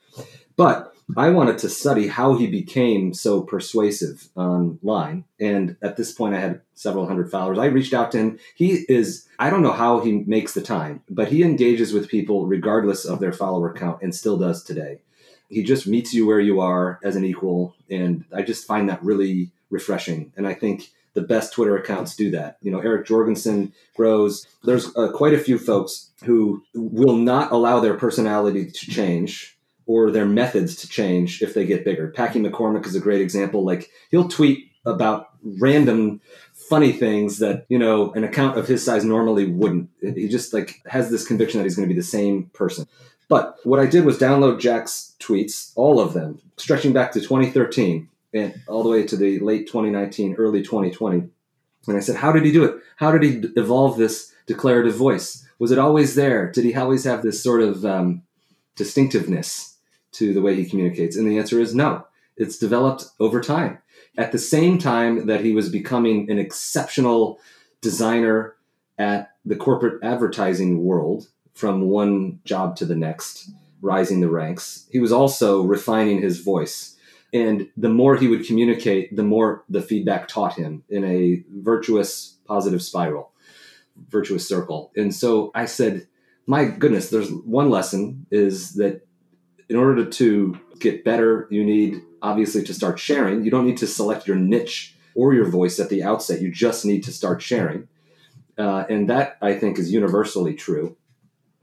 But 0.57 0.92
I 1.17 1.31
wanted 1.31 1.59
to 1.59 1.69
study 1.69 2.09
how 2.09 2.35
he 2.35 2.47
became 2.47 3.13
so 3.13 3.43
persuasive 3.43 4.29
online. 4.37 5.25
And 5.39 5.77
at 5.83 5.97
this 5.97 6.13
point, 6.13 6.35
I 6.35 6.41
had 6.41 6.63
several 6.75 7.07
hundred 7.07 7.31
followers. 7.31 7.59
I 7.59 7.67
reached 7.67 7.93
out 7.93 8.13
to 8.13 8.19
him. 8.19 8.39
He 8.55 8.85
is, 8.89 9.29
I 9.39 9.51
don't 9.51 9.63
know 9.63 9.73
how 9.73 10.01
he 10.01 10.13
makes 10.13 10.55
the 10.55 10.63
time, 10.63 11.03
but 11.11 11.29
he 11.29 11.43
engages 11.43 11.93
with 11.93 12.09
people 12.09 12.47
regardless 12.47 13.05
of 13.05 13.21
their 13.21 13.33
follower 13.33 13.75
count 13.75 14.01
and 14.03 14.15
still 14.15 14.39
does 14.39 14.63
today. 14.63 15.01
He 15.49 15.63
just 15.63 15.87
meets 15.87 16.15
you 16.15 16.27
where 16.27 16.41
you 16.41 16.61
are 16.61 16.99
as 17.05 17.15
an 17.15 17.25
equal. 17.25 17.75
And 17.91 18.25
I 18.35 18.43
just 18.43 18.67
find 18.67 18.89
that 18.89 19.03
really 19.03 19.51
refreshing. 19.69 20.33
And 20.37 20.47
I 20.47 20.55
think 20.55 20.91
the 21.15 21.23
best 21.23 21.53
Twitter 21.53 21.77
accounts 21.77 22.17
do 22.17 22.31
that. 22.31 22.57
You 22.63 22.71
know, 22.71 22.81
Eric 22.81 23.07
Jorgenson 23.07 23.75
grows. 23.95 24.47
There's 24.65 24.97
uh, 24.97 25.13
quite 25.13 25.35
a 25.35 25.39
few 25.39 25.59
folks 25.59 26.11
who 26.25 26.63
will 26.75 27.17
not 27.17 27.53
allow 27.53 27.81
their 27.81 27.95
personality 27.95 28.71
to 28.71 28.91
change 28.91 29.59
or 29.87 30.11
their 30.11 30.27
methods 30.27 30.77
to 30.77 30.89
change 30.89 31.43
if 31.43 31.55
they 31.55 31.67
get 31.67 31.85
bigger. 31.85 32.09
Packy 32.09 32.41
McCormick 32.41 32.87
is 32.87 32.95
a 32.95 33.01
great 33.01 33.21
example. 33.21 33.65
Like 33.65 33.91
he'll 34.11 34.29
tweet 34.29 34.71
about 34.85 35.31
random 35.43 36.21
funny 36.55 36.93
things 36.93 37.39
that 37.39 37.67
you 37.69 37.79
know 37.79 38.13
an 38.13 38.25
account 38.25 38.59
of 38.59 38.67
his 38.67 38.85
size 38.85 39.05
normally 39.05 39.47
wouldn't. 39.47 39.91
He 40.01 40.29
just 40.29 40.53
like 40.53 40.81
has 40.87 41.11
this 41.11 41.27
conviction 41.27 41.59
that 41.59 41.65
he's 41.65 41.77
going 41.77 41.89
to 41.89 41.95
be 41.95 42.01
the 42.01 42.07
same 42.07 42.45
person. 42.53 42.87
But 43.29 43.57
what 43.65 43.81
I 43.81 43.87
did 43.87 44.05
was 44.05 44.19
download 44.19 44.61
Jack's 44.61 45.15
tweets, 45.19 45.73
all 45.75 46.01
of 46.01 46.13
them, 46.13 46.41
stretching 46.57 46.93
back 46.93 47.13
to 47.13 47.21
2013 47.21 48.09
and 48.35 48.61
all 48.67 48.83
the 48.83 48.89
way 48.89 49.07
to 49.07 49.17
the 49.17 49.39
late 49.41 49.67
2019, 49.67 50.35
early 50.35 50.63
2020. 50.63 51.29
And 51.87 51.97
I 51.97 52.01
said, 52.01 52.17
How 52.17 52.33
did 52.33 52.45
he 52.45 52.53
do 52.53 52.65
it? 52.65 52.77
How 52.97 53.11
did 53.11 53.23
he 53.23 53.49
evolve 53.57 53.97
this 53.97 54.33
declarative 54.47 54.95
voice? 54.95 55.47
Was 55.59 55.71
it 55.71 55.79
always 55.79 56.15
there? 56.15 56.51
Did 56.51 56.65
he 56.65 56.75
always 56.75 57.05
have 57.05 57.23
this 57.23 57.43
sort 57.43 57.63
of 57.63 57.85
um, 57.85 58.23
distinctiveness 58.77 59.72
to 60.13 60.33
the 60.33 60.43
way 60.43 60.55
he 60.55 60.65
communicates? 60.65 61.17
And 61.17 61.29
the 61.29 61.39
answer 61.39 61.61
is 61.61 61.75
no. 61.75 62.07
It's 62.37 62.59
developed 62.59 63.07
over 63.21 63.41
time. 63.41 63.79
At 64.17 64.33
the 64.33 64.39
same 64.39 64.79
time 64.79 65.27
that 65.27 65.45
he 65.45 65.55
was 65.55 65.69
becoming 65.69 66.31
an 66.31 66.39
exceptional 66.39 67.39
designer 67.81 68.57
at 68.99 69.33
the 69.45 69.57
corporate 69.57 70.03
advertising 70.03 70.85
world 70.85 71.29
from 71.55 71.83
one 71.83 72.41
job 72.45 72.77
to 72.77 72.85
the 72.85 72.95
next, 72.95 73.51
rising 73.81 74.21
the 74.21 74.31
ranks, 74.31 74.87
he 74.91 74.99
was 74.99 75.13
also 75.13 75.63
refining 75.63 76.23
his 76.23 76.41
voice 76.41 76.93
and 77.33 77.69
the 77.77 77.89
more 77.89 78.17
he 78.17 78.29
would 78.29 78.47
communicate, 78.47 79.15
the 79.17 79.23
more 79.23 79.65
the 79.69 79.81
feedback 79.81 80.29
taught 80.29 80.55
him 80.55 80.85
in 80.91 81.05
a 81.05 81.43
virtuous, 81.51 82.37
positive 82.47 82.83
spiral, 82.83 83.33
virtuous 84.09 84.47
circle. 84.47 84.93
And 84.97 85.15
so 85.15 85.51
I 85.55 85.65
said, 85.65 86.07
my 86.47 86.67
goodness, 86.67 87.09
there's 87.09 87.31
one 87.31 87.71
lesson 87.71 88.27
is 88.31 88.75
that 88.75 89.07
in 89.69 89.77
order 89.77 90.05
to 90.05 90.59
get 90.79 91.05
better, 91.05 91.47
you 91.51 91.65
need 91.65 92.03
obviously 92.21 92.63
to 92.65 92.75
start 92.75 92.99
sharing. 92.99 93.45
You 93.45 93.51
don't 93.51 93.67
need 93.67 93.79
to 93.79 93.87
select 93.87 94.27
your 94.27 94.37
niche 94.37 94.95
or 95.15 95.35
your 95.35 95.45
voice 95.45 95.79
at 95.79 95.89
the 95.89 96.03
outset. 96.03 96.41
You 96.41 96.51
just 96.51 96.85
need 96.85 97.05
to 97.05 97.13
start 97.13 97.43
sharing. 97.43 97.89
Uh, 98.59 98.85
and 98.89 99.09
that 99.09 99.39
I 99.41 99.55
think 99.55 99.79
is 99.79 99.93
universally 99.93 100.55
true. 100.55 100.97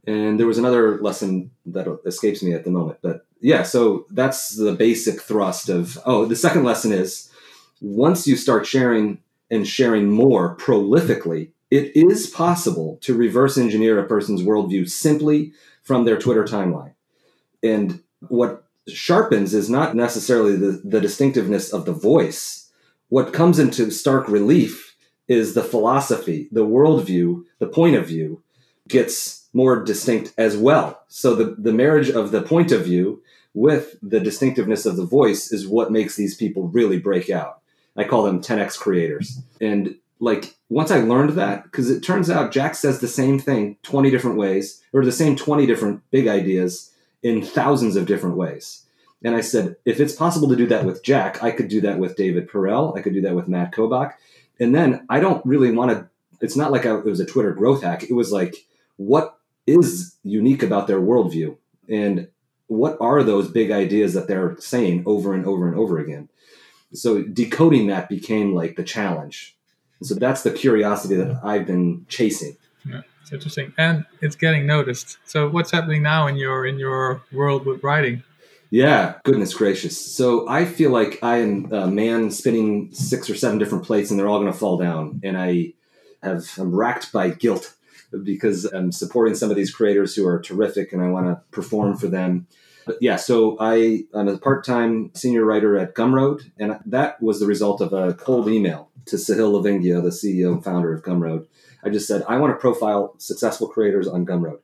And 0.07 0.39
there 0.39 0.47
was 0.47 0.57
another 0.57 0.99
lesson 1.01 1.51
that 1.67 1.88
escapes 2.05 2.41
me 2.41 2.53
at 2.53 2.63
the 2.63 2.71
moment, 2.71 2.99
but 3.01 3.25
yeah, 3.41 3.63
so 3.63 4.05
that's 4.09 4.55
the 4.55 4.73
basic 4.73 5.21
thrust 5.21 5.69
of. 5.69 5.99
Oh, 6.05 6.25
the 6.25 6.35
second 6.35 6.63
lesson 6.63 6.91
is 6.91 7.31
once 7.81 8.27
you 8.27 8.35
start 8.35 8.65
sharing 8.65 9.19
and 9.51 9.67
sharing 9.67 10.09
more 10.09 10.57
prolifically, 10.57 11.51
it 11.71 11.95
is 11.95 12.27
possible 12.27 12.97
to 13.01 13.13
reverse 13.13 13.57
engineer 13.57 13.99
a 13.99 14.07
person's 14.07 14.41
worldview 14.41 14.89
simply 14.89 15.53
from 15.83 16.05
their 16.05 16.17
Twitter 16.17 16.43
timeline. 16.43 16.93
And 17.63 18.01
what 18.27 18.63
sharpens 18.87 19.53
is 19.53 19.69
not 19.69 19.95
necessarily 19.95 20.55
the, 20.55 20.81
the 20.83 21.01
distinctiveness 21.01 21.71
of 21.71 21.85
the 21.85 21.93
voice. 21.93 22.71
What 23.09 23.33
comes 23.33 23.59
into 23.59 23.91
stark 23.91 24.27
relief 24.27 24.95
is 25.27 25.53
the 25.53 25.63
philosophy, 25.63 26.49
the 26.51 26.65
worldview, 26.65 27.43
the 27.59 27.67
point 27.67 27.95
of 27.95 28.07
view 28.07 28.41
gets 28.87 29.47
more 29.53 29.83
distinct 29.83 30.33
as 30.37 30.57
well. 30.57 31.03
So 31.07 31.35
the, 31.35 31.55
the 31.57 31.73
marriage 31.73 32.09
of 32.09 32.31
the 32.31 32.41
point 32.41 32.71
of 32.71 32.83
view 32.83 33.21
with 33.53 33.95
the 34.01 34.19
distinctiveness 34.19 34.85
of 34.85 34.95
the 34.95 35.05
voice 35.05 35.51
is 35.51 35.67
what 35.67 35.91
makes 35.91 36.15
these 36.15 36.35
people 36.35 36.67
really 36.67 36.99
break 36.99 37.29
out. 37.29 37.61
I 37.95 38.03
call 38.03 38.23
them 38.23 38.41
10x 38.41 38.77
creators. 38.77 39.41
And 39.59 39.95
like 40.19 40.55
once 40.69 40.91
I 40.91 40.99
learned 40.99 41.31
that, 41.31 41.63
because 41.63 41.89
it 41.89 42.01
turns 42.01 42.29
out 42.29 42.51
Jack 42.51 42.75
says 42.75 42.99
the 42.99 43.07
same 43.07 43.39
thing 43.39 43.77
20 43.83 44.11
different 44.11 44.37
ways, 44.37 44.81
or 44.93 45.03
the 45.03 45.11
same 45.11 45.35
20 45.35 45.65
different 45.65 46.01
big 46.11 46.27
ideas 46.27 46.91
in 47.23 47.41
thousands 47.41 47.95
of 47.95 48.05
different 48.05 48.38
ways. 48.38 48.86
And 49.23 49.36
I 49.36 49.41
said, 49.41 49.75
if 49.86 49.99
it's 49.99 50.15
possible 50.15 50.47
to 50.49 50.55
do 50.55 50.67
that 50.67 50.86
with 50.86 51.03
Jack, 51.03 51.43
I 51.43 51.51
could 51.51 51.67
do 51.67 51.82
that 51.82 51.99
with 51.99 52.15
David 52.15 52.49
Perell. 52.49 52.97
I 52.97 53.01
could 53.01 53.13
do 53.13 53.21
that 53.21 53.36
with 53.36 53.49
Matt 53.49 53.73
Kobach. 53.73 54.13
And 54.60 54.73
then 54.73 55.05
I 55.10 55.19
don't 55.19 55.45
really 55.45 55.71
want 55.71 55.91
to, 55.91 56.10
it's 56.41 56.55
not 56.55 56.71
like 56.71 56.86
I, 56.86 56.97
it 56.97 57.05
was 57.05 57.19
a 57.19 57.25
Twitter 57.25 57.51
growth 57.53 57.84
hack. 57.84 58.03
It 58.03 58.13
was 58.13 58.32
like, 58.32 58.55
what 58.95 59.38
is 59.67 60.15
unique 60.23 60.63
about 60.63 60.88
their 60.88 61.01
worldview? 61.01 61.58
And 61.89 62.29
what 62.67 62.97
are 63.01 63.23
those 63.23 63.49
big 63.49 63.71
ideas 63.71 64.13
that 64.13 64.27
they're 64.27 64.55
saying 64.60 65.03
over 65.05 65.34
and 65.34 65.45
over 65.45 65.67
and 65.67 65.75
over 65.75 65.99
again? 65.99 66.29
So 66.93 67.21
decoding 67.21 67.88
that 67.88 68.10
became 68.10 68.53
like 68.53 68.75
the 68.75 68.84
challenge. 68.84 69.55
So 70.01 70.15
that's 70.15 70.43
the 70.43 70.51
curiosity 70.51 71.15
that 71.15 71.41
I've 71.43 71.65
been 71.65 72.05
chasing. 72.08 72.55
Yeah, 72.85 73.01
it's 73.21 73.31
interesting, 73.31 73.73
and 73.77 74.05
it's 74.21 74.35
getting 74.35 74.65
noticed. 74.65 75.17
So 75.25 75.49
what's 75.49 75.71
happening 75.71 76.01
now 76.01 76.27
in 76.27 76.35
your 76.35 76.65
in 76.65 76.79
your 76.79 77.21
world 77.31 77.65
with 77.65 77.83
writing? 77.83 78.23
Yeah, 78.71 79.15
goodness 79.23 79.53
gracious. 79.53 79.99
So 79.99 80.47
I 80.47 80.65
feel 80.65 80.91
like 80.91 81.19
I 81.23 81.37
am 81.37 81.73
a 81.73 81.87
man 81.87 82.29
spinning 82.29 82.91
six 82.93 83.29
or 83.29 83.35
seven 83.35 83.57
different 83.57 83.85
plates, 83.85 84.11
and 84.11 84.19
they're 84.19 84.27
all 84.27 84.39
going 84.39 84.51
to 84.51 84.57
fall 84.57 84.77
down, 84.77 85.21
and 85.23 85.37
I 85.37 85.73
have 86.23 86.45
I'm 86.58 86.73
racked 86.73 87.12
by 87.12 87.29
guilt 87.29 87.73
because 88.23 88.65
I'm 88.65 88.91
supporting 88.91 89.35
some 89.35 89.49
of 89.49 89.56
these 89.56 89.73
creators 89.73 90.15
who 90.15 90.27
are 90.27 90.41
terrific 90.41 90.93
and 90.93 91.01
I 91.01 91.10
want 91.10 91.27
to 91.27 91.41
perform 91.51 91.97
for 91.97 92.08
them. 92.08 92.47
But 92.85 92.97
yeah, 93.01 93.17
so 93.17 93.56
I, 93.60 94.06
I'm 94.13 94.27
a 94.27 94.37
part 94.37 94.65
time 94.65 95.12
senior 95.13 95.45
writer 95.45 95.77
at 95.77 95.93
Gumroad, 95.93 96.49
and 96.58 96.79
that 96.85 97.21
was 97.21 97.39
the 97.39 97.45
result 97.45 97.81
of 97.81 97.93
a 97.93 98.13
cold 98.15 98.47
email 98.47 98.88
to 99.10 99.17
Sahil 99.17 99.51
Lavingia, 99.51 100.01
the 100.01 100.10
CEO 100.10 100.53
and 100.53 100.63
founder 100.63 100.93
of 100.93 101.03
Gumroad. 101.03 101.47
I 101.83 101.89
just 101.89 102.07
said, 102.07 102.23
I 102.27 102.37
want 102.37 102.53
to 102.53 102.60
profile 102.60 103.15
successful 103.17 103.67
creators 103.67 104.07
on 104.07 104.25
Gumroad. 104.25 104.60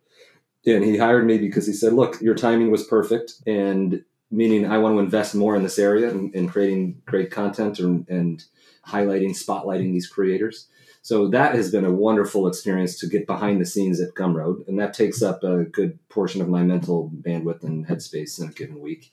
And 0.65 0.83
he 0.83 0.97
hired 0.97 1.25
me 1.25 1.37
because 1.37 1.67
he 1.67 1.73
said, 1.73 1.93
Look, 1.93 2.21
your 2.21 2.35
timing 2.35 2.71
was 2.71 2.83
perfect. 2.83 3.33
And 3.45 4.03
meaning 4.31 4.65
I 4.65 4.77
want 4.79 4.95
to 4.95 4.99
invest 4.99 5.35
more 5.35 5.55
in 5.55 5.63
this 5.63 5.79
area 5.79 6.09
and 6.09 6.33
in, 6.33 6.49
creating 6.49 7.01
great 7.05 7.31
content 7.31 7.79
and, 7.79 8.07
and 8.09 8.43
highlighting, 8.87 9.31
spotlighting 9.31 9.93
these 9.93 10.07
creators. 10.07 10.67
So 11.01 11.27
that 11.27 11.53
has 11.53 11.71
been 11.71 11.85
a 11.85 11.93
wonderful 11.93 12.47
experience 12.47 12.97
to 12.99 13.07
get 13.07 13.27
behind 13.27 13.61
the 13.61 13.65
scenes 13.65 14.01
at 14.01 14.15
Gumroad, 14.15 14.67
and 14.67 14.79
that 14.79 14.95
takes 14.95 15.21
up 15.21 15.43
a 15.43 15.63
good 15.63 15.99
portion 16.09 16.41
of 16.41 16.49
my 16.49 16.63
mental 16.63 17.11
bandwidth 17.21 17.63
and 17.63 17.85
headspace 17.85 18.41
in 18.41 18.49
a 18.49 18.51
given 18.51 18.79
week. 18.81 19.11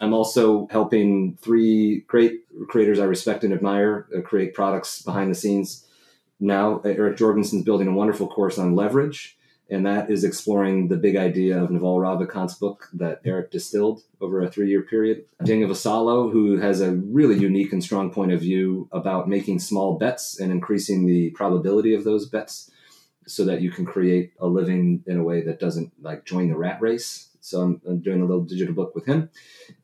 I'm 0.00 0.14
also 0.14 0.68
helping 0.70 1.36
three 1.40 2.00
great 2.06 2.42
creators 2.68 2.98
I 2.98 3.04
respect 3.04 3.44
and 3.44 3.52
admire 3.52 4.06
uh, 4.16 4.20
create 4.20 4.54
products 4.54 5.02
behind 5.02 5.30
the 5.30 5.34
scenes. 5.34 5.86
Now, 6.40 6.80
Eric 6.84 7.16
Jorgenson's 7.16 7.64
building 7.64 7.88
a 7.88 7.92
wonderful 7.92 8.28
course 8.28 8.58
on 8.58 8.76
leverage, 8.76 9.36
and 9.68 9.84
that 9.86 10.08
is 10.08 10.22
exploring 10.22 10.86
the 10.86 10.96
big 10.96 11.16
idea 11.16 11.60
of 11.60 11.70
Naval 11.70 11.98
Ravikant's 11.98 12.54
book 12.54 12.88
that 12.92 13.20
Eric 13.24 13.50
distilled 13.50 14.02
over 14.20 14.40
a 14.40 14.50
three 14.50 14.68
year 14.68 14.82
period. 14.82 15.24
Daniel 15.44 15.70
Vassallo, 15.70 16.30
who 16.30 16.58
has 16.58 16.80
a 16.80 16.92
really 16.92 17.36
unique 17.36 17.72
and 17.72 17.82
strong 17.82 18.12
point 18.12 18.32
of 18.32 18.40
view 18.40 18.88
about 18.92 19.28
making 19.28 19.58
small 19.58 19.98
bets 19.98 20.38
and 20.38 20.52
increasing 20.52 21.06
the 21.06 21.30
probability 21.30 21.92
of 21.92 22.04
those 22.04 22.26
bets 22.26 22.70
so 23.26 23.44
that 23.44 23.60
you 23.60 23.70
can 23.70 23.84
create 23.84 24.32
a 24.40 24.46
living 24.46 25.02
in 25.06 25.18
a 25.18 25.24
way 25.24 25.42
that 25.42 25.60
doesn't 25.60 25.92
like 26.00 26.24
join 26.24 26.48
the 26.48 26.56
rat 26.56 26.80
race 26.80 27.27
so 27.48 27.62
I'm, 27.62 27.80
I'm, 27.86 28.00
doing 28.00 28.20
a 28.20 28.24
little 28.24 28.44
digital 28.44 28.74
book 28.74 28.94
with 28.94 29.06
him. 29.06 29.30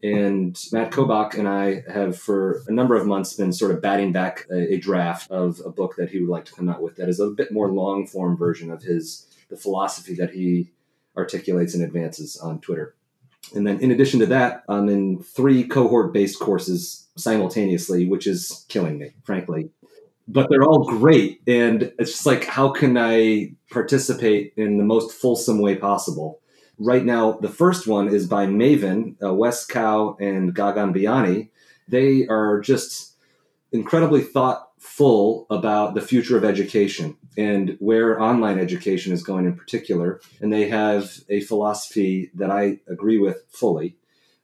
And 0.02 0.56
Matt 0.72 0.90
Kobach 0.92 1.34
and 1.38 1.48
I 1.48 1.82
have, 1.92 2.18
for 2.18 2.62
a 2.68 2.72
number 2.72 2.94
of 2.94 3.06
months, 3.06 3.34
been 3.34 3.52
sort 3.52 3.72
of 3.72 3.80
batting 3.80 4.12
back 4.12 4.46
a, 4.50 4.74
a 4.74 4.78
draft 4.78 5.30
of 5.30 5.60
a 5.64 5.70
book 5.70 5.96
that 5.96 6.10
he 6.10 6.20
would 6.20 6.30
like 6.30 6.44
to 6.46 6.52
come 6.52 6.68
out 6.68 6.82
with 6.82 6.96
that 6.96 7.08
is 7.08 7.20
a 7.20 7.28
bit 7.28 7.52
more 7.52 7.72
long 7.72 8.06
form 8.06 8.36
version 8.36 8.70
of 8.70 8.82
his 8.82 9.26
the 9.50 9.56
philosophy 9.56 10.14
that 10.14 10.30
he 10.30 10.70
articulates 11.16 11.74
and 11.74 11.84
advances 11.84 12.36
on 12.36 12.60
Twitter. 12.60 12.94
And 13.54 13.66
then, 13.66 13.80
in 13.80 13.90
addition 13.90 14.20
to 14.20 14.26
that, 14.26 14.64
I'm 14.68 14.88
in 14.88 15.22
three 15.22 15.64
cohort 15.64 16.12
based 16.12 16.38
courses 16.38 17.08
simultaneously, 17.16 18.06
which 18.06 18.26
is 18.26 18.64
killing 18.68 18.98
me, 18.98 19.14
frankly. 19.24 19.70
But 20.26 20.48
they're 20.48 20.64
all 20.64 20.84
great. 20.84 21.42
And 21.46 21.92
it's 21.98 22.12
just 22.12 22.26
like, 22.26 22.44
how 22.44 22.70
can 22.70 22.96
I 22.96 23.52
participate 23.70 24.54
in 24.56 24.78
the 24.78 24.84
most 24.84 25.12
fulsome 25.12 25.60
way 25.60 25.76
possible? 25.76 26.40
Right 26.78 27.04
now, 27.04 27.32
the 27.32 27.48
first 27.48 27.86
one 27.86 28.08
is 28.08 28.26
by 28.26 28.46
Maven, 28.46 29.16
uh, 29.22 29.32
Wes 29.32 29.64
Kao, 29.64 30.16
and 30.20 30.54
Gagan 30.54 30.94
Biyani. 30.94 31.50
They 31.88 32.26
are 32.26 32.60
just 32.60 33.14
incredibly 33.72 34.22
thoughtful 34.22 35.46
about 35.50 35.94
the 35.94 36.00
future 36.00 36.36
of 36.36 36.44
education 36.44 37.16
and 37.36 37.76
where 37.80 38.20
online 38.20 38.58
education 38.58 39.12
is 39.12 39.22
going 39.22 39.46
in 39.46 39.56
particular. 39.56 40.20
And 40.40 40.52
they 40.52 40.68
have 40.68 41.20
a 41.28 41.40
philosophy 41.40 42.30
that 42.34 42.50
I 42.50 42.80
agree 42.88 43.18
with 43.18 43.44
fully 43.48 43.96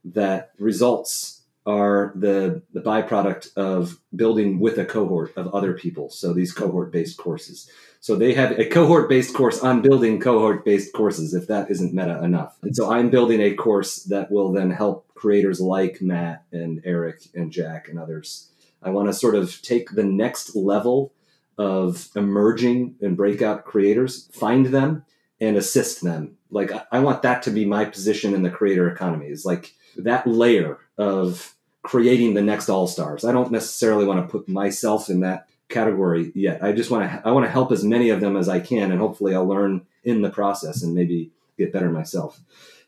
that 0.05 0.53
results 0.59 1.40
are 1.67 2.13
the, 2.15 2.63
the 2.73 2.81
byproduct 2.81 3.55
of 3.57 4.01
building 4.15 4.59
with 4.59 4.79
a 4.79 4.85
cohort 4.85 5.37
of 5.37 5.55
other 5.55 5.75
people. 5.75 6.11
So 6.11 6.33
these 6.33 6.53
cohort 6.53 6.91
based 6.91 7.19
courses. 7.19 7.71
So 8.01 8.17
they 8.17 8.33
have 8.33 8.59
a 8.59 8.65
cohort 8.65 9.09
based 9.09 9.35
course 9.35 9.63
on 9.63 9.83
building 9.83 10.21
cohort 10.21 10.65
based 10.65 10.95
courses, 10.95 11.35
if 11.35 11.47
that 11.49 11.71
isn't 11.71 11.95
meta 11.95 12.23
enough. 12.25 12.57
And 12.63 12.75
so 12.75 12.91
I'm 12.91 13.11
building 13.11 13.41
a 13.41 13.55
course 13.55 14.05
that 14.05 14.31
will 14.31 14.53
then 14.53 14.71
help 14.71 15.07
creators 15.15 15.61
like 15.61 16.01
Matt 16.01 16.45
and 16.51 16.81
Eric 16.85 17.29
and 17.35 17.53
Jack 17.53 17.89
and 17.89 17.99
others. 17.99 18.51
I 18.83 18.89
want 18.89 19.09
to 19.09 19.13
sort 19.13 19.35
of 19.35 19.61
take 19.61 19.91
the 19.91 20.05
next 20.05 20.57
level 20.57 21.13
of 21.59 22.09
emerging 22.17 22.95
and 23.03 23.19
breakout 23.19 23.67
creators, 23.67 24.31
find 24.33 24.67
them 24.67 25.05
and 25.39 25.59
assist 25.59 26.03
them. 26.03 26.37
Like 26.51 26.73
I 26.91 27.01
want 27.01 27.21
that 27.21 27.43
to 27.43 27.51
be 27.51 27.67
my 27.67 27.85
position 27.85 28.35
in 28.35 28.43
the 28.43 28.51
creator 28.51 28.89
economy 28.89 29.27
is 29.27 29.45
like 29.45 29.75
that 29.97 30.27
layer 30.27 30.79
of 31.01 31.55
creating 31.83 32.35
the 32.35 32.43
next 32.43 32.69
all 32.69 32.87
stars. 32.87 33.25
I 33.25 33.33
don't 33.33 33.51
necessarily 33.51 34.05
want 34.05 34.21
to 34.21 34.31
put 34.31 34.49
myself 34.49 35.09
in 35.09 35.21
that 35.21 35.49
category 35.69 36.31
yet. 36.35 36.63
I 36.63 36.73
just 36.73 36.91
want 36.91 37.11
to 37.11 37.23
I 37.25 37.31
want 37.33 37.47
to 37.47 37.51
help 37.51 37.73
as 37.73 37.83
many 37.83 38.11
of 38.11 38.21
them 38.21 38.37
as 38.37 38.49
I 38.49 38.61
can, 38.61 38.91
and 38.93 39.01
hopefully 39.01 39.35
I'll 39.35 39.47
learn 39.47 39.87
in 40.05 40.23
the 40.23 40.31
process 40.31 40.83
and 40.83 40.95
maybe 40.95 41.31
get 41.57 41.73
better 41.73 41.91
myself. 41.91 42.41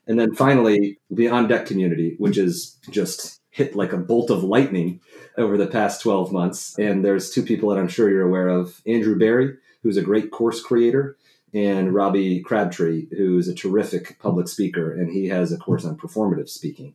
And 0.07 0.19
then 0.19 0.35
finally, 0.35 0.99
the 1.11 1.29
on 1.29 1.49
deck 1.49 1.67
community, 1.67 2.17
which 2.19 2.37
is 2.37 2.77
just 2.91 3.41
hit 3.51 3.77
like 3.77 3.93
a 3.93 3.99
bolt 3.99 4.31
of 4.31 4.43
lightning 4.43 5.01
over 5.39 5.57
the 5.57 5.67
past 5.67 6.03
12 6.03 6.33
months. 6.33 6.77
And 6.79 7.05
there's 7.05 7.31
two 7.31 7.43
people 7.43 7.69
that 7.69 7.79
I'm 7.79 7.89
sure 7.89 8.11
you're 8.11 8.27
aware 8.27 8.49
of 8.49 8.83
Andrew 8.87 9.17
Barry, 9.17 9.57
who's 9.83 9.97
a 9.97 10.03
great 10.03 10.31
course 10.31 10.61
creator, 10.61 11.17
and 11.55 11.95
Robbie 11.95 12.41
Crabtree, 12.41 13.07
who's 13.17 13.47
a 13.47 13.55
terrific 13.55 14.19
public 14.19 14.49
speaker, 14.49 14.93
and 14.93 15.13
he 15.13 15.29
has 15.29 15.53
a 15.53 15.59
course 15.59 15.85
on 15.85 15.97
performative 15.97 16.49
speaking. 16.49 16.95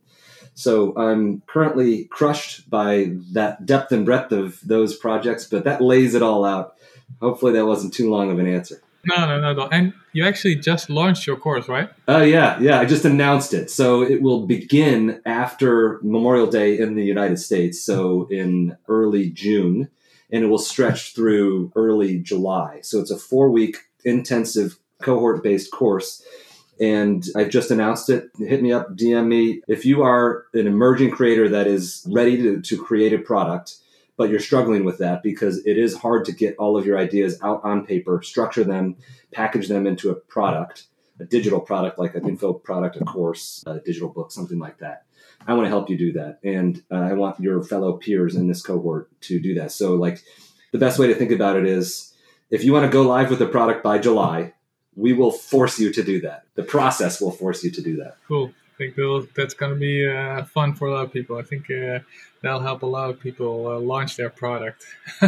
So 0.58 0.92
I'm 0.96 1.40
currently 1.46 2.06
crushed 2.06 2.68
by 2.68 3.12
that 3.30 3.64
depth 3.64 3.92
and 3.92 4.04
breadth 4.04 4.32
of 4.32 4.58
those 4.66 4.96
projects, 4.96 5.46
but 5.46 5.62
that 5.62 5.80
lays 5.80 6.16
it 6.16 6.22
all 6.22 6.44
out. 6.44 6.74
Hopefully, 7.20 7.52
that 7.52 7.64
wasn't 7.64 7.94
too 7.94 8.10
long 8.10 8.32
of 8.32 8.40
an 8.40 8.48
answer. 8.48 8.82
No, 9.06 9.24
no, 9.24 9.40
no, 9.40 9.52
no. 9.52 9.68
And 9.68 9.92
you 10.12 10.26
actually 10.26 10.56
just 10.56 10.90
launched 10.90 11.28
your 11.28 11.36
course, 11.36 11.68
right? 11.68 11.88
Oh, 12.08 12.16
uh, 12.16 12.22
yeah, 12.22 12.58
yeah. 12.58 12.80
I 12.80 12.86
just 12.86 13.04
announced 13.04 13.54
it. 13.54 13.70
So 13.70 14.02
it 14.02 14.20
will 14.20 14.46
begin 14.46 15.22
after 15.24 16.00
Memorial 16.02 16.48
Day 16.48 16.76
in 16.76 16.96
the 16.96 17.04
United 17.04 17.38
States, 17.38 17.80
so 17.80 18.26
in 18.26 18.76
early 18.88 19.30
June, 19.30 19.88
and 20.32 20.42
it 20.42 20.48
will 20.48 20.58
stretch 20.58 21.14
through 21.14 21.70
early 21.76 22.18
July. 22.18 22.80
So 22.82 22.98
it's 22.98 23.12
a 23.12 23.16
four 23.16 23.48
week 23.48 23.76
intensive 24.04 24.76
cohort 25.00 25.40
based 25.44 25.70
course 25.70 26.20
and 26.80 27.24
I've 27.36 27.50
just 27.50 27.70
announced 27.70 28.10
it. 28.10 28.30
Hit 28.38 28.62
me 28.62 28.72
up, 28.72 28.96
DM 28.96 29.26
me. 29.26 29.62
If 29.68 29.84
you 29.84 30.02
are 30.02 30.46
an 30.54 30.66
emerging 30.66 31.10
creator 31.10 31.48
that 31.48 31.66
is 31.66 32.06
ready 32.08 32.36
to, 32.38 32.60
to 32.60 32.82
create 32.82 33.12
a 33.12 33.18
product, 33.18 33.76
but 34.16 34.30
you're 34.30 34.40
struggling 34.40 34.84
with 34.84 34.98
that 34.98 35.22
because 35.22 35.64
it 35.64 35.78
is 35.78 35.96
hard 35.96 36.24
to 36.26 36.32
get 36.32 36.56
all 36.56 36.76
of 36.76 36.84
your 36.84 36.98
ideas 36.98 37.38
out 37.42 37.62
on 37.64 37.86
paper, 37.86 38.20
structure 38.22 38.64
them, 38.64 38.96
package 39.32 39.68
them 39.68 39.86
into 39.86 40.10
a 40.10 40.14
product, 40.14 40.84
a 41.20 41.24
digital 41.24 41.60
product 41.60 41.98
like 41.98 42.14
an 42.14 42.28
info 42.28 42.52
product, 42.52 42.96
a 42.96 43.04
course, 43.04 43.62
a 43.66 43.80
digital 43.80 44.08
book, 44.08 44.32
something 44.32 44.58
like 44.58 44.78
that. 44.78 45.04
I 45.46 45.54
want 45.54 45.66
to 45.66 45.70
help 45.70 45.88
you 45.88 45.96
do 45.96 46.12
that. 46.12 46.40
And 46.42 46.82
uh, 46.90 46.96
I 46.96 47.12
want 47.12 47.40
your 47.40 47.62
fellow 47.62 47.92
peers 47.92 48.34
in 48.34 48.48
this 48.48 48.62
cohort 48.62 49.08
to 49.22 49.40
do 49.40 49.54
that. 49.54 49.72
So, 49.72 49.94
like, 49.94 50.22
the 50.72 50.78
best 50.78 50.98
way 50.98 51.06
to 51.06 51.14
think 51.14 51.30
about 51.30 51.56
it 51.56 51.64
is 51.64 52.12
if 52.50 52.64
you 52.64 52.72
want 52.72 52.86
to 52.86 52.92
go 52.92 53.02
live 53.02 53.30
with 53.30 53.40
a 53.40 53.46
product 53.46 53.82
by 53.82 53.98
July, 53.98 54.52
we 54.98 55.12
will 55.12 55.30
force 55.30 55.78
you 55.78 55.92
to 55.92 56.02
do 56.02 56.20
that. 56.20 56.44
The 56.56 56.64
process 56.64 57.20
will 57.20 57.30
force 57.30 57.62
you 57.62 57.70
to 57.70 57.80
do 57.80 57.96
that. 57.96 58.16
Cool. 58.26 58.52
I 58.74 58.90
think 58.90 59.34
that's 59.34 59.54
going 59.54 59.72
to 59.72 59.78
be 59.78 60.08
uh, 60.08 60.44
fun 60.44 60.74
for 60.74 60.88
a 60.88 60.92
lot 60.92 61.04
of 61.04 61.12
people. 61.12 61.36
I 61.36 61.42
think 61.42 61.70
uh, 61.70 62.00
that'll 62.42 62.60
help 62.60 62.82
a 62.82 62.86
lot 62.86 63.10
of 63.10 63.20
people 63.20 63.68
uh, 63.68 63.78
launch 63.78 64.16
their 64.16 64.30
product. 64.30 64.84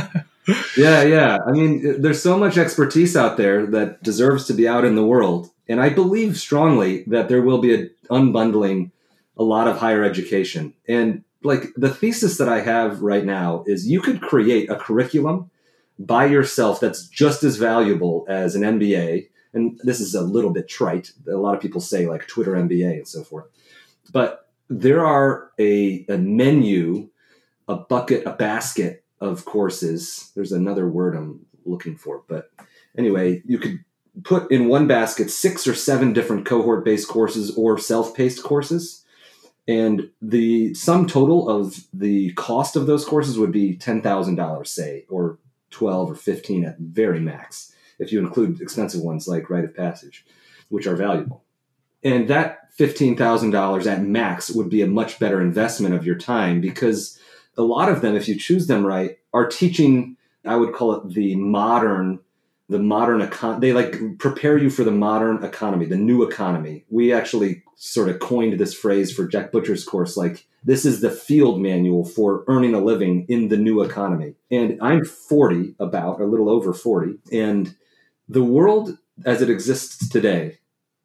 yeah, 0.77 1.03
yeah. 1.03 1.39
I 1.47 1.53
mean, 1.53 2.01
there's 2.01 2.23
so 2.23 2.37
much 2.37 2.59
expertise 2.59 3.17
out 3.17 3.37
there 3.37 3.67
that 3.67 4.03
deserves 4.03 4.47
to 4.47 4.55
be 4.55 4.69
out 4.69 4.85
in 4.85 4.95
the 4.95 5.05
world. 5.05 5.51
And 5.69 5.81
I 5.81 5.89
believe 5.89 6.37
strongly 6.37 7.05
that 7.05 7.29
there 7.29 7.43
will 7.43 7.59
be 7.59 7.75
an 7.75 7.91
unbundling 8.11 8.91
a 9.37 9.43
lot 9.43 9.69
of 9.69 9.79
higher 9.79 10.05
education. 10.05 10.75
And 10.89 11.25
like 11.43 11.73
the 11.77 11.93
thesis 11.93 12.39
that 12.39 12.49
I 12.49 12.61
have 12.61 13.03
right 13.03 13.25
now 13.25 13.65
is 13.67 13.87
you 13.87 14.01
could 14.01 14.21
create 14.21 14.69
a 14.69 14.77
curriculum 14.77 15.51
by 15.99 16.27
yourself 16.27 16.81
that's 16.81 17.07
just 17.07 17.45
as 17.45 17.57
valuable 17.57 18.27
as 18.29 18.55
an 18.55 18.63
MBA 18.63 19.29
and 19.53 19.79
this 19.83 20.01
is 20.01 20.15
a 20.15 20.23
little 20.23 20.51
bit 20.51 20.69
trite. 20.69 21.13
A 21.29 21.37
lot 21.37 21.55
of 21.55 21.61
people 21.61 21.81
say 21.81 22.07
like 22.07 22.27
Twitter 22.27 22.53
MBA 22.53 22.93
and 22.93 23.09
so 23.09 23.23
forth. 23.23 23.47
But 24.13 24.49
there 24.69 25.05
are 25.05 25.51
a, 25.59 26.05
a 26.09 26.19
menu, 26.19 27.09
a 27.69 27.77
bucket, 27.77 28.27
a 28.27 28.33
basket 28.33 29.05
of 29.21 29.45
courses. 29.45 30.31
There's 30.35 30.53
another 30.53 30.89
word 30.89 31.17
I'm 31.17 31.47
looking 31.65 31.97
for. 31.97 32.23
But 32.29 32.51
anyway, 32.97 33.43
you 33.45 33.59
could 33.59 33.85
put 34.23 34.51
in 34.51 34.69
one 34.69 34.87
basket 34.87 35.31
six 35.31 35.67
or 35.67 35.75
seven 35.75 36.13
different 36.13 36.47
cohort 36.47 36.85
based 36.85 37.09
courses 37.09 37.57
or 37.57 37.79
self 37.79 38.15
paced 38.15 38.43
courses. 38.43 39.05
And 39.69 40.11
the 40.23 40.75
sum 40.75 41.07
total 41.07 41.49
of 41.49 41.85
the 41.93 42.33
cost 42.33 42.77
of 42.77 42.87
those 42.87 43.05
courses 43.05 43.39
would 43.39 43.53
be 43.53 43.77
$10,000, 43.77 44.67
say, 44.67 45.05
or 45.09 45.39
12 45.71 46.11
or 46.11 46.15
15 46.17 46.65
at 46.65 46.79
very 46.79 47.21
max 47.21 47.73
if 48.01 48.11
you 48.13 48.19
include 48.19 48.61
expensive 48.61 49.03
ones 49.03 49.29
like 49.29 49.49
Write 49.49 49.65
of 49.65 49.77
Passage, 49.77 50.25
which 50.69 50.87
are 50.87 50.97
valuable. 50.97 51.45
And 52.03 52.29
that 52.29 52.75
$15,000 52.79 53.87
at 53.87 54.03
max 54.03 54.51
would 54.51 54.71
be 54.71 54.83
a 54.83 54.87
much 54.87 55.19
better 55.19 55.41
investment 55.41 55.95
of 55.95 56.07
your 56.07 56.17
time 56.17 56.61
because 56.61 57.19
a 57.57 57.63
lot 57.63 57.91
of 57.91 58.01
them, 58.01 58.17
if 58.17 58.27
you 58.27 58.37
choose 58.37 58.67
them 58.67 58.87
right, 58.87 59.19
are 59.33 59.47
teaching, 59.47 60.17
I 60.47 60.57
would 60.57 60.73
call 60.73 60.95
it 60.95 61.15
the 61.15 61.37
modern, 61.37 62.21
the 62.69 62.79
modern 62.79 63.21
econ. 63.21 63.61
They 63.61 63.73
like 63.73 64.19
prepare 64.19 64.57
you 64.57 64.71
for 64.71 64.83
the 64.83 64.91
modern 64.91 65.45
economy, 65.45 65.85
the 65.85 65.97
new 65.97 66.23
economy. 66.23 66.85
We 66.89 67.13
actually 67.13 67.65
sort 67.77 68.09
of 68.09 68.19
coined 68.19 68.59
this 68.59 68.73
phrase 68.73 69.13
for 69.13 69.27
Jack 69.27 69.53
Butcher's 69.53 69.85
course, 69.85 70.17
like 70.17 70.47
this 70.65 70.85
is 70.85 71.01
the 71.01 71.11
field 71.11 71.61
manual 71.61 72.05
for 72.05 72.45
earning 72.47 72.75
a 72.75 72.81
living 72.81 73.27
in 73.29 73.49
the 73.49 73.57
new 73.57 73.83
economy. 73.83 74.35
And 74.51 74.79
I'm 74.83 75.05
40, 75.05 75.75
about 75.79 76.21
a 76.21 76.27
little 76.27 76.51
over 76.51 76.73
40, 76.73 77.19
and 77.33 77.75
the 78.31 78.45
world 78.45 78.97
as 79.27 79.43
it 79.43 79.51
exists 79.51 80.09
today 80.09 80.59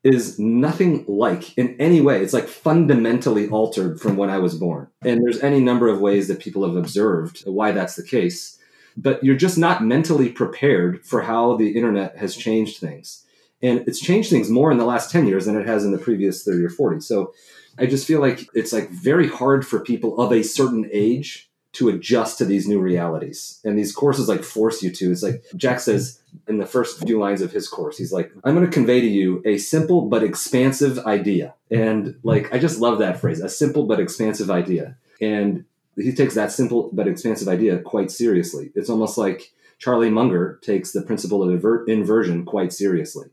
is 0.04 0.38
nothing 0.38 1.04
like 1.08 1.58
in 1.58 1.76
any 1.80 2.00
way. 2.00 2.22
It's 2.22 2.34
like 2.34 2.48
fundamentally 2.48 3.50
altered 3.50 4.00
from 4.00 4.16
when 4.16 4.30
I 4.30 4.38
was 4.38 4.54
born. 4.56 4.88
And 5.02 5.24
there's 5.24 5.42
any 5.42 5.60
number 5.60 5.88
of 5.88 6.00
ways 6.00 6.28
that 6.28 6.40
people 6.40 6.64
have 6.64 6.76
observed 6.76 7.42
why 7.48 7.72
that's 7.72 7.96
the 7.96 8.04
case. 8.04 8.60
but 8.98 9.24
you're 9.24 9.36
just 9.36 9.58
not 9.58 9.84
mentally 9.84 10.30
prepared 10.30 11.04
for 11.04 11.22
how 11.22 11.58
the 11.58 11.72
internet 11.72 12.18
has 12.18 12.36
changed 12.36 12.80
things. 12.80 13.26
And 13.62 13.84
it's 13.88 14.00
changed 14.00 14.30
things 14.30 14.50
more 14.50 14.72
in 14.72 14.78
the 14.78 14.86
last 14.86 15.12
10 15.12 15.28
years 15.28 15.46
than 15.46 15.58
it 15.58 15.68
has 15.68 15.84
in 15.84 15.92
the 15.92 15.98
previous 15.98 16.44
30 16.44 16.64
or 16.64 16.70
40. 16.70 17.02
So 17.02 17.34
I 17.78 17.88
just 17.88 18.08
feel 18.08 18.22
like 18.22 18.48
it's 18.54 18.72
like 18.72 18.90
very 18.90 19.28
hard 19.28 19.66
for 19.68 19.80
people 19.80 20.20
of 20.20 20.32
a 20.32 20.44
certain 20.44 20.90
age 20.94 21.50
to 21.76 21.90
adjust 21.90 22.38
to 22.38 22.46
these 22.46 22.68
new 22.68 22.80
realities. 22.80 23.60
And 23.66 23.78
these 23.78 23.94
courses 23.94 24.30
like 24.30 24.44
force 24.44 24.82
you 24.82 24.92
to. 24.92 25.12
It's 25.12 25.24
like 25.24 25.44
Jack 25.58 25.82
says 25.82 26.22
in 26.48 26.58
the 26.58 26.66
first 26.66 27.06
few 27.06 27.20
lines 27.20 27.42
of 27.42 27.52
his 27.52 27.68
course, 27.68 27.98
he's 27.98 28.14
like, 28.14 28.32
I'm 28.44 28.56
going 28.56 28.66
to 28.66 28.72
convey 28.72 29.02
to 29.02 29.08
you 29.08 29.42
a 29.46 29.58
simple 29.58 30.04
but 30.04 30.24
expansive 30.24 31.00
idea. 31.00 31.54
And 31.70 32.18
like, 32.24 32.54
I 32.54 32.60
just 32.60 32.80
love 32.80 33.00
that 33.00 33.20
phrase, 33.20 33.42
a 33.42 33.50
simple 33.50 33.86
but 33.86 34.00
expansive 34.00 34.50
idea. 34.50 34.96
And 35.22 35.66
he 35.98 36.14
takes 36.14 36.34
that 36.36 36.52
simple 36.52 36.90
but 36.94 37.08
expansive 37.08 37.50
idea 37.50 37.80
quite 37.80 38.10
seriously. 38.10 38.72
It's 38.74 38.90
almost 38.90 39.18
like 39.18 39.54
Charlie 39.78 40.10
Munger 40.10 40.60
takes 40.62 40.94
the 40.94 41.02
principle 41.02 41.44
of 41.44 41.60
inver- 41.60 41.88
inversion 41.90 42.46
quite 42.46 42.72
seriously. 42.72 43.28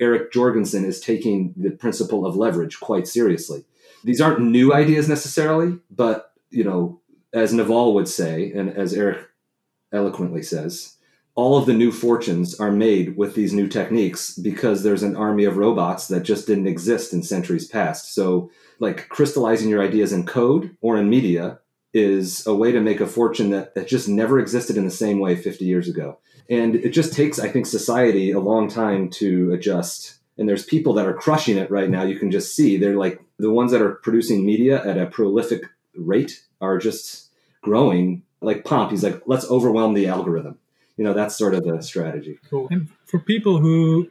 Eric 0.00 0.32
Jorgenson 0.32 0.84
is 0.84 1.00
taking 1.00 1.54
the 1.56 1.70
principle 1.70 2.26
of 2.26 2.34
leverage 2.34 2.80
quite 2.80 3.06
seriously. 3.06 3.64
These 4.02 4.20
aren't 4.20 4.40
new 4.40 4.74
ideas 4.74 5.08
necessarily, 5.08 5.78
but 5.90 6.32
you 6.50 6.64
know, 6.64 7.00
as 7.34 7.52
Naval 7.52 7.92
would 7.94 8.08
say, 8.08 8.52
and 8.52 8.70
as 8.70 8.94
Eric 8.94 9.28
eloquently 9.92 10.42
says, 10.42 10.96
all 11.34 11.58
of 11.58 11.66
the 11.66 11.74
new 11.74 11.90
fortunes 11.90 12.58
are 12.60 12.70
made 12.70 13.16
with 13.16 13.34
these 13.34 13.52
new 13.52 13.66
techniques 13.66 14.38
because 14.38 14.82
there's 14.82 15.02
an 15.02 15.16
army 15.16 15.44
of 15.44 15.56
robots 15.56 16.06
that 16.08 16.22
just 16.22 16.46
didn't 16.46 16.68
exist 16.68 17.12
in 17.12 17.24
centuries 17.24 17.66
past. 17.66 18.14
So, 18.14 18.50
like 18.78 19.08
crystallizing 19.08 19.68
your 19.68 19.82
ideas 19.82 20.12
in 20.12 20.26
code 20.26 20.76
or 20.80 20.96
in 20.96 21.10
media 21.10 21.58
is 21.92 22.46
a 22.46 22.54
way 22.54 22.72
to 22.72 22.80
make 22.80 23.00
a 23.00 23.06
fortune 23.06 23.50
that, 23.50 23.74
that 23.74 23.88
just 23.88 24.08
never 24.08 24.38
existed 24.38 24.76
in 24.76 24.84
the 24.84 24.90
same 24.90 25.18
way 25.18 25.34
50 25.36 25.64
years 25.64 25.88
ago. 25.88 26.18
And 26.48 26.76
it 26.76 26.90
just 26.90 27.12
takes, 27.12 27.38
I 27.38 27.48
think, 27.48 27.66
society 27.66 28.30
a 28.30 28.40
long 28.40 28.68
time 28.68 29.10
to 29.10 29.52
adjust. 29.52 30.18
And 30.36 30.48
there's 30.48 30.64
people 30.64 30.92
that 30.94 31.06
are 31.06 31.14
crushing 31.14 31.56
it 31.56 31.70
right 31.70 31.88
now. 31.88 32.02
You 32.02 32.18
can 32.18 32.30
just 32.30 32.54
see 32.54 32.76
they're 32.76 32.96
like 32.96 33.20
the 33.38 33.50
ones 33.50 33.72
that 33.72 33.82
are 33.82 33.94
producing 33.94 34.44
media 34.44 34.84
at 34.84 34.98
a 34.98 35.06
prolific 35.06 35.62
rate 35.96 36.44
are 36.60 36.78
just 36.78 37.23
growing 37.64 38.22
like 38.40 38.64
Pomp. 38.64 38.90
He's 38.90 39.02
like, 39.02 39.22
let's 39.26 39.50
overwhelm 39.50 39.94
the 39.94 40.06
algorithm. 40.06 40.58
You 40.96 41.04
know, 41.04 41.14
that's 41.14 41.36
sort 41.36 41.54
of 41.54 41.64
the 41.64 41.82
strategy. 41.82 42.38
Cool. 42.48 42.68
And 42.70 42.88
for 43.06 43.18
people 43.18 43.58
who 43.58 44.08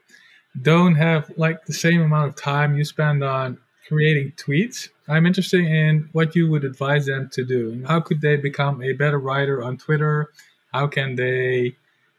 don't 0.62 0.96
have 0.96 1.32
like 1.38 1.66
the 1.66 1.74
same 1.74 2.02
amount 2.02 2.30
of 2.30 2.36
time 2.36 2.76
you 2.76 2.84
spend 2.84 3.24
on 3.24 3.58
creating 3.88 4.34
tweets, 4.36 4.90
I'm 5.08 5.26
interested 5.26 5.62
in 5.62 6.10
what 6.12 6.36
you 6.36 6.50
would 6.50 6.66
advise 6.66 7.06
them 7.06 7.30
to 7.34 7.46
do. 7.46 7.84
How 7.88 8.00
could 8.02 8.22
they 8.22 8.36
become 8.36 8.82
a 8.82 8.94
better 8.94 9.20
writer 9.20 9.64
on 9.64 9.78
Twitter? 9.78 10.30
How 10.74 10.88
can 10.88 11.16
they 11.16 11.76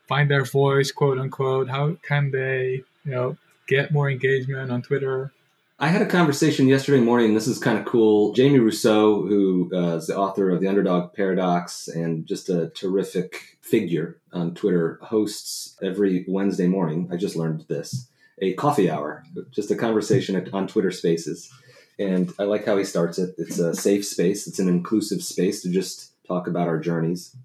find 0.09 0.31
their 0.31 0.45
voice, 0.45 0.93
quote 0.93 1.19
unquote? 1.19 1.69
How 1.69 1.97
can 2.03 2.31
they, 2.31 2.85
you 3.05 3.11
know, 3.11 3.37
get 3.67 3.93
more 3.93 4.09
engagement 4.09 4.71
on 4.71 4.83
Twitter? 4.83 5.33
I 5.77 5.89
had 5.89 6.03
a 6.03 6.07
conversation 6.07 6.69
yesterday 6.69 7.01
morning. 7.01 7.35
This 7.35 7.49
is 7.49 7.59
kind 7.59 7.77
of 7.77 7.85
cool. 7.85 8.33
Jamie 8.33 8.61
Rousseau, 8.61 9.27
who 9.27 9.69
uh, 9.75 9.97
is 9.97 10.07
the 10.07 10.17
author 10.17 10.51
of 10.51 10.61
The 10.61 10.69
Underdog 10.69 11.15
Paradox 11.15 11.89
and 11.89 12.25
just 12.27 12.49
a 12.49 12.69
terrific 12.71 13.59
figure 13.61 14.21
on 14.33 14.55
Twitter, 14.55 15.01
hosts 15.03 15.77
every 15.83 16.25
Wednesday 16.29 16.69
morning. 16.69 17.09
I 17.13 17.17
just 17.17 17.35
learned 17.35 17.65
this 17.69 18.09
a 18.41 18.55
coffee 18.55 18.89
hour, 18.89 19.25
just 19.51 19.71
a 19.73 19.77
conversation 19.77 20.49
on 20.53 20.69
Twitter 20.69 20.93
Spaces. 20.93 21.53
And 21.99 22.33
I 22.39 22.45
like 22.45 22.65
how 22.65 22.77
he 22.77 22.85
starts 22.85 23.19
it. 23.19 23.35
It's 23.37 23.59
a 23.59 23.75
safe 23.75 24.07
space, 24.07 24.47
it's 24.47 24.61
an 24.61 24.69
inclusive 24.69 25.25
space 25.25 25.61
to 25.63 25.71
just 25.71 26.13
talk 26.25 26.47
about 26.47 26.69
our 26.69 26.79
journeys. 26.79 27.37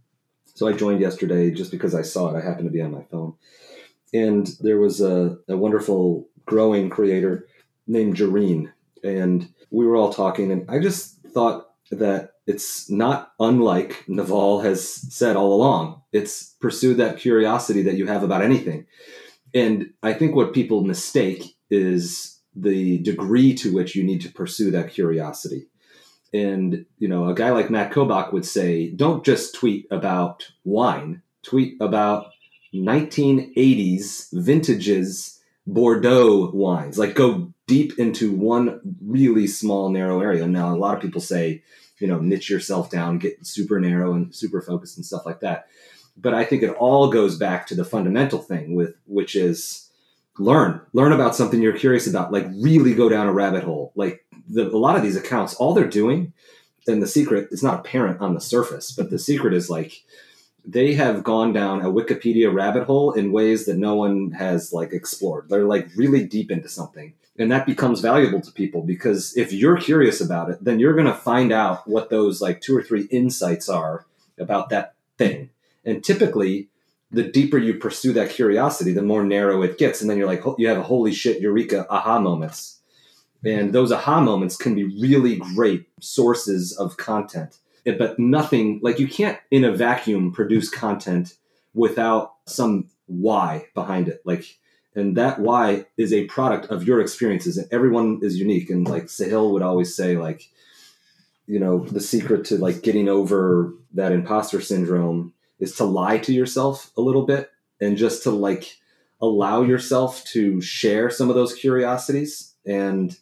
So 0.53 0.67
I 0.67 0.73
joined 0.73 1.01
yesterday 1.01 1.49
just 1.49 1.71
because 1.71 1.95
I 1.95 2.03
saw 2.03 2.29
it. 2.29 2.37
I 2.37 2.41
happened 2.41 2.67
to 2.67 2.73
be 2.73 2.81
on 2.81 2.91
my 2.91 3.03
phone. 3.09 3.33
And 4.13 4.47
there 4.61 4.79
was 4.79 5.01
a, 5.01 5.39
a 5.47 5.57
wonderful 5.57 6.27
growing 6.45 6.89
creator 6.89 7.47
named 7.89 8.15
Jareen, 8.15 8.71
and 9.03 9.49
we 9.71 9.85
were 9.85 9.97
all 9.97 10.13
talking, 10.13 10.51
and 10.51 10.69
I 10.69 10.79
just 10.79 11.19
thought 11.33 11.71
that 11.91 12.33
it's 12.47 12.89
not 12.89 13.33
unlike 13.39 14.05
Naval 14.07 14.61
has 14.61 14.83
said 15.13 15.35
all 15.35 15.53
along. 15.53 16.01
It's 16.13 16.55
pursue 16.61 16.93
that 16.95 17.17
curiosity 17.19 17.81
that 17.83 17.95
you 17.95 18.07
have 18.07 18.23
about 18.23 18.41
anything. 18.41 18.85
And 19.53 19.91
I 20.03 20.13
think 20.13 20.35
what 20.35 20.53
people 20.53 20.83
mistake 20.83 21.55
is 21.69 22.39
the 22.55 22.99
degree 22.99 23.53
to 23.55 23.73
which 23.73 23.95
you 23.95 24.03
need 24.03 24.21
to 24.21 24.31
pursue 24.31 24.71
that 24.71 24.91
curiosity. 24.91 25.67
And, 26.33 26.85
you 26.99 27.07
know, 27.07 27.27
a 27.27 27.33
guy 27.33 27.49
like 27.51 27.71
Matt 27.71 27.91
Kobach 27.91 28.31
would 28.33 28.45
say, 28.45 28.91
don't 28.91 29.25
just 29.25 29.55
tweet 29.55 29.87
about 29.89 30.47
wine, 30.63 31.23
tweet 31.43 31.75
about 31.81 32.27
1980s 32.73 34.27
vintages 34.33 35.38
Bordeaux 35.73 36.51
wines. 36.51 36.97
Like 36.97 37.15
go 37.15 37.53
deep 37.67 37.99
into 37.99 38.31
one 38.31 38.79
really 39.01 39.47
small, 39.47 39.89
narrow 39.89 40.21
area. 40.21 40.47
Now, 40.47 40.73
a 40.73 40.77
lot 40.77 40.95
of 40.95 41.01
people 41.01 41.21
say, 41.21 41.63
you 41.99 42.07
know, 42.07 42.19
niche 42.19 42.49
yourself 42.49 42.89
down, 42.89 43.19
get 43.19 43.45
super 43.45 43.79
narrow 43.79 44.13
and 44.13 44.33
super 44.33 44.61
focused 44.61 44.97
and 44.97 45.05
stuff 45.05 45.25
like 45.25 45.41
that. 45.41 45.67
But 46.17 46.33
I 46.33 46.43
think 46.43 46.63
it 46.63 46.75
all 46.75 47.11
goes 47.11 47.37
back 47.37 47.67
to 47.67 47.75
the 47.75 47.85
fundamental 47.85 48.39
thing 48.39 48.75
with 48.75 48.95
which 49.05 49.35
is 49.35 49.89
learn, 50.37 50.81
learn 50.93 51.11
about 51.11 51.35
something 51.35 51.61
you're 51.61 51.77
curious 51.77 52.07
about. 52.07 52.31
Like 52.31 52.47
really 52.55 52.95
go 52.95 53.07
down 53.07 53.27
a 53.27 53.33
rabbit 53.33 53.63
hole. 53.63 53.91
Like 53.95 54.25
the, 54.49 54.67
a 54.67 54.77
lot 54.77 54.95
of 54.95 55.03
these 55.03 55.15
accounts, 55.15 55.53
all 55.55 55.73
they're 55.73 55.87
doing, 55.87 56.33
and 56.87 57.03
the 57.03 57.07
secret 57.07 57.49
is 57.51 57.61
not 57.61 57.81
apparent 57.81 58.19
on 58.19 58.33
the 58.33 58.41
surface, 58.41 58.91
but 58.91 59.09
the 59.09 59.19
secret 59.19 59.53
is 59.53 59.69
like 59.69 60.03
they 60.65 60.93
have 60.93 61.23
gone 61.23 61.53
down 61.53 61.81
a 61.81 61.89
Wikipedia 61.89 62.53
rabbit 62.53 62.83
hole 62.83 63.11
in 63.13 63.31
ways 63.31 63.65
that 63.65 63.77
no 63.77 63.95
one 63.95 64.31
has 64.31 64.73
like 64.73 64.93
explored. 64.93 65.49
They're 65.49 65.65
like 65.65 65.89
really 65.95 66.25
deep 66.25 66.51
into 66.51 66.69
something. 66.69 67.13
And 67.37 67.51
that 67.51 67.65
becomes 67.65 68.01
valuable 68.01 68.41
to 68.41 68.51
people 68.51 68.81
because 68.81 69.35
if 69.37 69.53
you're 69.53 69.77
curious 69.77 70.19
about 70.19 70.49
it, 70.49 70.57
then 70.61 70.79
you're 70.79 70.93
going 70.93 71.05
to 71.05 71.13
find 71.13 71.53
out 71.53 71.87
what 71.87 72.09
those 72.09 72.41
like 72.41 72.59
two 72.61 72.75
or 72.75 72.83
three 72.83 73.03
insights 73.03 73.69
are 73.69 74.05
about 74.37 74.69
that 74.69 74.93
thing. 75.17 75.49
And 75.85 76.03
typically, 76.03 76.67
the 77.11 77.23
deeper 77.23 77.57
you 77.57 77.75
pursue 77.75 78.13
that 78.13 78.29
curiosity, 78.29 78.91
the 78.91 79.01
more 79.01 79.23
narrow 79.23 79.63
it 79.63 79.77
gets. 79.77 80.01
And 80.01 80.09
then 80.09 80.17
you're 80.17 80.27
like, 80.27 80.43
you 80.57 80.67
have 80.67 80.77
a 80.77 80.83
holy 80.83 81.13
shit, 81.13 81.41
eureka, 81.41 81.87
aha 81.89 82.19
moments. 82.19 82.81
And 83.43 83.73
those 83.73 83.91
aha 83.91 84.19
moments 84.19 84.57
can 84.57 84.75
be 84.75 84.83
really 84.83 85.37
great 85.37 85.87
sources 86.01 86.77
of 86.77 86.97
content 86.97 87.57
but 87.85 88.19
nothing 88.19 88.79
like 88.83 88.99
you 88.99 89.07
can't 89.07 89.39
in 89.51 89.63
a 89.63 89.71
vacuum 89.71 90.31
produce 90.31 90.69
content 90.69 91.35
without 91.73 92.33
some 92.45 92.89
why 93.05 93.67
behind 93.73 94.07
it 94.07 94.21
like 94.25 94.57
and 94.95 95.15
that 95.17 95.39
why 95.39 95.85
is 95.97 96.13
a 96.13 96.25
product 96.25 96.67
of 96.67 96.83
your 96.83 96.99
experiences 96.99 97.57
and 97.57 97.67
everyone 97.71 98.19
is 98.21 98.37
unique 98.37 98.69
and 98.69 98.87
like 98.87 99.05
sahil 99.05 99.51
would 99.51 99.61
always 99.61 99.95
say 99.95 100.17
like 100.17 100.49
you 101.47 101.59
know 101.59 101.79
the 101.85 102.01
secret 102.01 102.45
to 102.45 102.57
like 102.57 102.81
getting 102.83 103.09
over 103.09 103.73
that 103.93 104.11
imposter 104.11 104.61
syndrome 104.61 105.33
is 105.59 105.75
to 105.75 105.83
lie 105.83 106.17
to 106.17 106.33
yourself 106.33 106.91
a 106.97 107.01
little 107.01 107.25
bit 107.25 107.51
and 107.81 107.97
just 107.97 108.23
to 108.23 108.31
like 108.31 108.77
allow 109.21 109.61
yourself 109.61 110.23
to 110.25 110.61
share 110.61 111.09
some 111.09 111.29
of 111.29 111.35
those 111.35 111.53
curiosities 111.53 112.53
and 112.65 113.17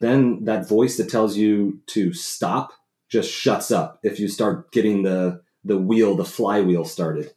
then 0.00 0.44
that 0.44 0.68
voice 0.68 0.96
that 0.96 1.08
tells 1.08 1.36
you 1.36 1.80
to 1.86 2.12
stop 2.12 2.72
just 3.08 3.30
shuts 3.30 3.70
up 3.70 3.98
if 4.02 4.18
you 4.18 4.28
start 4.28 4.70
getting 4.72 5.02
the 5.02 5.42
the 5.64 5.78
wheel, 5.78 6.14
the 6.14 6.24
flywheel 6.24 6.84
started. 6.84 7.32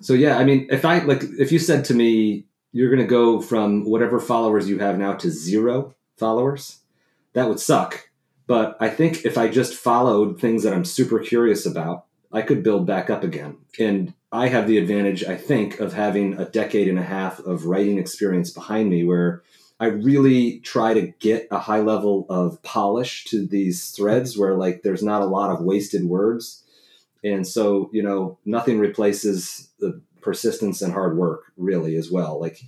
So 0.00 0.14
yeah, 0.14 0.38
I 0.38 0.44
mean, 0.44 0.66
if 0.70 0.84
I 0.84 1.00
like, 1.00 1.22
if 1.38 1.52
you 1.52 1.58
said 1.58 1.84
to 1.86 1.94
me, 1.94 2.46
you're 2.72 2.88
going 2.88 3.02
to 3.02 3.06
go 3.06 3.40
from 3.40 3.84
whatever 3.84 4.18
followers 4.18 4.68
you 4.68 4.78
have 4.78 4.98
now 4.98 5.14
to 5.14 5.30
zero 5.30 5.94
followers, 6.16 6.80
that 7.34 7.48
would 7.48 7.60
suck. 7.60 8.08
But 8.46 8.76
I 8.80 8.88
think 8.88 9.24
if 9.24 9.36
I 9.36 9.48
just 9.48 9.74
followed 9.74 10.40
things 10.40 10.62
that 10.62 10.72
I'm 10.72 10.84
super 10.84 11.18
curious 11.18 11.66
about, 11.66 12.06
I 12.32 12.42
could 12.42 12.62
build 12.62 12.86
back 12.86 13.10
up 13.10 13.22
again. 13.22 13.58
And 13.78 14.14
I 14.32 14.48
have 14.48 14.66
the 14.66 14.78
advantage, 14.78 15.24
I 15.24 15.36
think, 15.36 15.80
of 15.80 15.92
having 15.92 16.34
a 16.34 16.44
decade 16.44 16.88
and 16.88 16.98
a 16.98 17.04
half 17.04 17.40
of 17.40 17.66
writing 17.66 17.98
experience 17.98 18.50
behind 18.50 18.88
me 18.88 19.04
where 19.04 19.42
I 19.80 19.86
really 19.86 20.60
try 20.60 20.92
to 20.92 21.06
get 21.20 21.48
a 21.50 21.58
high 21.58 21.80
level 21.80 22.26
of 22.28 22.62
polish 22.62 23.24
to 23.26 23.46
these 23.46 23.90
threads 23.90 24.36
where 24.36 24.54
like 24.54 24.82
there's 24.82 25.02
not 25.02 25.22
a 25.22 25.26
lot 25.26 25.50
of 25.50 25.62
wasted 25.62 26.04
words. 26.04 26.62
And 27.24 27.46
so, 27.46 27.88
you 27.92 28.02
know, 28.02 28.38
nothing 28.44 28.78
replaces 28.78 29.70
the 29.78 30.02
persistence 30.20 30.82
and 30.82 30.92
hard 30.92 31.16
work 31.16 31.52
really 31.56 31.96
as 31.96 32.10
well. 32.10 32.38
Like 32.38 32.60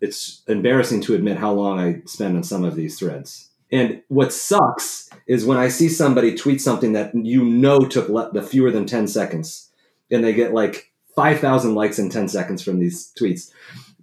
it's 0.00 0.42
embarrassing 0.48 1.02
to 1.02 1.14
admit 1.14 1.36
how 1.36 1.52
long 1.52 1.78
I 1.78 2.02
spend 2.04 2.36
on 2.36 2.42
some 2.42 2.64
of 2.64 2.74
these 2.74 2.98
threads. 2.98 3.48
And 3.70 4.02
what 4.08 4.32
sucks 4.32 5.08
is 5.28 5.46
when 5.46 5.58
I 5.58 5.68
see 5.68 5.88
somebody 5.88 6.34
tweet 6.34 6.60
something 6.60 6.92
that 6.94 7.14
you 7.14 7.44
know 7.44 7.80
took 7.80 8.08
le- 8.08 8.32
the 8.32 8.42
fewer 8.42 8.72
than 8.72 8.86
10 8.86 9.06
seconds 9.06 9.70
and 10.10 10.24
they 10.24 10.32
get 10.32 10.52
like 10.52 10.92
5,000 11.14 11.74
likes 11.76 11.98
in 12.00 12.10
10 12.10 12.28
seconds 12.28 12.62
from 12.62 12.80
these 12.80 13.12
tweets. 13.18 13.52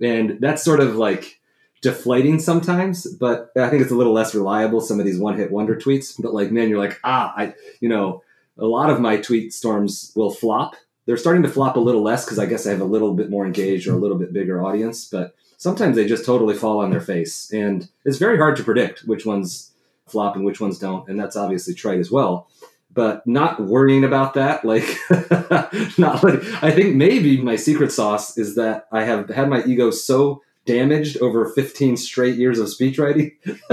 And 0.02 0.38
that's 0.40 0.64
sort 0.64 0.80
of 0.80 0.96
like, 0.96 1.40
deflating 1.84 2.40
sometimes, 2.40 3.06
but 3.06 3.52
I 3.56 3.70
think 3.70 3.84
it's 3.84 3.92
a 3.92 3.96
little 3.96 4.14
less 4.14 4.34
reliable. 4.34 4.82
Some 4.82 5.00
of 5.00 5.06
these 5.06 5.20
one 5.20 5.38
hit 5.38 5.52
wonder 5.52 5.76
tweets, 5.76 6.20
but 6.20 6.34
like, 6.34 6.52
man, 6.52 6.70
you're 6.70 6.80
like, 6.80 7.00
ah, 7.04 7.32
I, 7.38 7.54
you 7.80 7.90
know, 7.90 8.24
a 8.58 8.66
lot 8.66 8.90
of 8.90 9.00
my 9.00 9.18
tweet 9.18 9.54
storms 9.54 10.12
will 10.16 10.32
flop 10.32 10.76
they're 11.06 11.18
starting 11.18 11.44
to 11.44 11.50
flop 11.50 11.76
a 11.76 11.82
little 11.82 12.02
less 12.02 12.26
because 12.26 12.40
I 12.40 12.46
guess 12.46 12.66
I 12.66 12.72
have 12.72 12.82
a 12.82 12.86
little 12.86 13.14
bit 13.14 13.30
more 13.30 13.46
engaged 13.46 13.88
or 13.88 13.94
a 13.94 13.98
little 13.98 14.18
bit 14.18 14.34
bigger 14.34 14.64
audience. 14.64 15.06
But 15.06 15.36
sometimes 15.58 15.96
they 15.96 16.06
just 16.06 16.26
totally 16.26 16.56
fall 16.56 16.80
on 16.80 16.92
their 16.92 17.02
face, 17.02 17.52
and 17.52 17.88
it's 18.06 18.18
very 18.18 18.38
hard 18.38 18.56
to 18.58 18.64
predict 18.64 19.02
which 19.02 19.26
ones 19.26 19.72
flop 20.08 20.36
and 20.36 20.46
which 20.46 20.62
ones 20.62 20.80
don't. 20.80 21.08
And 21.10 21.20
that's 21.20 21.36
obviously 21.36 21.74
trite 21.74 22.00
as 22.00 22.12
well. 22.12 22.48
But 22.92 23.26
not 23.26 23.60
worrying 23.60 24.04
about 24.04 24.36
that, 24.36 24.64
like, 24.64 24.88
not 25.98 26.24
like 26.24 26.44
I 26.64 26.72
think 26.72 26.96
maybe 26.96 27.42
my 27.42 27.56
secret 27.56 27.92
sauce 27.92 28.38
is 28.38 28.56
that 28.56 28.88
I 28.92 29.04
have 29.04 29.30
had 29.30 29.50
my 29.50 29.64
ego 29.64 29.90
so 29.90 30.44
damaged 30.66 31.18
over 31.22 31.50
15 31.50 31.98
straight 31.98 32.36
years 32.36 32.60
of 32.60 32.68
speechwriting 32.68 33.32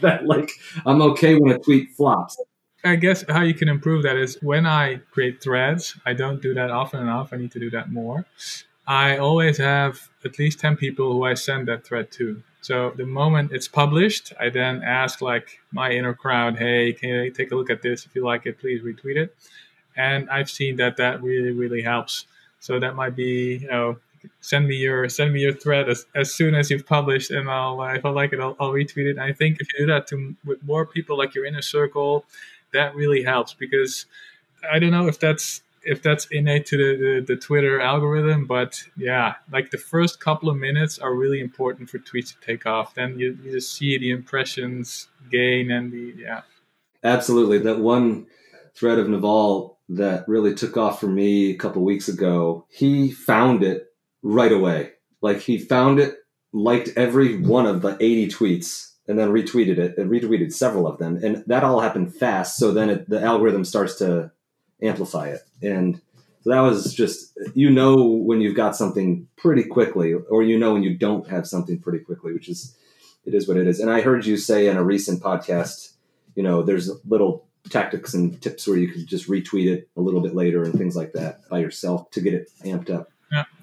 that 0.00 0.20
like 0.24 0.50
I'm 0.86 1.02
okay 1.02 1.34
when 1.34 1.52
a 1.52 1.58
tweet 1.58 1.92
flops. 1.92 2.40
I 2.84 2.96
guess 2.96 3.24
how 3.28 3.42
you 3.42 3.54
can 3.54 3.68
improve 3.68 4.02
that 4.02 4.16
is 4.16 4.38
when 4.42 4.66
I 4.66 4.96
create 5.12 5.42
threads, 5.42 5.96
I 6.04 6.14
don't 6.14 6.42
do 6.42 6.52
that 6.54 6.70
often 6.70 7.00
enough. 7.00 7.32
I 7.32 7.36
need 7.36 7.52
to 7.52 7.60
do 7.60 7.70
that 7.70 7.92
more. 7.92 8.26
I 8.86 9.18
always 9.18 9.58
have 9.58 10.08
at 10.24 10.38
least 10.38 10.58
10 10.58 10.76
people 10.76 11.12
who 11.12 11.24
I 11.24 11.34
send 11.34 11.68
that 11.68 11.86
thread 11.86 12.10
to. 12.12 12.42
So 12.60 12.92
the 12.96 13.06
moment 13.06 13.52
it's 13.52 13.68
published, 13.68 14.32
I 14.40 14.48
then 14.50 14.82
ask 14.82 15.20
like 15.20 15.60
my 15.70 15.90
inner 15.90 16.14
crowd, 16.14 16.58
hey, 16.58 16.92
can 16.92 17.10
you 17.10 17.30
take 17.30 17.52
a 17.52 17.54
look 17.54 17.70
at 17.70 17.82
this? 17.82 18.04
If 18.04 18.14
you 18.16 18.24
like 18.24 18.46
it, 18.46 18.58
please 18.58 18.82
retweet 18.82 19.16
it. 19.16 19.36
And 19.96 20.28
I've 20.30 20.50
seen 20.50 20.76
that 20.76 20.96
that 20.96 21.22
really, 21.22 21.52
really 21.52 21.82
helps. 21.82 22.26
So 22.58 22.80
that 22.80 22.96
might 22.96 23.14
be, 23.14 23.58
you 23.58 23.68
know, 23.68 23.98
send 24.40 24.66
me 24.66 24.76
your 24.76 25.08
send 25.08 25.32
me 25.32 25.40
your 25.40 25.52
thread 25.52 25.88
as, 25.88 26.06
as 26.14 26.32
soon 26.32 26.54
as 26.54 26.70
you've 26.70 26.86
published, 26.86 27.30
and 27.30 27.50
I'll 27.50 27.80
uh, 27.80 27.94
if 27.94 28.04
I 28.04 28.10
like 28.10 28.32
it, 28.32 28.40
I'll, 28.40 28.56
I'll 28.60 28.72
retweet 28.72 29.06
it. 29.06 29.10
And 29.12 29.20
I 29.20 29.32
think 29.32 29.60
if 29.60 29.68
you 29.72 29.86
do 29.86 29.92
that 29.92 30.06
to 30.08 30.34
with 30.44 30.62
more 30.62 30.86
people, 30.86 31.16
like 31.18 31.34
your 31.34 31.44
inner 31.44 31.62
circle, 31.62 32.24
that 32.72 32.94
really 32.94 33.22
helps 33.22 33.54
because 33.54 34.06
I 34.70 34.78
don't 34.78 34.90
know 34.90 35.08
if 35.08 35.18
that's 35.18 35.62
if 35.84 36.02
that's 36.02 36.26
innate 36.30 36.66
to 36.66 36.76
the, 36.76 36.96
the, 36.96 37.34
the, 37.34 37.36
Twitter 37.36 37.80
algorithm, 37.80 38.46
but 38.46 38.84
yeah, 38.96 39.34
like 39.50 39.72
the 39.72 39.78
first 39.78 40.20
couple 40.20 40.48
of 40.48 40.56
minutes 40.56 40.98
are 40.98 41.12
really 41.12 41.40
important 41.40 41.90
for 41.90 41.98
tweets 41.98 42.28
to 42.28 42.46
take 42.46 42.66
off. 42.66 42.94
Then 42.94 43.18
you, 43.18 43.36
you 43.42 43.50
just 43.50 43.74
see 43.74 43.98
the 43.98 44.12
impressions 44.12 45.08
gain 45.30 45.70
and 45.70 45.92
the 45.92 46.14
yeah. 46.16 46.42
Absolutely, 47.02 47.58
that 47.58 47.80
one 47.80 48.26
thread 48.74 48.98
of 48.98 49.08
Naval 49.08 49.78
that 49.88 50.26
really 50.28 50.54
took 50.54 50.76
off 50.76 51.00
for 51.00 51.08
me 51.08 51.50
a 51.50 51.56
couple 51.56 51.82
weeks 51.82 52.08
ago. 52.08 52.64
He 52.68 53.10
found 53.10 53.62
it 53.62 53.91
right 54.22 54.52
away. 54.52 54.92
Like 55.20 55.40
he 55.40 55.58
found 55.58 55.98
it, 55.98 56.16
liked 56.52 56.90
every 56.96 57.38
one 57.38 57.66
of 57.66 57.82
the 57.82 57.96
80 58.00 58.28
tweets, 58.28 58.92
and 59.08 59.18
then 59.18 59.30
retweeted 59.30 59.78
it 59.78 59.98
and 59.98 60.10
retweeted 60.10 60.52
several 60.52 60.86
of 60.86 60.98
them. 60.98 61.16
And 61.22 61.44
that 61.46 61.64
all 61.64 61.80
happened 61.80 62.14
fast. 62.14 62.56
So 62.56 62.72
then 62.72 62.88
it, 62.88 63.08
the 63.08 63.20
algorithm 63.20 63.64
starts 63.64 63.96
to 63.96 64.30
amplify 64.80 65.28
it. 65.28 65.40
And 65.60 66.00
so 66.42 66.50
that 66.50 66.60
was 66.60 66.94
just, 66.94 67.36
you 67.54 67.70
know, 67.70 68.04
when 68.04 68.40
you've 68.40 68.56
got 68.56 68.76
something 68.76 69.28
pretty 69.36 69.64
quickly, 69.64 70.12
or 70.12 70.42
you 70.42 70.58
know 70.58 70.72
when 70.72 70.82
you 70.82 70.96
don't 70.96 71.28
have 71.28 71.46
something 71.46 71.80
pretty 71.80 72.00
quickly, 72.00 72.32
which 72.32 72.48
is, 72.48 72.76
it 73.24 73.34
is 73.34 73.46
what 73.46 73.56
it 73.56 73.68
is. 73.68 73.78
And 73.78 73.90
I 73.90 74.00
heard 74.00 74.26
you 74.26 74.36
say 74.36 74.66
in 74.66 74.76
a 74.76 74.82
recent 74.82 75.22
podcast, 75.22 75.92
you 76.34 76.42
know, 76.42 76.62
there's 76.62 76.90
little 77.04 77.46
tactics 77.70 78.12
and 78.14 78.40
tips 78.42 78.66
where 78.66 78.76
you 78.76 78.88
could 78.88 79.06
just 79.06 79.28
retweet 79.28 79.68
it 79.68 79.88
a 79.96 80.00
little 80.00 80.20
bit 80.20 80.34
later 80.34 80.64
and 80.64 80.74
things 80.74 80.96
like 80.96 81.12
that 81.12 81.48
by 81.48 81.60
yourself 81.60 82.10
to 82.10 82.20
get 82.20 82.34
it 82.34 82.50
amped 82.64 82.90
up. 82.90 83.11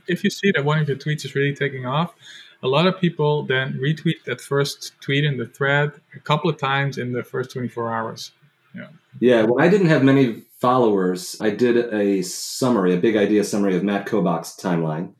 If 0.07 0.23
you 0.23 0.29
see 0.29 0.51
that 0.51 0.65
one 0.65 0.79
of 0.79 0.87
your 0.87 0.97
tweets 0.97 1.25
is 1.25 1.35
really 1.35 1.55
taking 1.55 1.85
off, 1.85 2.13
a 2.61 2.67
lot 2.67 2.87
of 2.87 2.99
people 2.99 3.43
then 3.43 3.79
retweet 3.81 4.23
that 4.25 4.41
first 4.41 4.93
tweet 5.01 5.23
in 5.23 5.37
the 5.37 5.45
thread 5.45 5.91
a 6.15 6.19
couple 6.19 6.49
of 6.49 6.57
times 6.57 6.97
in 6.97 7.13
the 7.13 7.23
first 7.23 7.51
24 7.51 7.93
hours. 7.93 8.31
Yeah. 8.75 8.87
Yeah. 9.19 9.43
When 9.43 9.63
I 9.63 9.69
didn't 9.69 9.87
have 9.87 10.03
many 10.03 10.43
followers, 10.59 11.37
I 11.39 11.51
did 11.51 11.93
a 11.93 12.21
summary, 12.21 12.93
a 12.93 12.99
big 12.99 13.15
idea 13.15 13.43
summary 13.43 13.75
of 13.75 13.83
Matt 13.83 14.07
Kobach's 14.07 14.57
timeline. 14.61 15.13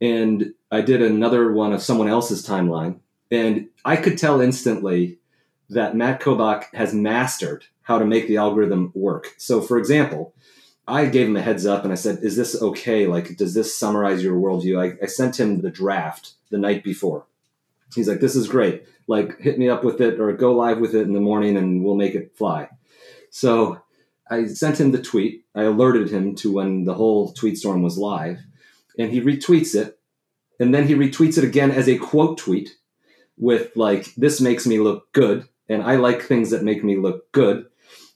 And 0.00 0.54
I 0.70 0.80
did 0.80 1.02
another 1.02 1.52
one 1.52 1.72
of 1.72 1.82
someone 1.82 2.08
else's 2.08 2.46
timeline. 2.46 2.98
And 3.30 3.68
I 3.84 3.96
could 3.96 4.18
tell 4.18 4.40
instantly 4.40 5.18
that 5.70 5.96
Matt 5.96 6.20
Kobach 6.20 6.64
has 6.74 6.94
mastered 6.94 7.64
how 7.82 7.98
to 7.98 8.04
make 8.04 8.26
the 8.26 8.38
algorithm 8.38 8.90
work. 8.94 9.34
So, 9.38 9.60
for 9.60 9.78
example, 9.78 10.34
I 10.86 11.06
gave 11.06 11.28
him 11.28 11.36
a 11.36 11.42
heads 11.42 11.66
up 11.66 11.84
and 11.84 11.92
I 11.92 11.96
said, 11.96 12.18
Is 12.22 12.36
this 12.36 12.60
okay? 12.60 13.06
Like, 13.06 13.36
does 13.36 13.54
this 13.54 13.76
summarize 13.76 14.22
your 14.22 14.36
worldview? 14.36 14.78
I, 14.78 15.02
I 15.02 15.06
sent 15.06 15.40
him 15.40 15.60
the 15.60 15.70
draft 15.70 16.32
the 16.50 16.58
night 16.58 16.84
before. 16.84 17.26
He's 17.94 18.08
like, 18.08 18.20
This 18.20 18.36
is 18.36 18.48
great. 18.48 18.86
Like, 19.06 19.38
hit 19.40 19.58
me 19.58 19.68
up 19.68 19.84
with 19.84 20.00
it 20.00 20.20
or 20.20 20.32
go 20.32 20.52
live 20.52 20.78
with 20.78 20.94
it 20.94 21.02
in 21.02 21.12
the 21.12 21.20
morning 21.20 21.56
and 21.56 21.84
we'll 21.84 21.94
make 21.94 22.14
it 22.14 22.36
fly. 22.36 22.68
So 23.30 23.80
I 24.30 24.46
sent 24.46 24.80
him 24.80 24.92
the 24.92 25.02
tweet. 25.02 25.44
I 25.54 25.62
alerted 25.62 26.10
him 26.10 26.34
to 26.36 26.52
when 26.52 26.84
the 26.84 26.94
whole 26.94 27.32
tweet 27.32 27.58
storm 27.58 27.82
was 27.82 27.98
live 27.98 28.40
and 28.98 29.10
he 29.10 29.20
retweets 29.20 29.74
it. 29.74 29.98
And 30.60 30.74
then 30.74 30.86
he 30.86 30.94
retweets 30.94 31.36
it 31.36 31.44
again 31.44 31.70
as 31.70 31.88
a 31.88 31.98
quote 31.98 32.38
tweet 32.38 32.76
with, 33.36 33.74
like, 33.74 34.14
This 34.16 34.40
makes 34.40 34.66
me 34.66 34.78
look 34.78 35.10
good. 35.12 35.48
And 35.68 35.82
I 35.82 35.96
like 35.96 36.22
things 36.22 36.50
that 36.50 36.62
make 36.62 36.84
me 36.84 36.96
look 36.96 37.32
good. 37.32 37.66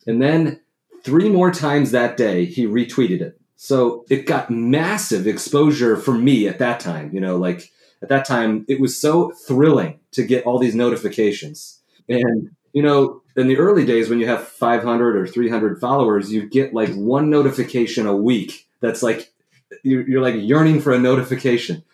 And 0.07 0.21
then 0.21 0.61
three 1.09 1.31
more 1.31 1.51
times 1.51 1.91
that 1.91 2.19
day, 2.19 2.45
he 2.45 2.67
retweeted 2.67 3.23
it. 3.23 3.41
So 3.57 4.05
it 4.11 4.27
got 4.27 4.51
massive 4.51 5.27
exposure 5.27 5.97
for 5.97 6.13
me 6.13 6.47
at 6.47 6.59
that 6.59 6.81
time. 6.81 7.11
You 7.15 7.21
know, 7.21 7.39
like 7.39 7.71
at 8.03 8.11
that 8.11 8.27
time, 8.27 8.67
it 8.69 8.79
was 8.79 9.01
so 9.01 9.33
thrilling 9.47 10.01
to 10.13 10.23
get 10.23 10.45
all 10.45 10.59
these 10.59 10.75
notifications. 10.75 11.81
And, 12.11 12.51
you 12.75 12.83
know, 12.83 13.23
in 13.39 13.49
the 13.49 13.57
early 13.57 13.87
days 13.87 14.11
when 14.11 14.21
you 14.21 14.27
have 14.27 14.47
500 14.47 15.17
or 15.17 15.27
300 15.27 15.81
followers, 15.81 16.31
you 16.31 16.47
get 16.47 16.75
like 16.75 16.93
one 16.93 17.31
notification 17.31 18.07
a 18.07 18.15
week 18.15 18.69
that's 18.83 19.03
like, 19.03 19.33
you're, 19.83 20.07
you're 20.07 20.23
like 20.23 20.37
yearning 20.37 20.83
for 20.83 20.93
a 20.93 20.99
notification 20.99 21.85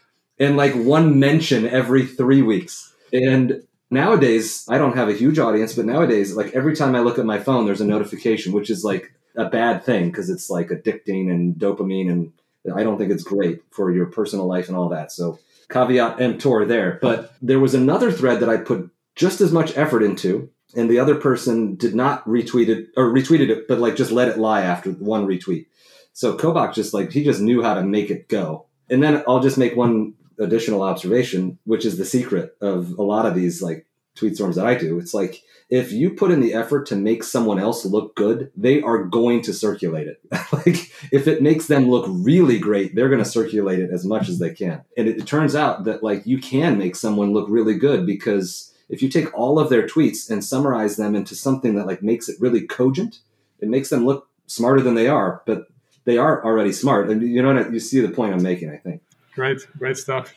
and 0.41 0.57
like 0.57 0.75
one 0.75 1.21
mention 1.21 1.69
every 1.69 2.05
three 2.05 2.43
weeks. 2.43 2.93
And 3.13 3.63
nowadays 3.95 4.67
I 4.69 4.77
don't 4.77 4.97
have 4.97 5.09
a 5.09 5.15
huge 5.15 5.39
audience, 5.39 5.75
but 5.75 5.87
nowadays, 5.87 6.37
like 6.37 6.53
every 6.55 6.77
time 6.77 6.95
I 6.95 7.01
look 7.01 7.19
at 7.19 7.25
my 7.25 7.39
phone, 7.39 7.65
there's 7.65 7.81
a 7.81 7.87
notification, 7.87 8.53
which 8.53 8.69
is 8.69 8.85
like 8.85 9.15
a 9.37 9.47
bad 9.47 9.85
thing 9.85 10.11
because 10.11 10.29
it's 10.29 10.51
like 10.51 10.69
addicting 10.69 11.31
and 11.31 11.55
dopamine, 11.55 12.11
and 12.11 12.33
I 12.75 12.83
don't 12.83 12.99
think 12.99 13.11
it's 13.11 13.23
great 13.23 13.63
for 13.71 13.91
your 13.91 14.07
personal 14.07 14.47
life 14.47 14.69
and 14.69 14.77
all 14.77 14.91
that. 14.91 15.13
So 15.13 15.39
caveat 15.71 16.21
emptor 16.21 16.67
there. 16.67 16.99
But 17.01 17.35
there 17.41 17.61
was 17.61 17.75
another 17.75 18.13
thread 18.13 18.41
that 18.41 18.51
I 18.51 18.59
put 18.59 18.91
just 19.15 19.41
as 19.41 19.53
much 19.53 19.77
effort 19.77 20.03
into, 20.03 20.51
and 20.77 20.91
the 20.91 20.99
other 20.99 21.15
person 21.15 21.77
did 21.77 21.95
not 21.95 22.27
retweet 22.27 22.69
it 22.69 22.89
or 22.97 23.13
retweeted 23.13 23.49
it, 23.49 23.69
but 23.69 23.79
like 23.79 23.97
just 23.97 24.11
let 24.11 24.29
it 24.29 24.39
lie 24.39 24.63
after 24.63 24.91
one 24.91 25.27
retweet. 25.27 25.67
So 26.13 26.37
Kobach 26.37 26.75
just 26.75 26.93
like 26.93 27.13
he 27.13 27.25
just 27.25 27.41
knew 27.41 27.63
how 27.63 27.75
to 27.75 27.83
make 27.83 28.11
it 28.11 28.29
go. 28.29 28.67
And 28.91 29.03
then 29.03 29.25
I'll 29.27 29.41
just 29.41 29.57
make 29.57 29.77
one 29.77 30.15
additional 30.39 30.83
observation, 30.83 31.59
which 31.65 31.85
is 31.85 31.99
the 31.99 32.05
secret 32.05 32.57
of 32.61 32.93
a 32.99 33.03
lot 33.03 33.27
of 33.27 33.35
these 33.35 33.63
like 33.63 33.87
tweet 34.15 34.37
storms 34.37 34.57
that 34.57 34.67
I 34.67 34.75
do. 34.75 34.99
It's 34.99 35.15
like 35.15 35.43
if 35.71 35.93
you 35.93 36.11
put 36.11 36.31
in 36.31 36.41
the 36.41 36.55
effort 36.55 36.87
to 36.87 36.97
make 36.97 37.25
someone 37.25 37.59
else 37.59 37.85
look 37.85 38.15
good, 38.15 38.53
they 38.57 38.83
are 38.83 39.03
going 39.03 39.43
to 39.43 39.53
circulate 39.53 40.07
it. 40.07 40.21
like 40.53 40.93
if 41.11 41.27
it 41.27 41.43
makes 41.43 41.67
them 41.67 41.89
look 41.89 42.07
really 42.09 42.59
great, 42.59 42.95
they're 42.95 43.09
going 43.09 43.23
to 43.23 43.29
circulate 43.29 43.81
it 43.81 43.91
as 43.91 44.05
much 44.05 44.29
as 44.29 44.39
they 44.39 44.53
can. 44.53 44.85
And 44.97 45.09
it, 45.09 45.19
it 45.19 45.27
turns 45.27 45.55
out 45.55 45.85
that 45.85 46.03
like 46.03 46.27
you 46.27 46.39
can 46.39 46.79
make 46.79 46.97
someone 46.97 47.33
look 47.33 47.49
really 47.49 47.75
good 47.75 48.07
because 48.07 48.73
if 48.89 49.03
you 49.03 49.09
take 49.09 49.33
all 49.37 49.59
of 49.59 49.71
their 49.71 49.87
tweets 49.87 50.31
and 50.31 50.45
summarize 50.45 50.97
them 50.97 51.15
into 51.15 51.35
something 51.35 51.75
that 51.75 51.87
like 51.87 52.03
makes 52.03 52.29
it 52.29 52.41
really 52.41 52.67
cogent, 52.67 53.21
it 53.61 53.69
makes 53.69 53.89
them 53.89 54.05
look 54.05 54.29
smarter 54.47 54.83
than 54.83 54.95
they 54.95 55.09
are, 55.09 55.43
but 55.47 55.69
they 56.05 56.19
are 56.19 56.45
already 56.45 56.73
smart. 56.73 57.09
And 57.09 57.23
you 57.23 57.43
know, 57.43 57.55
what? 57.55 57.73
you 57.73 57.81
see 57.81 58.01
the 58.01 58.11
point 58.11 58.35
I'm 58.35 58.43
making, 58.43 58.71
I 58.71 58.77
think. 58.77 59.03
Great, 59.35 59.67
great 59.79 59.97
stuff. 59.97 60.35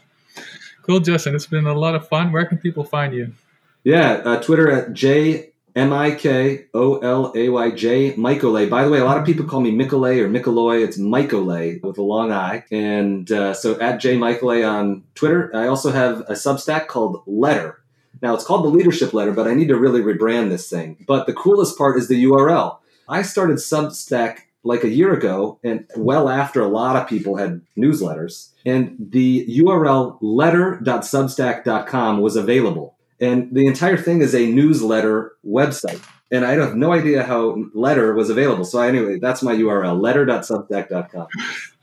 Cool, 0.82 1.00
Justin. 1.00 1.36
It's 1.36 1.48
been 1.48 1.68
a 1.68 1.74
lot 1.74 1.96
of 1.96 2.08
fun. 2.08 2.32
Where 2.32 2.46
can 2.46 2.58
people 2.58 2.84
find 2.84 3.14
you? 3.14 3.34
Yeah, 3.84 4.22
uh, 4.26 4.42
Twitter 4.42 4.72
at 4.72 4.94
J 4.94 5.52
M 5.76 5.94
I 5.94 6.12
K 6.16 6.66
O 6.74 6.98
L 6.98 7.32
A 7.36 7.50
Y 7.50 7.72
J 7.72 8.14
Mikolay. 8.14 8.68
By 8.68 8.84
the 8.84 8.90
way, 8.90 9.00
a 9.00 9.06
lot 9.06 9.18
of 9.18 9.26
people 9.26 9.46
call 9.46 9.62
me 9.62 9.72
Mikolay 9.72 10.20
or 10.20 10.28
Mikoloy. 10.28 10.84
It's 10.84 10.98
Mikolay 10.98 11.84
with 11.84 12.00
a 12.00 12.02
long 12.02 12.32
I. 12.32 12.66
And 12.72 13.32
uh, 13.32 13.54
so 13.54 13.80
at 13.80 14.00
J 14.00 14.18
Mikolay 14.18 14.68
on 14.68 15.04
Twitter. 15.14 15.56
I 15.56 15.68
also 15.68 15.92
have 15.92 16.22
a 16.22 16.34
Substack 16.34 16.88
called 16.88 17.22
Letter. 17.28 17.80
Now 18.22 18.34
it's 18.34 18.44
called 18.44 18.66
the 18.66 18.70
Leadership 18.70 19.14
Letter, 19.14 19.32
but 19.32 19.48
I 19.48 19.54
need 19.54 19.68
to 19.68 19.78
really 19.78 20.02
rebrand 20.02 20.50
this 20.50 20.68
thing. 20.68 21.06
But 21.08 21.28
the 21.28 21.34
coolest 21.34 21.78
part 21.78 21.98
is 21.98 22.08
the 22.08 22.24
URL. 22.24 22.80
I 23.08 23.22
started 23.22 23.58
Substack 23.58 24.40
like 24.64 24.84
a 24.84 24.90
year 24.90 25.14
ago 25.14 25.60
and 25.64 25.86
well 25.96 26.30
after 26.30 26.62
a 26.62 26.68
lot 26.68 26.96
of 26.96 27.08
people 27.08 27.38
had 27.38 27.62
newsletters. 27.78 28.52
And 28.66 28.96
the 29.00 29.46
url 29.60 30.18
letter.substack.com 30.22 32.22
was 32.22 32.36
available. 32.36 32.96
And 33.20 33.56
the 33.56 33.66
entire 33.66 33.98
thing 33.98 34.22
is 34.22 34.36
a 34.36 34.48
newsletter 34.48 35.34
website. 35.46 36.04
And 36.30 36.46
i 36.46 36.52
have 36.52 36.76
no 36.76 36.92
idea 36.92 37.24
how 37.24 37.64
letter 37.74 38.14
was 38.14 38.30
available. 38.30 38.66
So 38.66 38.82
anyway 38.82 39.20
that's 39.20 39.42
my 39.42 39.56
url 39.56 40.00
letter.substack.com 40.00 41.28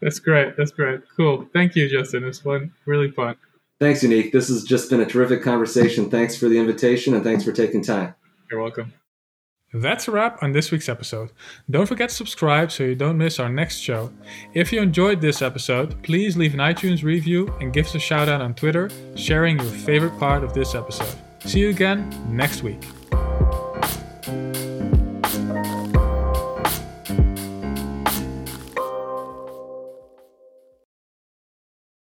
that's 0.00 0.18
great. 0.18 0.56
That's 0.56 0.70
great. 0.70 1.00
Cool. 1.16 1.48
Thank 1.52 1.76
you 1.76 1.88
justin. 1.88 2.24
It's 2.24 2.40
fun. 2.40 2.72
Really 2.86 3.10
fun. 3.10 3.36
Thanks 3.80 4.02
unique. 4.02 4.32
This 4.32 4.48
has 4.48 4.62
just 4.62 4.88
been 4.88 5.00
a 5.00 5.06
terrific 5.06 5.42
conversation. 5.42 6.10
Thanks 6.10 6.36
for 6.36 6.48
the 6.48 6.58
invitation 6.58 7.14
and 7.14 7.24
thanks 7.24 7.44
for 7.44 7.52
taking 7.52 7.82
time. 7.82 8.14
You're 8.50 8.62
welcome 8.62 8.92
That's 9.74 10.06
a 10.06 10.12
wrap 10.12 10.40
on 10.40 10.52
this 10.52 10.70
week's 10.70 10.88
episode. 10.88 11.32
Don't 11.68 11.86
forget 11.86 12.08
to 12.08 12.14
subscribe 12.14 12.70
so 12.70 12.84
you 12.84 12.94
don't 12.94 13.18
miss 13.18 13.40
our 13.40 13.48
next 13.48 13.78
show. 13.78 14.12
If 14.54 14.72
you 14.72 14.80
enjoyed 14.80 15.20
this 15.20 15.42
episode, 15.42 16.00
please 16.04 16.36
leave 16.36 16.54
an 16.54 16.60
iTunes 16.60 17.02
review 17.02 17.52
and 17.60 17.72
give 17.72 17.86
us 17.86 17.94
a 17.96 17.98
shout 17.98 18.28
out 18.28 18.40
on 18.40 18.54
Twitter, 18.54 18.88
sharing 19.16 19.58
your 19.58 19.66
favorite 19.66 20.16
part 20.18 20.44
of 20.44 20.54
this 20.54 20.76
episode. 20.76 21.16
See 21.40 21.60
you 21.60 21.70
again 21.70 22.08
next 22.30 22.62
week. 22.62 22.82